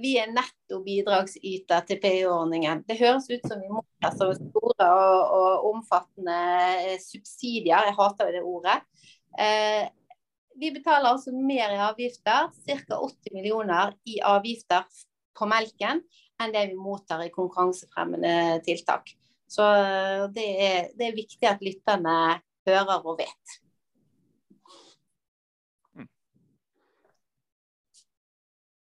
vi 0.01 0.11
er 0.21 0.29
netto 0.31 0.79
bidragsyter 0.85 1.87
til 1.87 1.99
PU-ordningen. 2.03 2.85
Det 2.87 2.99
høres 3.01 3.27
ut 3.31 3.47
som 3.47 3.59
vi 3.59 3.71
mottar 3.71 4.13
så 4.15 4.29
store 4.37 4.91
og, 4.91 5.33
og, 5.39 5.65
omfattende 5.73 6.99
subsidier. 7.03 7.89
Jeg 7.89 7.97
hater 7.97 8.29
jo 8.29 8.37
det 8.37 8.45
ordet. 8.53 8.77
Uh, 9.33 9.89
vi 10.61 10.69
betaler 10.75 11.15
altså 11.15 11.33
mer 11.33 11.73
i 11.73 11.79
avgifter, 11.81 12.51
ca. 12.53 12.97
80 13.01 13.33
millioner 13.33 13.95
i 14.05 14.19
avgifter 14.21 14.85
på 15.37 15.47
melken 15.49 16.03
enn 16.41 16.53
det 16.53 16.67
vi 16.71 16.77
mottar 16.79 17.21
i 17.25 17.31
konkurransefremmende 17.33 18.61
tiltak. 18.65 19.13
Så 19.51 19.65
det 20.33 20.47
er, 20.63 20.79
det 20.97 21.09
er 21.09 21.17
viktig 21.17 21.47
at 21.49 21.61
lytterne 21.63 22.15
hører 22.67 23.03
og 23.03 23.19
vet. 23.19 23.59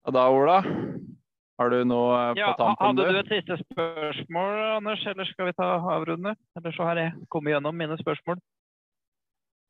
Og 0.03 0.11
da, 0.11 0.23
Ola, 0.27 0.57
har 1.59 1.69
du 1.71 1.83
noe 1.87 2.15
på 2.33 2.41
ja, 2.41 2.49
tampen? 2.59 2.81
Hadde 2.81 3.05
du 3.07 3.19
et 3.21 3.29
siste 3.31 3.55
spørsmål, 3.61 4.57
Anders, 4.79 5.05
eller 5.07 5.29
skal 5.29 5.47
vi 5.47 5.55
ta 5.55 5.69
avrunde? 5.95 6.33
Eller 6.59 6.75
så 6.75 6.89
har 6.89 6.99
jeg 6.99 7.13
kommet 7.31 7.55
gjennom 7.55 7.77
mine 7.79 7.95
spørsmål. 8.01 8.41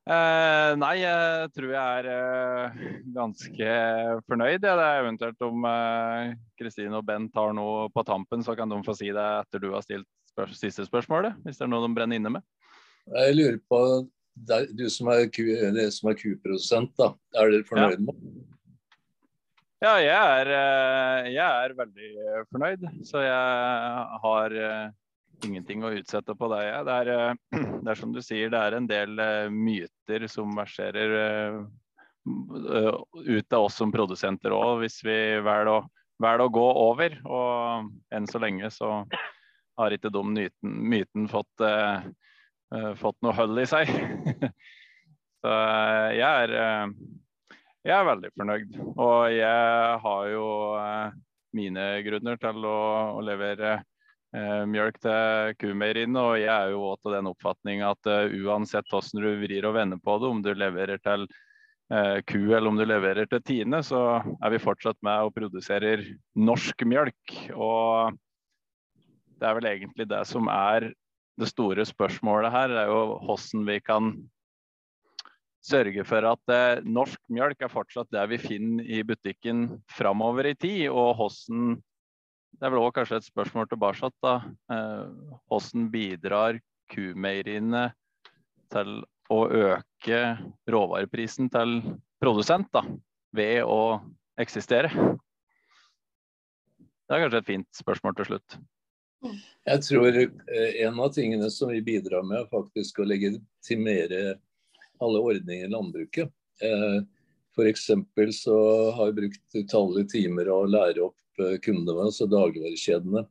Eh, 0.04 0.70
nei, 0.76 0.96
jeg 1.00 1.52
tror 1.56 1.70
jeg 1.72 2.00
er 2.00 2.08
eh, 2.12 2.80
ganske 3.16 3.76
fornøyd. 4.28 4.58
Ja. 4.58 4.74
Det 4.76 4.88
er 4.88 5.04
eventuelt 5.06 5.46
om 5.48 5.68
eh, 5.70 6.34
Kristine 6.60 6.92
eh, 6.92 6.98
og 7.00 7.08
Bent 7.08 7.40
har 7.40 7.54
noe 7.56 7.86
på 7.94 8.04
tampen, 8.08 8.44
så 8.44 8.56
kan 8.60 8.72
de 8.72 8.82
få 8.84 8.98
si 9.00 9.14
det 9.16 9.28
etter 9.46 9.64
du 9.64 9.70
har 9.72 9.86
stilt 9.86 10.10
spør 10.34 10.52
siste 10.58 10.84
spørsmålet. 10.90 11.38
Hvis 11.46 11.62
det 11.62 11.68
er 11.68 11.72
noe 11.72 11.86
de 11.86 11.96
brenner 11.96 12.20
inne 12.20 12.34
med. 12.36 12.44
Jeg 13.14 13.38
lurer 13.38 13.62
på, 13.70 13.80
Du 14.76 14.90
som 14.90 15.12
er, 15.14 15.28
Q-produsent, 15.30 16.92
da. 17.00 17.14
Er 17.38 17.54
dere 17.54 17.68
fornøyd 17.68 18.00
ja. 18.00 18.04
med 18.04 18.42
Ja, 19.84 19.94
jeg 20.00 20.40
er, 20.40 20.52
eh, 20.58 21.32
jeg 21.32 21.64
er 21.64 21.78
veldig 21.80 22.12
fornøyd. 22.52 22.86
Så 23.08 23.24
jeg 23.24 24.20
har 24.26 24.60
eh, 24.68 24.92
ingenting 25.48 25.84
å 25.84 25.92
utsette 25.98 26.36
på 26.38 26.50
deg. 26.52 26.70
Det 26.88 26.98
er, 27.04 27.12
eh, 27.14 27.62
det 27.84 27.94
er 27.94 28.00
som 28.00 28.14
du 28.16 28.22
sier, 28.24 28.52
det 28.54 28.60
er 28.60 28.78
en 28.78 28.90
del 28.90 29.20
uh, 29.20 29.48
myter 29.52 30.28
som 30.32 30.54
verserer 30.58 31.16
uh, 31.24 33.00
ut 33.14 33.56
av 33.56 33.68
oss 33.68 33.80
som 33.80 33.92
produsenter 33.94 34.56
òg, 34.56 34.84
hvis 34.84 35.02
vi 35.04 35.18
velger 35.44 35.72
å, 35.74 35.80
å, 36.24 36.50
gå 36.60 36.68
over. 36.86 37.18
Og 37.26 37.90
enn 38.16 38.30
så 38.30 38.42
lenge 38.44 38.72
så 38.74 39.02
har 39.80 39.96
ikke 39.96 40.14
de 40.14 40.24
myten, 40.28 40.78
myten 40.94 41.28
fått, 41.32 41.66
uh, 41.66 42.94
fått 43.00 43.20
noe 43.26 43.36
hull 43.38 43.60
i 43.60 43.68
seg. 43.70 43.92
så 45.44 45.60
jeg 46.16 46.48
er, 46.48 46.90
jeg 47.84 47.96
er 47.98 48.10
veldig 48.14 48.34
fornøyd. 48.38 48.82
Og 48.96 49.30
jeg 49.36 50.02
har 50.08 50.28
jo 50.32 50.48
mine 51.54 51.88
grunner 52.06 52.40
til 52.42 52.66
å, 52.66 52.78
å 53.18 53.24
levere 53.26 53.74
eh, 53.78 53.84
mjølk 54.34 55.00
til 55.04 55.56
kumeieriene. 55.62 56.20
Og 56.20 56.38
jeg 56.42 56.50
er 56.50 56.74
jo 56.74 56.84
også 56.90 57.08
til 57.08 57.18
den 57.18 57.30
oppfatning 57.30 57.84
at 57.86 58.10
uh, 58.10 58.34
uansett 58.44 58.90
hvordan 58.90 59.22
du 59.22 59.30
vrir 59.44 59.68
og 59.70 59.76
vender 59.78 60.02
på 60.02 60.18
det, 60.22 60.32
om 60.34 60.42
du 60.42 60.52
leverer 60.58 61.02
til 61.04 61.28
uh, 61.94 62.18
ku 62.26 62.40
eller 62.42 62.72
om 62.72 62.80
du 62.80 62.86
leverer 62.88 63.30
til 63.30 63.44
Tine, 63.46 63.84
så 63.86 64.04
er 64.24 64.56
vi 64.56 64.62
fortsatt 64.64 64.98
med 65.06 65.30
og 65.30 65.36
produserer 65.38 66.06
norsk 66.34 66.86
mjølk. 66.90 67.38
Og 67.54 68.18
det 69.38 69.50
er 69.50 69.58
vel 69.60 69.72
egentlig 69.74 70.10
det 70.10 70.24
som 70.30 70.50
er 70.52 70.92
det 71.40 71.50
store 71.50 71.86
spørsmålet 71.86 72.54
her, 72.54 72.78
er 72.84 72.92
jo 72.92 73.18
hvordan 73.26 73.66
vi 73.68 73.80
kan 73.82 74.14
sørge 75.64 76.04
for 76.08 76.28
at 76.28 76.54
eh, 76.54 76.84
norsk 76.84 77.20
mjølk 77.32 77.64
er 77.64 77.72
fortsatt 77.72 78.12
det 78.14 78.24
vi 78.34 78.40
finner 78.42 78.84
i 78.84 79.02
butikken 79.08 79.66
framover 79.92 80.52
i 80.52 80.56
tid, 80.60 80.90
og 80.92 81.16
hvordan 81.20 81.78
det 82.60 82.68
er 82.68 82.74
vel 82.74 82.84
også 82.84 82.96
kanskje 83.00 83.20
et 83.22 83.28
spørsmål 83.28 83.70
tilbake. 83.70 84.10
da. 84.24 84.36
Eh, 84.72 85.08
hvordan 85.50 85.90
bidrar 85.92 86.60
kumeieriene 86.94 87.88
til 88.74 89.04
å 89.34 89.40
øke 89.48 90.22
råvareprisen 90.70 91.50
til 91.54 91.80
produsent 92.22 92.70
da, 92.74 92.84
ved 93.34 93.64
å 93.64 94.02
eksistere? 94.40 94.92
Det 97.04 97.18
er 97.18 97.26
kanskje 97.26 97.42
et 97.44 97.52
fint 97.52 97.68
spørsmål 97.76 98.16
til 98.18 98.32
slutt. 98.32 98.58
Jeg 99.24 99.84
tror 99.88 100.18
eh, 100.20 100.72
en 100.84 101.00
av 101.00 101.12
tingene 101.16 101.50
som 101.52 101.72
vi 101.72 101.82
bidrar 101.84 102.26
med, 102.28 102.44
er 102.44 102.52
faktisk 102.52 103.00
å 103.00 103.08
legitimere 103.08 104.38
alle 105.04 105.20
ordninger 105.20 105.68
i 105.68 105.72
landbruket. 105.72 106.32
Eh, 106.64 107.00
F.eks. 107.54 107.90
så 108.40 108.58
har 108.98 109.12
vi 109.12 109.20
brukt 109.24 109.58
utallige 109.58 110.10
timer 110.18 110.50
å 110.50 110.64
lære 110.66 111.04
opp 111.06 111.18
Eh, 111.42 111.58
kundene, 111.66 112.06
altså 112.06 112.28
dagligvarekjedene, 112.30 113.24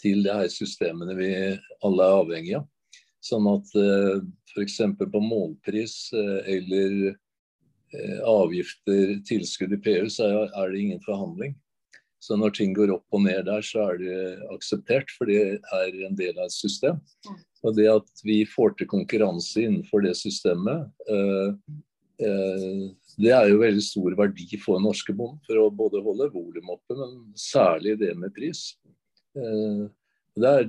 til 0.00 0.22
de 0.24 0.32
her 0.32 0.48
systemene 0.48 1.12
vi 1.18 1.32
alle 1.84 2.06
er 2.06 2.20
avhengig 2.22 2.54
av. 2.56 2.68
Sånn 3.20 3.48
at 3.50 3.74
eh, 3.76 4.22
f.eks. 4.54 4.78
på 5.00 5.20
målpris 5.20 5.96
eh, 6.16 6.38
eller 6.56 7.18
avgifter, 8.22 9.16
tilskudd 9.26 9.72
i 9.74 9.80
PU, 9.82 10.06
så 10.14 10.28
er 10.46 10.70
det 10.70 10.78
ingen 10.78 11.00
forhandling. 11.02 11.56
Så 12.22 12.36
når 12.38 12.52
ting 12.54 12.70
går 12.76 12.92
opp 12.94 13.16
og 13.16 13.24
ned 13.24 13.48
der, 13.48 13.64
så 13.66 13.88
er 13.90 13.98
det 13.98 14.18
akseptert, 14.54 15.10
for 15.16 15.26
det 15.26 15.58
er 15.58 15.96
en 16.06 16.14
del 16.14 16.36
av 16.36 16.46
et 16.46 16.54
system. 16.54 17.00
Og 17.66 17.74
det 17.74 17.88
at 17.90 18.22
vi 18.22 18.44
får 18.46 18.76
til 18.78 18.88
konkurranse 18.92 19.64
innenfor 19.64 20.04
det 20.06 20.14
systemet, 20.20 20.86
det 22.20 23.32
er 23.32 23.48
jo 23.48 23.60
veldig 23.60 23.82
stor 23.84 24.16
verdi 24.18 24.58
for 24.60 24.82
norske 24.82 25.14
bonden, 25.16 25.40
for 25.46 25.60
å 25.60 25.70
både 25.72 26.02
holde 26.04 26.28
volum 26.34 26.72
oppe, 26.74 26.96
men 26.98 27.14
særlig 27.38 27.96
det 28.00 28.12
med 28.18 28.34
pris. 28.36 28.74
Eh, 29.38 29.86
det 30.40 30.50
er, 30.50 30.68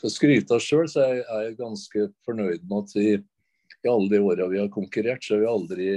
for 0.00 0.08
å 0.08 0.12
skryte 0.12 0.56
av 0.56 0.62
sjøl, 0.64 0.84
så 0.90 1.06
er 1.06 1.22
jeg 1.22 1.56
ganske 1.60 2.10
fornøyd 2.26 2.66
med 2.68 2.84
at 2.84 2.94
vi 2.96 3.08
i 3.16 3.90
alle 3.90 4.10
de 4.10 4.20
åra 4.20 4.48
vi 4.50 4.60
har 4.60 4.70
konkurrert, 4.72 5.24
så 5.24 5.36
har 5.36 5.42
vi 5.42 5.50
aldri 5.50 5.88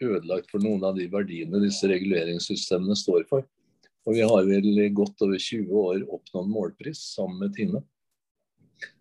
ødelagt 0.00 0.50
for 0.50 0.62
noen 0.64 0.84
av 0.88 0.96
de 0.96 1.06
verdiene 1.12 1.60
disse 1.62 1.88
reguleringssystemene 1.90 2.96
står 2.96 3.26
for. 3.30 3.44
Og 4.08 4.16
vi 4.16 4.24
har 4.24 4.46
vel 4.48 4.68
i 4.80 4.88
godt 4.96 5.20
over 5.26 5.36
20 5.36 5.74
år 5.76 6.04
oppnådd 6.08 6.48
målpris 6.48 7.02
sammen 7.14 7.42
med 7.44 7.56
Tine. 7.56 7.82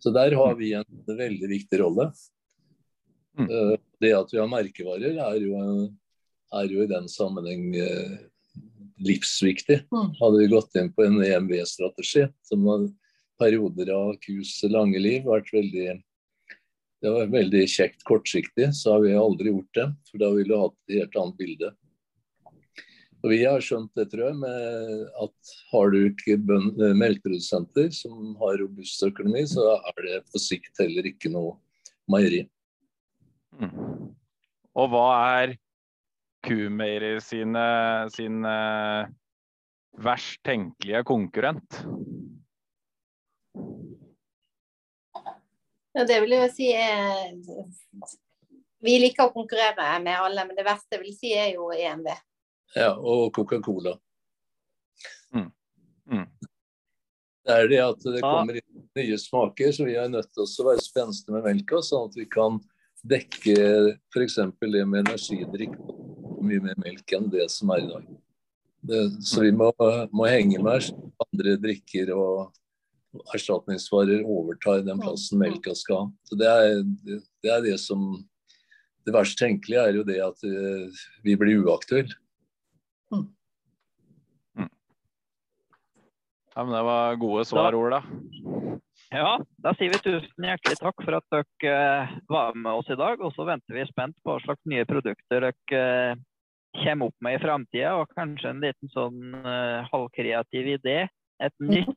Så 0.03 0.11
der 0.11 0.35
har 0.35 0.57
vi 0.59 0.73
en 0.75 1.03
veldig 1.07 1.47
viktig 1.53 1.79
rolle. 1.79 2.09
Mm. 3.39 3.47
Det 3.99 4.13
at 4.15 4.33
vi 4.33 4.39
har 4.39 4.49
merkevarer 4.51 5.17
er 5.19 5.39
jo, 5.43 5.61
er 6.55 6.71
jo 6.71 6.83
i 6.83 6.91
den 6.91 7.07
sammenheng 7.11 7.73
eh, 7.75 8.17
livsviktig. 9.03 9.81
Mm. 9.91 10.13
Hadde 10.19 10.41
vi 10.41 10.51
gått 10.51 10.77
inn 10.79 10.91
på 10.95 11.05
en 11.05 11.19
EMV-strategi, 11.23 12.27
som 12.47 12.63
var 12.67 12.87
perioder 13.39 13.91
av 13.95 14.13
KUs 14.23 14.57
lange 14.71 14.99
liv 14.99 15.27
vært 15.27 15.51
veldig 15.55 15.99
det 16.99 17.11
var 17.15 17.29
veldig 17.31 17.61
kjekt 17.71 18.01
kortsiktig, 18.03 18.73
så 18.75 18.97
har 18.97 19.05
vi 19.05 19.13
aldri 19.15 19.53
gjort 19.53 19.77
det. 19.77 19.85
For 20.09 20.19
da 20.19 20.33
ville 20.35 20.51
vi 20.51 20.59
hatt 20.59 20.75
et 20.75 20.97
helt 20.97 21.15
annet 21.21 21.37
bilde. 21.39 21.69
Og 23.19 23.31
Vi 23.33 23.39
har 23.43 23.63
skjønt 23.63 23.91
det, 23.99 24.05
tror 24.11 24.29
jeg, 24.29 24.35
med 24.39 25.07
at 25.23 25.53
har 25.71 25.91
du 25.91 25.97
ikke 26.07 26.37
eh, 26.39 26.93
melkeprodusenter 26.99 27.89
som 27.95 28.35
har 28.39 28.59
robust 28.61 29.03
økonomi, 29.03 29.43
så 29.47 29.73
er 29.75 30.05
det 30.05 30.21
på 30.31 30.39
sikt 30.43 30.79
heller 30.79 31.07
ikke 31.07 31.31
noe 31.31 31.57
meieri. 32.11 32.45
Mm. 33.59 34.13
Og 34.79 34.91
hva 34.93 35.07
er 35.41 35.55
Kumeieri 36.45 37.17
sine, 37.23 37.63
sin 38.15 38.45
eh, 38.47 39.09
verst 39.99 40.39
tenkelige 40.47 41.03
konkurrent? 41.07 41.81
Ja, 45.93 46.05
det 46.07 46.21
vil 46.23 46.37
jeg 46.37 46.51
si 46.53 46.69
er 46.71 47.33
Vi 48.79 48.95
liker 49.03 49.27
å 49.27 49.33
konkurrere 49.35 49.97
med 49.99 50.15
alle, 50.15 50.45
men 50.47 50.55
det 50.55 50.63
verste 50.63 50.95
jeg 50.95 51.03
vil 51.03 51.15
si 51.17 51.33
er 51.35 51.51
jo 51.57 51.71
EMV. 51.75 52.07
Ja, 52.77 52.93
og 52.95 53.33
Coca-Cola. 53.35 53.97
Mm. 55.35 55.49
Mm. 56.07 56.27
Det 57.43 57.55
er 57.55 57.67
det 57.67 57.79
at 57.83 58.05
det 58.05 58.21
kommer 58.23 58.59
inn 58.61 58.83
nye 58.95 59.17
smaker, 59.19 59.73
så 59.75 59.87
vi 59.87 59.97
er 59.99 60.11
nødt 60.11 60.29
til 60.31 60.45
å 60.45 60.67
være 60.69 60.85
spenstige 60.85 61.35
med 61.35 61.47
melka, 61.49 61.81
sånn 61.83 62.07
at 62.07 62.15
vi 62.15 62.27
kan 62.29 62.61
dekke 63.07 63.55
f.eks. 64.11 64.39
det 64.59 64.85
med 64.87 65.07
energidrikk 65.07 65.75
mye 66.43 66.63
mer 66.63 66.79
melk 66.79 67.13
enn 67.15 67.29
det 67.31 67.47
som 67.51 67.71
er 67.73 67.83
i 67.83 67.89
dag. 67.89 68.07
Det, 68.89 68.99
så 69.27 69.43
vi 69.43 69.51
må, 69.55 69.69
må 70.15 70.27
henge 70.29 70.61
med 70.63 70.89
andre 71.25 71.55
drikker 71.59 72.13
og 72.15 72.53
erstatningsvarer 73.33 74.23
overtar 74.23 74.85
den 74.85 75.01
plassen 75.01 75.41
melka 75.41 75.73
skal 75.75 76.03
ha. 76.03 76.07
Så 76.29 76.37
det 76.39 76.49
er, 76.49 76.81
det, 77.03 77.21
det 77.43 77.53
er 77.55 77.65
det 77.71 77.77
som 77.81 78.11
Det 79.07 79.13
verst 79.15 79.39
tenkelige 79.39 79.81
er 79.81 79.95
jo 79.95 80.03
det 80.05 80.17
at 80.21 80.43
eh, 80.45 80.97
vi 81.23 81.33
blir 81.39 81.63
uaktuelle. 81.63 82.13
Ja, 86.55 86.63
men 86.65 86.75
det 86.75 86.81
var 86.83 87.15
gode 87.15 87.45
svar, 87.47 87.73
Ola. 87.73 88.01
Ja, 89.09 89.39
da 89.57 89.71
sier 89.73 89.89
vi 89.95 90.01
tusen 90.05 90.45
hjertelig 90.45 90.77
takk 90.77 90.99
for 91.01 91.17
at 91.17 91.25
dere 91.33 91.69
eh, 91.73 92.17
var 92.29 92.53
med 92.53 92.77
oss 92.77 92.89
i 92.93 92.97
dag. 92.97 93.21
Og 93.25 93.33
så 93.33 93.45
venter 93.47 93.73
vi 93.73 93.87
spent 93.89 94.17
på 94.21 94.35
hva 94.35 94.41
slags 94.43 94.61
nye 94.69 94.85
produkter 94.89 95.47
dere 95.47 95.53
eh, 95.73 96.19
kommer 96.83 97.09
opp 97.09 97.25
med 97.25 97.39
i 97.39 97.41
framtida. 97.41 97.95
Og 97.97 98.11
kanskje 98.13 98.51
en 98.51 98.61
liten 98.61 98.91
sånn 98.93 99.39
eh, 99.39 99.87
halvkreativ 99.89 100.69
idé. 100.75 100.99
Et 101.41 101.55
nytt 101.63 101.95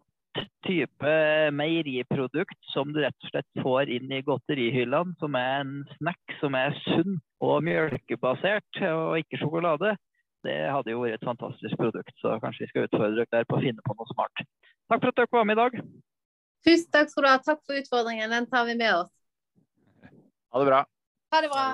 type 0.64 1.12
meieriprodukt 1.52 2.70
som 2.72 2.94
du 2.94 3.02
rett 3.02 3.26
og 3.26 3.28
slett 3.28 3.60
får 3.60 3.92
inn 3.92 4.08
i 4.08 4.22
godterihyllene. 4.24 5.12
Som 5.20 5.36
er 5.36 5.58
en 5.58 5.74
snack 5.98 6.36
som 6.40 6.56
er 6.56 6.72
sunn 6.86 7.18
og 7.44 7.58
mjølkebasert, 7.66 8.80
og 8.88 9.18
ikke 9.20 9.42
sjokolade. 9.42 9.92
Det 10.46 10.56
hadde 10.72 10.94
jo 10.94 11.04
vært 11.04 11.20
et 11.20 11.28
fantastisk 11.28 11.76
produkt, 11.78 12.14
så 12.22 12.38
kanskje 12.42 12.64
vi 12.64 12.70
skal 12.70 12.88
utfordre 12.88 13.20
dere 13.20 13.30
der 13.36 13.46
på 13.46 13.60
å 13.60 13.62
finne 13.62 13.84
på 13.84 13.98
noe 13.98 14.08
smart. 14.14 14.42
Takk 14.88 15.04
for 15.04 15.12
at 15.12 15.20
dere 15.20 15.32
var 15.36 15.46
med 15.50 15.60
i 15.60 15.60
dag. 15.60 15.76
Tusen 16.62 16.90
takk 16.94 17.10
skal 17.10 17.26
du 17.26 17.28
ha. 17.30 17.38
Takk 17.42 17.62
for 17.66 17.78
utfordringen. 17.78 18.30
Den 18.30 18.46
tar 18.50 18.64
vi 18.68 18.76
med 18.78 18.94
oss. 18.94 19.10
Ha 20.52 20.58
det 20.62 20.66
bra. 20.68 20.84
Ha 21.32 21.40
det 21.40 21.48
bra. 21.48 21.66